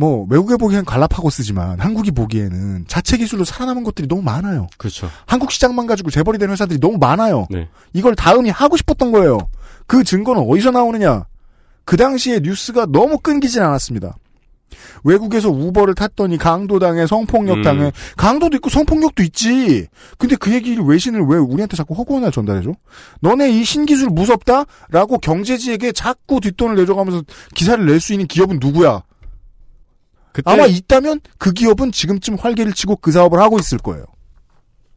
뭐 0.00 0.26
외국에 0.30 0.56
보기엔 0.56 0.84
갈라파고스지만 0.84 1.80
한국이 1.80 2.12
보기에는 2.12 2.84
자체 2.86 3.16
기술로 3.16 3.44
살아남은 3.44 3.82
것들이 3.82 4.06
너무 4.06 4.22
많아요. 4.22 4.68
그렇죠. 4.78 5.10
한국 5.26 5.50
시장만 5.50 5.86
가지고 5.88 6.10
재벌이 6.10 6.38
된 6.38 6.50
회사들이 6.50 6.78
너무 6.78 6.98
많아요. 6.98 7.46
네. 7.50 7.68
이걸 7.92 8.14
다음이 8.14 8.48
하고 8.50 8.76
싶었던 8.76 9.10
거예요. 9.10 9.38
그 9.88 10.04
증거는 10.04 10.44
어디서 10.48 10.70
나오느냐? 10.70 11.26
그 11.84 11.96
당시에 11.96 12.40
뉴스가 12.40 12.86
너무 12.86 13.18
끊기진 13.18 13.60
않았습니다. 13.62 14.14
외국에서 15.02 15.48
우버를 15.50 15.94
탔더니 15.94 16.36
강도당해 16.38 17.06
성폭력 17.06 17.62
당해 17.62 17.86
음. 17.86 17.90
강도도 18.16 18.56
있고 18.56 18.68
성폭력도 18.70 19.22
있지. 19.24 19.86
근데 20.18 20.36
그 20.36 20.52
얘기를 20.52 20.84
외신을 20.84 21.22
왜 21.22 21.38
우리한테 21.38 21.76
자꾸 21.76 21.94
허구나 21.94 22.30
전달해줘? 22.30 22.72
너네 23.20 23.50
이 23.50 23.64
신기술 23.64 24.10
무섭다?라고 24.10 25.18
경제지에게 25.18 25.90
자꾸 25.92 26.40
뒷돈을 26.40 26.76
내줘가면서 26.76 27.22
기사를 27.54 27.84
낼 27.84 27.98
수 28.00 28.12
있는 28.12 28.26
기업은 28.26 28.58
누구야? 28.60 29.02
그때 30.42 30.50
아마 30.52 30.66
있다면 30.66 31.20
그 31.36 31.52
기업은 31.52 31.90
지금쯤 31.92 32.36
활개를 32.36 32.72
치고 32.72 32.96
그 32.96 33.10
사업을 33.10 33.40
하고 33.40 33.58
있을 33.58 33.78
거예요. 33.78 34.04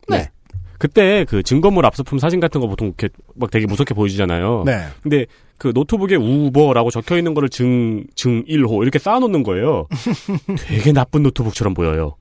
네. 0.07 0.29
그때 0.77 1.25
그 1.27 1.41
증거물 1.43 1.85
압수품 1.85 2.19
사진 2.19 2.39
같은 2.39 2.61
거 2.61 2.67
보통 2.67 2.87
이렇게 2.87 3.09
막 3.35 3.49
되게 3.49 3.65
무섭게 3.65 3.93
보여주잖아요. 3.95 4.63
네. 4.65 4.87
근데 5.01 5.25
그 5.57 5.71
노트북에 5.73 6.15
우버라고 6.15 6.89
적혀 6.91 7.17
있는 7.17 7.33
거를 7.33 7.49
증, 7.49 8.03
증 8.15 8.43
1호 8.45 8.81
이렇게 8.83 8.99
쌓아놓는 8.99 9.43
거예요. 9.43 9.87
되게 10.67 10.91
나쁜 10.91 11.23
노트북처럼 11.23 11.73
보여요. 11.73 12.15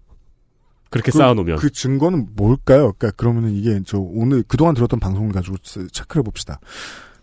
그렇게 0.91 1.11
그- 1.13 1.19
쌓아놓으면. 1.19 1.57
그 1.57 1.71
증거는 1.71 2.29
뭘까요? 2.37 2.93
그러니까 2.99 3.11
그러면은 3.17 3.53
이게 3.55 3.81
저 3.87 3.99
오늘 3.99 4.43
그동안 4.49 4.75
들었던 4.75 4.99
방송을 4.99 5.33
가지고 5.33 5.57
스- 5.63 5.87
체크해 5.93 6.23
봅시다. 6.23 6.59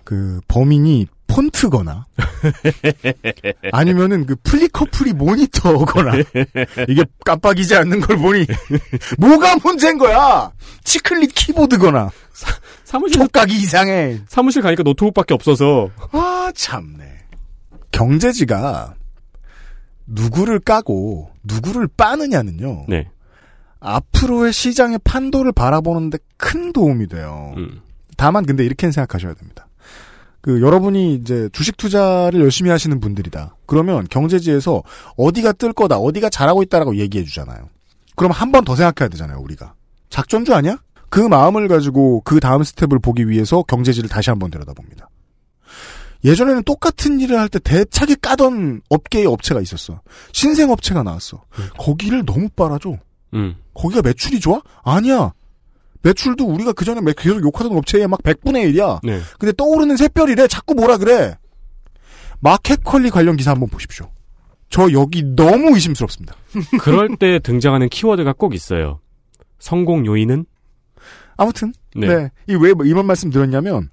그 0.03 0.39
범인이 0.47 1.05
폰트거나 1.27 2.05
아니면은 3.71 4.25
그 4.25 4.35
flicker-free 4.43 5.13
모니터거나 5.13 6.13
이게 6.87 7.03
깜빡이지 7.25 7.75
않는 7.75 8.01
걸 8.01 8.17
보니 8.17 8.45
뭐가 9.19 9.57
문제인 9.63 9.97
거야? 9.97 10.51
치클릿 10.83 11.33
키보드거나 11.35 12.09
사무실 12.83 13.19
촉각이 13.19 13.53
이상해. 13.55 14.21
사무실 14.27 14.61
가니까 14.61 14.83
노트북밖에 14.83 15.33
없어서 15.33 15.89
아 16.11 16.51
참네. 16.55 17.03
경제지가 17.91 18.95
누구를 20.05 20.59
까고 20.59 21.31
누구를 21.43 21.87
빠느냐는요. 21.97 22.85
네. 22.87 23.09
앞으로의 23.79 24.53
시장의 24.53 24.99
판도를 25.03 25.51
바라보는데 25.51 26.17
큰 26.37 26.71
도움이 26.73 27.07
돼요. 27.07 27.53
음. 27.57 27.81
다만 28.15 28.45
근데 28.45 28.65
이렇게 28.65 28.89
생각하셔야 28.91 29.33
됩니다. 29.33 29.66
그 30.47 30.61
여러분이 30.61 31.15
이제 31.15 31.49
주식 31.51 31.75
투자를 31.75 32.39
열심히 32.39 32.69
하시는 32.69 32.97
분들이다. 33.01 33.57
그러면 33.65 34.07
경제지에서 34.09 34.81
어디가 35.17 35.51
뜰 35.51 35.73
거다, 35.73 35.97
어디가 35.97 36.29
잘하고 36.29 36.63
있다라고 36.63 36.95
얘기해 36.95 37.25
주잖아요. 37.25 37.67
그럼 38.15 38.31
한 38.31 38.53
번 38.53 38.63
더 38.63 38.73
생각해야 38.77 39.09
되잖아요, 39.09 39.39
우리가. 39.41 39.73
작전주 40.09 40.53
아니야? 40.55 40.77
그 41.09 41.19
마음을 41.19 41.67
가지고 41.67 42.21
그 42.21 42.39
다음 42.39 42.63
스텝을 42.63 42.99
보기 42.99 43.27
위해서 43.27 43.61
경제지를 43.63 44.07
다시 44.07 44.29
한번 44.29 44.49
들여다봅니다. 44.49 45.09
예전에는 46.23 46.63
똑같은 46.63 47.19
일을 47.19 47.37
할 47.37 47.49
때 47.49 47.59
대차게 47.59 48.15
까던 48.21 48.83
업계의 48.87 49.25
업체가 49.25 49.59
있었어. 49.59 49.99
신생 50.31 50.71
업체가 50.71 51.03
나왔어. 51.03 51.43
거기를 51.77 52.25
너무 52.25 52.47
빨아줘. 52.55 52.95
음. 53.33 53.55
거기가 53.73 54.01
매출이 54.01 54.39
좋아? 54.39 54.61
아니야. 54.85 55.33
매출도 56.01 56.45
우리가 56.45 56.73
그 56.73 56.85
전에 56.85 57.01
매- 57.01 57.13
계속 57.17 57.41
욕하던 57.41 57.75
업체의 57.77 58.07
막 58.07 58.21
100분의 58.23 58.73
1이야. 58.73 58.99
네. 59.03 59.19
근데 59.39 59.53
떠오르는 59.53 59.97
샛별이래. 59.97 60.47
자꾸 60.47 60.73
뭐라 60.75 60.97
그래. 60.97 61.37
마켓 62.39 62.83
컬리 62.83 63.09
관련 63.09 63.35
기사 63.35 63.51
한번 63.51 63.69
보십시오. 63.69 64.11
저 64.69 64.91
여기 64.91 65.23
너무 65.23 65.73
의심스럽습니다. 65.75 66.35
그럴 66.81 67.15
때 67.17 67.39
등장하는 67.39 67.89
키워드가 67.89 68.33
꼭 68.33 68.53
있어요. 68.53 68.99
성공 69.59 70.05
요인은? 70.05 70.45
아무튼 71.37 71.73
네. 71.95 72.07
네. 72.07 72.29
이왜 72.47 72.73
이런 72.85 73.05
말씀 73.05 73.29
드렸냐면 73.29 73.89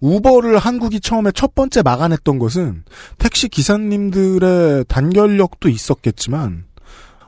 우버를 0.00 0.58
한국이 0.58 1.00
처음에 1.00 1.30
첫 1.32 1.54
번째 1.54 1.82
막아냈던 1.82 2.38
것은 2.38 2.84
택시 3.18 3.48
기사님들의 3.48 4.84
단결력도 4.88 5.68
있었겠지만 5.68 6.64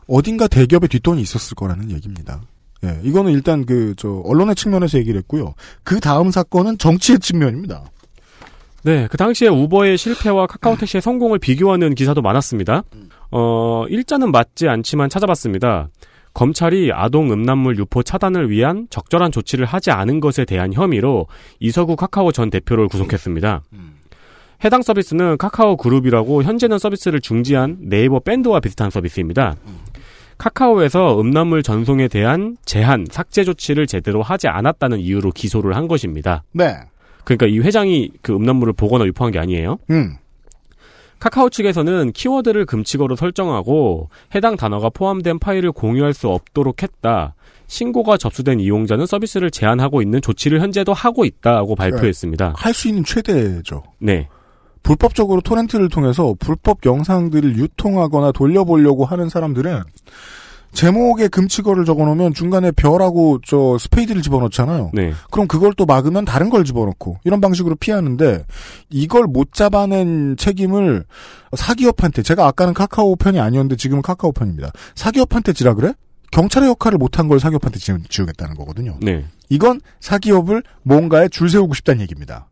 어딘가 0.09 0.47
대기업의 0.49 0.89
뒷돈이 0.89 1.21
있었을 1.23 1.55
거라는 1.55 1.91
얘기입니다. 1.91 2.43
예, 2.87 3.01
이거는 3.03 3.33
일단 3.33 3.67
그 3.67 3.95
저 3.97 4.23
언론의 4.25 4.55
측면에서 4.55 4.99
얘기를 4.99 5.19
했고요. 5.19 5.55
그 5.83 6.01
다음 6.01 6.31
사건은 6.31 6.79
정치의 6.79 7.19
측면입니다. 7.19 7.85
네, 8.83 9.09
그 9.11 9.17
당시에 9.17 9.49
우버의 9.49 9.99
실패와 9.99 10.47
카카오택시의 10.47 11.01
성공을 11.03 11.39
비교하는 11.39 11.95
기사도 11.95 12.23
많았습니다. 12.23 12.85
어, 13.33 13.85
일자는 13.89 14.31
맞지 14.31 14.69
않지만 14.69 15.09
찾아봤습니다. 15.09 15.89
검찰이 16.35 16.91
아동 16.93 17.33
음란물 17.33 17.79
유포 17.79 18.03
차단을 18.03 18.51
위한 18.51 18.87
적절한 18.91 19.33
조치를 19.33 19.65
하지 19.67 19.91
않은 19.91 20.21
것에 20.21 20.45
대한 20.45 20.73
혐의로 20.73 21.27
이서구 21.59 21.97
카카오 21.97 22.31
전 22.31 22.51
대표를 22.51 22.89
구속했습니다. 22.89 23.63
해당 24.65 24.83
서비스는 24.83 25.39
카카오 25.39 25.77
그룹이라고 25.77 26.43
현재는 26.43 26.79
서비스를 26.79 27.21
중지한 27.21 27.79
네이버 27.81 28.21
밴드와 28.21 28.61
비슷한 28.61 28.91
서비스입니다. 28.91 29.57
카카오에서 30.39 31.21
음란물 31.21 31.63
전송에 31.63 32.09
대한 32.09 32.57
제한, 32.65 33.07
삭제 33.11 33.45
조치를 33.45 33.87
제대로 33.87 34.23
하지 34.23 34.49
않았다는 34.49 35.01
이유로 35.01 35.31
기소를 35.33 35.77
한 35.77 35.89
것입니다. 35.89 36.43
네. 36.53 36.77
그러니까 37.25 37.47
이 37.47 37.59
회장이 37.59 38.11
그 38.23 38.35
음란물을 38.35 38.75
보거나 38.75 39.05
유포한 39.07 39.33
게 39.33 39.39
아니에요. 39.39 39.79
음. 39.91 40.17
카카오 41.19 41.49
측에서는 41.49 42.13
키워드를 42.13 42.67
금칙어로 42.67 43.17
설정하고 43.17 44.11
해당 44.35 44.57
단어가 44.57 44.91
포함된 44.91 45.39
파일을 45.39 45.73
공유할 45.73 46.13
수 46.13 46.29
없도록 46.29 46.83
했다. 46.83 47.35
신고가 47.69 48.17
접수된 48.19 48.61
이용자는 48.61 49.07
서비스를 49.07 49.51
제한하고 49.51 50.03
있는 50.03 50.21
조치를 50.21 50.61
현재도 50.61 50.93
하고 50.93 51.25
있다고 51.25 51.75
발표했습니다. 51.75 52.55
할 52.57 52.75
수 52.75 52.89
있는 52.89 53.03
최대죠. 53.03 53.83
네. 53.99 54.29
불법적으로 54.87 55.41
torrent를 55.41 55.89
통해서 55.89 56.35
불법 56.39 56.87
영상들을 56.87 57.57
유통하거나 57.59 58.31
돌려보려고 58.31 59.05
하는 59.05 59.29
사람들은 59.29 59.83
제목에 60.73 61.27
금칙어를 61.27 61.85
적어놓으면 61.85 62.35
중간에 62.35 62.71
별하고 62.71 63.41
저 63.45 63.79
스페이드를 63.79 64.23
집어넣잖아요. 64.23 64.91
네. 64.95 65.13
그럼 65.33 65.49
그걸 65.49 65.73
또 65.77 65.87
막으면 65.87 66.25
다른 66.25 66.51
걸 66.51 66.65
집어넣고 66.65 67.19
이런 67.25 67.41
방식으로 67.41 67.75
피하는데 67.77 68.45
이걸 68.91 69.25
못 69.27 69.53
잡아낸 69.53 70.37
책임을 70.37 71.05
사기업한테 71.57 72.23
제가 72.23 72.47
아까는 72.47 72.73
카카오 72.75 73.17
편이 73.17 73.41
아니었는데 73.41 73.75
지금은 73.77 74.03
카카오 74.03 74.31
편입니다. 74.33 74.71
사기업한테 74.95 75.53
지라 75.53 75.75
그래? 75.75 75.95
경찰의 76.31 76.69
역할을 76.69 76.99
못한 76.99 77.27
걸 77.27 77.41
사기업한테 77.41 77.79
지- 77.81 77.93
지우겠다는 78.09 78.55
거거든요. 78.55 78.99
네. 79.03 79.25
이건 79.49 79.81
사기업을 79.99 80.63
뭔가에 80.83 81.29
줄 81.29 81.49
세우고 81.51 81.75
싶다는 81.75 82.03
얘기입니다. 82.03 82.49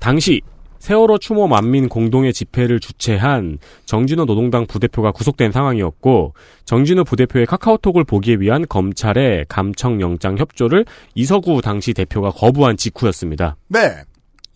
당시 0.00 0.40
세월호 0.84 1.16
추모 1.16 1.48
만민 1.48 1.88
공동의 1.88 2.34
집회를 2.34 2.78
주최한 2.78 3.56
정진호 3.86 4.26
노동당 4.26 4.66
부대표가 4.66 5.12
구속된 5.12 5.50
상황이었고 5.50 6.34
정진호 6.66 7.04
부대표의 7.04 7.46
카카오톡을 7.46 8.04
보기 8.04 8.38
위한 8.38 8.66
검찰의 8.68 9.46
감청 9.48 10.02
영장 10.02 10.36
협조를 10.36 10.84
이서구 11.14 11.62
당시 11.62 11.94
대표가 11.94 12.32
거부한 12.32 12.76
직후였습니다. 12.76 13.56
네. 13.68 14.02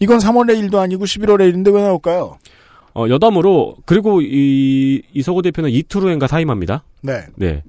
이건 0.01 0.19
3월의 0.19 0.59
일도 0.59 0.79
아니고 0.79 1.07
11월의 1.07 1.49
일인데 1.49 1.71
왜 1.71 1.81
나올까요? 1.81 2.37
어, 2.95 3.07
여담으로 3.09 3.77
그리고 3.87 4.21
이 4.21 5.01
이서구 5.15 5.41
대표는 5.41 5.71
이틀 5.71 6.03
후인가 6.03 6.27
사임합니다. 6.27 6.85
네. 7.01 7.23
네. 7.37 7.63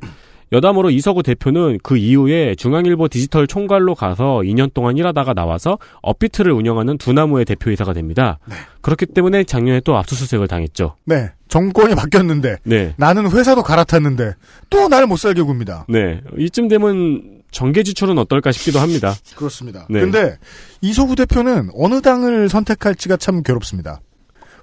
여담으로 0.52 0.90
이서구 0.90 1.24
대표는 1.24 1.80
그 1.84 1.98
이후에 1.98 2.56
중앙일보 2.56 3.08
디지털 3.08 3.48
총괄로 3.48 3.96
가서 3.96 4.42
2년 4.44 4.74
동안 4.74 4.98
일하다가 4.98 5.34
나와서 5.34 5.78
업비트를 6.02 6.52
운영하는 6.52 6.98
두나무의 6.98 7.46
대표이사가 7.46 7.94
됩니다. 7.94 8.40
그렇기 8.82 9.08
때문에 9.08 9.44
작년에 9.44 9.82
또 9.82 9.98
압수수색을 9.98 10.48
당했죠. 10.48 10.96
네. 11.06 11.32
정권이 11.48 11.96
바뀌었는데 11.96 12.58
네. 12.64 12.94
나는 12.98 13.30
회사도 13.32 13.64
갈아탔는데 13.64 14.34
또날못 14.70 15.20
살게 15.20 15.42
굽니다. 15.42 15.86
네. 15.90 16.22
이쯤 16.38 16.68
되면 16.68 17.40
정계 17.52 17.84
지출은 17.84 18.18
어떨까 18.18 18.52
싶기도 18.52 18.80
합니다. 18.80 19.16
그렇습니다. 19.36 19.88
네. 19.90 20.02
근데 20.02 20.38
이소구 20.82 21.16
대표는 21.16 21.70
어느 21.76 22.02
당을 22.02 22.50
선택할지가 22.50 23.18
참 23.18 23.42
괴롭습니다. 23.44 24.02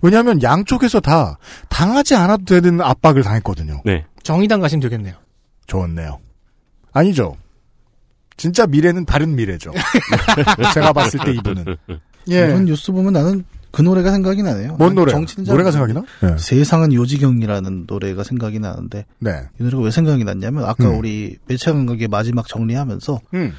왜냐하면 0.02 0.42
양쪽에서 0.42 1.00
다 1.00 1.38
당하지 1.68 2.14
않아도 2.14 2.44
되는 2.44 2.80
압박을 2.80 3.22
당했거든요. 3.22 3.82
네. 3.84 4.04
정의당 4.22 4.60
가시면 4.60 4.82
되겠네요. 4.82 5.14
좋았네요. 5.66 6.18
아니죠. 6.92 7.36
진짜 8.36 8.66
미래는 8.66 9.04
다른 9.06 9.34
미래죠. 9.34 9.72
제가 10.74 10.92
봤을 10.92 11.20
때 11.24 11.32
이분은. 11.32 11.76
예. 12.28 12.38
이런 12.38 12.64
뉴스 12.66 12.92
보면 12.92 13.12
나는 13.12 13.44
그 13.70 13.82
노래가 13.82 14.10
생각이 14.10 14.42
나네요. 14.42 14.76
뭔 14.76 14.94
노래? 14.94 15.12
정치는 15.12 15.44
잘 15.44 15.52
노래가 15.52 15.70
생각이 15.70 15.92
나? 15.92 16.02
예. 16.22 16.38
세상은 16.38 16.92
요지경이라는 16.92 17.84
노래가 17.86 18.24
생각이 18.24 18.58
나는데 18.58 19.04
네. 19.18 19.30
이 19.60 19.62
노래가 19.62 19.82
왜 19.82 19.90
생각이 19.90 20.24
났냐면 20.24 20.64
아까 20.64 20.88
음. 20.88 20.98
우리 20.98 21.36
매체 21.46 21.72
감각의 21.72 22.08
마지막 22.08 22.46
정리하면서 22.46 23.20
음. 23.34 23.52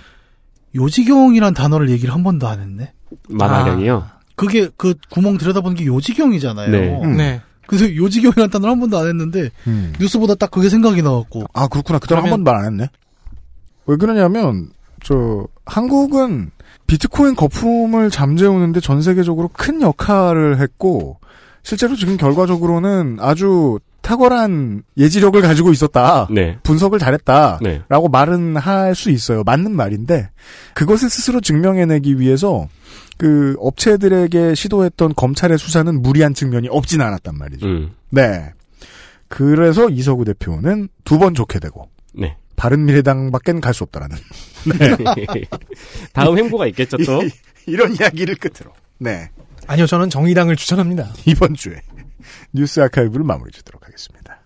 요지경이란 0.75 1.53
단어를 1.53 1.89
얘기를 1.89 2.13
한 2.13 2.23
번도 2.23 2.47
안 2.47 2.59
했네. 2.59 2.93
만화경이요. 3.29 4.07
그게 4.35 4.69
그 4.77 4.95
구멍 5.09 5.37
들여다보는 5.37 5.75
게 5.75 5.85
요지경이잖아요. 5.85 6.71
네. 6.71 7.01
음. 7.03 7.17
네. 7.17 7.41
그래서 7.67 7.93
요지경이라는 7.95 8.49
단어를 8.49 8.71
한 8.71 8.79
번도 8.79 8.97
안 8.97 9.07
했는데 9.07 9.49
음. 9.67 9.93
뉴스보다 9.99 10.35
딱 10.35 10.49
그게 10.51 10.69
생각이 10.69 11.01
나갖고 11.01 11.43
아 11.53 11.67
그렇구나. 11.67 11.99
그동안 11.99 12.23
한 12.23 12.29
그러면- 12.29 12.43
번도 12.43 12.51
말안 12.51 12.65
했네. 12.73 12.89
왜 13.85 13.95
그러냐면 13.97 14.69
저 15.03 15.45
한국은 15.65 16.51
비트코인 16.87 17.35
거품을 17.35 18.09
잠재우는데 18.09 18.79
전 18.79 19.01
세계적으로 19.01 19.49
큰 19.53 19.81
역할을 19.81 20.59
했고 20.59 21.19
실제로 21.63 21.95
지금 21.95 22.15
결과적으로는 22.17 23.17
아주 23.19 23.79
탁월한 24.01 24.83
예지력을 24.97 25.41
가지고 25.41 25.71
있었다. 25.73 26.29
네. 26.31 26.57
분석을 26.63 26.97
잘했다. 26.97 27.59
네. 27.61 27.81
라고 27.89 28.07
말은 28.07 28.55
할 28.55 28.95
수 28.95 29.09
있어요. 29.09 29.43
맞는 29.43 29.75
말인데 29.75 30.29
그것을 30.73 31.09
스스로 31.09 31.41
증명해내기 31.41 32.17
위해서 32.19 32.69
그 33.17 33.55
업체들에게 33.59 34.53
시도했던 34.55 35.15
검찰의 35.15 35.57
수사는 35.57 36.01
무리한 36.01 36.33
측면이 36.33 36.67
없진 36.69 37.01
않았단 37.01 37.37
말이죠. 37.37 37.65
음. 37.67 37.91
네. 38.09 38.53
그래서 39.27 39.89
이서구 39.89 40.23
대표는 40.25 40.87
두 41.03 41.17
번 41.17 41.33
좋게 41.35 41.59
되고 41.59 41.89
네. 42.13 42.37
바른미래당밖엔 42.55 43.59
갈 43.61 43.73
수 43.73 43.83
없다라는 43.83 44.15
다음 46.13 46.37
행보가 46.37 46.67
있겠죠, 46.67 46.97
또. 47.05 47.23
이- 47.23 47.29
이런 47.65 47.93
이야기를 47.93 48.35
끝으로 48.35 48.71
네 48.99 49.29
아니요, 49.67 49.85
저는 49.85 50.09
정의당을 50.09 50.55
추천합니다. 50.55 51.09
이번 51.25 51.53
주에 51.55 51.81
뉴스 52.53 52.79
아카이브를 52.79 53.25
마무리 53.25 53.51
짓도록 53.51 53.85
하겠습니다. 53.85 54.41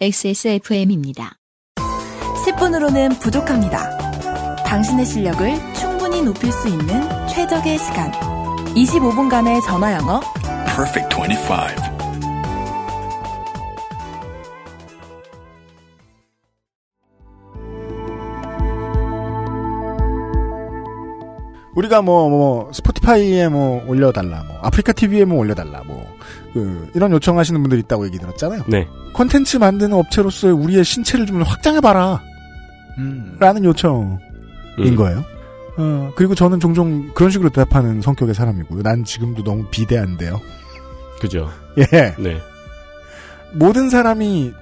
XSFM입니다. 0.00 1.36
10분으로는 2.46 3.20
부족합니다. 3.20 3.96
당신의 4.64 5.06
실력을 5.06 5.54
충 5.74 5.91
높일 6.24 6.52
수 6.52 6.68
있는 6.68 6.86
최적의 7.28 7.78
시간. 7.78 8.10
25분간의 8.74 9.64
전화 9.64 9.92
영어. 9.94 10.20
Perfect 10.66 11.14
25. 11.16 11.92
우리가 21.74 22.02
뭐, 22.02 22.28
뭐, 22.28 22.70
스포티파이에 22.72 23.48
뭐, 23.48 23.82
올려달라, 23.86 24.44
뭐, 24.44 24.58
아프리카 24.62 24.92
TV에 24.92 25.24
뭐, 25.24 25.38
올려달라, 25.38 25.82
뭐, 25.86 26.06
그, 26.52 26.90
이런 26.94 27.12
요청하시는 27.12 27.60
분들이 27.62 27.80
있다고 27.80 28.06
얘기 28.06 28.18
들었잖아요. 28.18 28.64
네. 28.68 28.86
콘텐츠 29.14 29.56
만드는 29.56 29.94
업체로서의 29.94 30.52
우리의 30.52 30.84
신체를 30.84 31.26
좀 31.26 31.42
확장해봐라. 31.42 32.20
음. 32.98 33.36
라는 33.40 33.64
요청인 33.64 34.18
음. 34.78 34.96
거예요. 34.96 35.24
어, 35.78 36.12
그리고 36.14 36.34
저는 36.34 36.60
종종 36.60 37.10
그런 37.14 37.30
식으로 37.30 37.50
대답하는 37.50 38.00
성격의 38.00 38.34
사람이고요. 38.34 38.82
난 38.82 39.04
지금도 39.04 39.42
너무 39.42 39.64
비대한데요. 39.70 40.40
그죠. 41.20 41.48
예. 41.78 42.14
네. 42.18 42.40
모든 43.54 43.88
사람이 43.88 44.52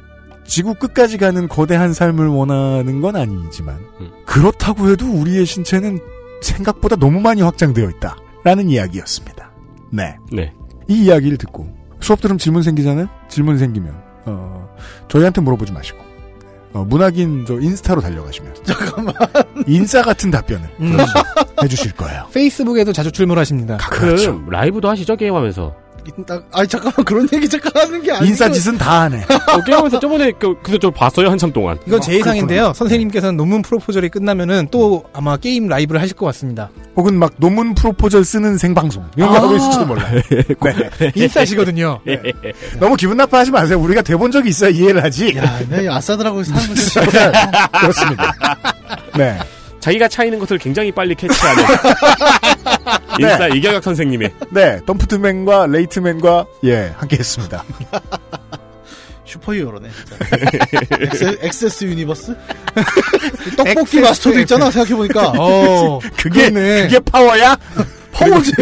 지구 0.45 0.75
끝까지 0.75 1.17
가는 1.17 1.49
거대한 1.49 1.93
삶을 1.93 2.27
원하는 2.27 3.01
건 3.01 3.17
아니지만, 3.17 3.79
음. 4.01 4.11
그렇다고 4.27 4.91
해도 4.91 5.07
우리의 5.07 5.47
신체는 5.47 6.01
생각보다 6.43 6.97
너무 6.97 7.21
많이 7.21 7.41
확장되어 7.41 7.89
있다. 7.89 8.17
라는 8.43 8.69
이야기였습니다. 8.69 9.53
네. 9.93 10.17
네. 10.33 10.53
이 10.89 11.05
이야기를 11.05 11.39
듣고, 11.39 11.69
수업 12.01 12.21
들으면 12.21 12.39
질문 12.39 12.63
생기잖아요? 12.63 13.09
질문 13.29 13.59
생기면, 13.59 13.95
어, 14.27 14.69
저희한테 15.09 15.41
물어보지 15.41 15.73
마시고, 15.73 16.10
어, 16.73 16.85
문학인 16.85 17.45
저 17.47 17.55
인스타로 17.61 18.01
달려가시면, 18.01 18.55
잠깐만. 18.65 19.15
인싸 19.67 20.03
같은 20.03 20.31
답변을 20.31 20.69
음. 20.81 20.97
해주실 21.63 21.93
거예요. 21.93 22.27
페이스북에도 22.33 22.93
자주 22.93 23.11
출몰하십니다. 23.11 23.79
그렇죠. 23.79 24.41
라이브도 24.49 24.89
하시죠, 24.89 25.17
게임하면서. 25.17 25.75
딱, 26.27 26.45
아니 26.53 26.69
잠깐만 26.69 27.05
그런 27.05 27.29
얘기 27.33 27.49
잠깐 27.49 27.73
하는 27.77 28.03
게 28.03 28.11
아니고 28.13 28.27
인싸 28.27 28.51
짓은 28.51 28.79
다 28.79 29.03
하네. 29.03 29.23
어, 29.23 29.65
게임하면서 29.65 30.01
저번에 30.01 30.33
그, 30.33 30.55
그래서 30.63 30.79
저 30.79 30.91
봤어요, 30.91 31.29
한참 31.31 31.53
동안. 31.53 31.79
이건 31.87 32.01
제 32.01 32.13
아, 32.13 32.15
예상인데요. 32.17 32.73
선생님께서는 32.75 33.37
논문 33.37 33.63
proposal이 33.63 34.09
끝나면은 34.11 34.69
또 34.71 35.05
아마 35.13 35.37
게임 35.37 35.69
라이브를 35.69 36.01
하실 36.01 36.17
것 36.17 36.27
같습니다. 36.27 36.71
혹은 36.97 37.19
막 37.19 37.33
논문 37.37 37.75
proposal 37.75 38.25
쓰는 38.25 38.59
생방송 38.59 39.05
이런 39.17 39.31
거 39.31 39.37
아. 39.37 39.43
하고 39.43 39.57
있을지도 39.57 39.87
몰라요. 39.87 40.21
네. 40.29 41.13
인싸시거든요. 41.15 42.01
너무 42.79 42.97
기분 42.97 43.17
나빠하지 43.17 43.51
마세요. 43.51 43.79
우리가 43.79 44.03
돼본 44.03 44.31
적이 44.31 44.51
있어야 44.51 44.71
이해를 44.71 45.03
하지. 45.03 45.37
야, 45.37 45.59
내 45.69 45.89
아싸들하고 45.89 46.43
사는 46.45 46.63
거 46.67 46.75
그렇습니다. 47.81 48.35
네. 49.17 49.39
자기가 49.81 50.09
차이는 50.09 50.39
것을 50.39 50.59
굉장히 50.59 50.93
빨리 50.93 51.15
캐치하는 51.15 51.65
네. 53.21 53.31
인싸 53.33 53.49
이경혁 53.49 53.83
선생님의 53.83 54.31
네, 54.51 54.81
dumped 54.87 55.27
man과 55.27 55.67
late 55.67 55.99
man과 55.99 56.47
예 56.65 56.93
함께했습니다. 56.97 57.65
슈퍼히어로네. 59.25 59.89
진짜. 59.91 60.17
엑세, 61.01 61.39
엑세스 61.41 61.85
유니버스? 61.85 62.37
떡볶이 63.57 64.01
마스터도 64.01 64.41
있잖아 64.41 64.71
생각해 64.71 64.97
보니까. 64.97 65.33
어, 65.39 66.01
그게 66.17 66.51
그러네. 66.51 66.83
그게 66.83 66.99
파워야? 66.99 67.57
파워지. 68.13 68.53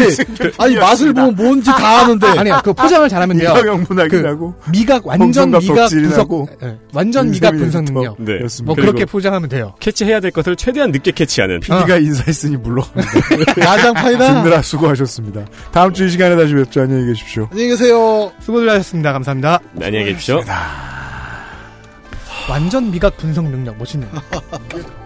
아니 0.57 0.75
맛을 0.75 1.13
보면 1.13 1.35
뭔지 1.35 1.69
다 1.71 1.99
아는데. 2.01 2.27
아니야, 2.27 2.61
그 2.61 2.71
포장을 2.73 3.07
잘하면 3.09 3.37
돼요. 3.37 3.51
이형영분하긴 3.53 4.21
그 4.21 4.27
하고 4.27 4.53
미각 4.71 5.05
완전 5.07 5.51
미각 5.51 5.89
분석, 5.89 6.47
예, 6.63 6.77
완전 6.93 7.31
미각 7.31 7.51
분석 7.55 7.85
더- 7.85 7.93
능력. 7.93 8.15
네. 8.19 8.39
뭐 8.63 8.75
그렇게 8.75 9.05
포장하면 9.05 9.49
돼요. 9.49 9.73
캐치해야 9.79 10.19
될 10.19 10.31
것을 10.31 10.55
최대한 10.55 10.91
늦게 10.91 11.11
캐치하는 11.11 11.59
PD가 11.61 11.97
인사했으니 11.97 12.57
물러갑니다. 12.57 13.09
야장판이다. 13.65 14.43
듣느라 14.43 14.61
수고하셨습니다. 14.61 15.45
다음 15.71 15.93
주 15.93 16.05
이 16.05 16.09
시간에 16.11 16.35
다시 16.35 16.53
뵙죠. 16.53 16.81
안녕히 16.81 17.05
계십시오. 17.07 17.47
안녕히 17.51 17.69
계세요. 17.69 18.31
수고들 18.39 18.69
하셨습니다. 18.69 19.13
감사합니다. 19.13 19.59
안녕히 19.81 20.05
계십시오. 20.05 20.41
완전 22.49 22.89
미각 22.91 23.15
분석 23.17 23.45
능력 23.49 23.77
멋있네요. 23.77 24.09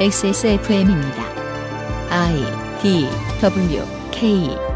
XSFM입니다. 0.00 1.22
I 2.10 2.44
D 2.82 3.08
W 3.40 3.82
K 4.10 4.73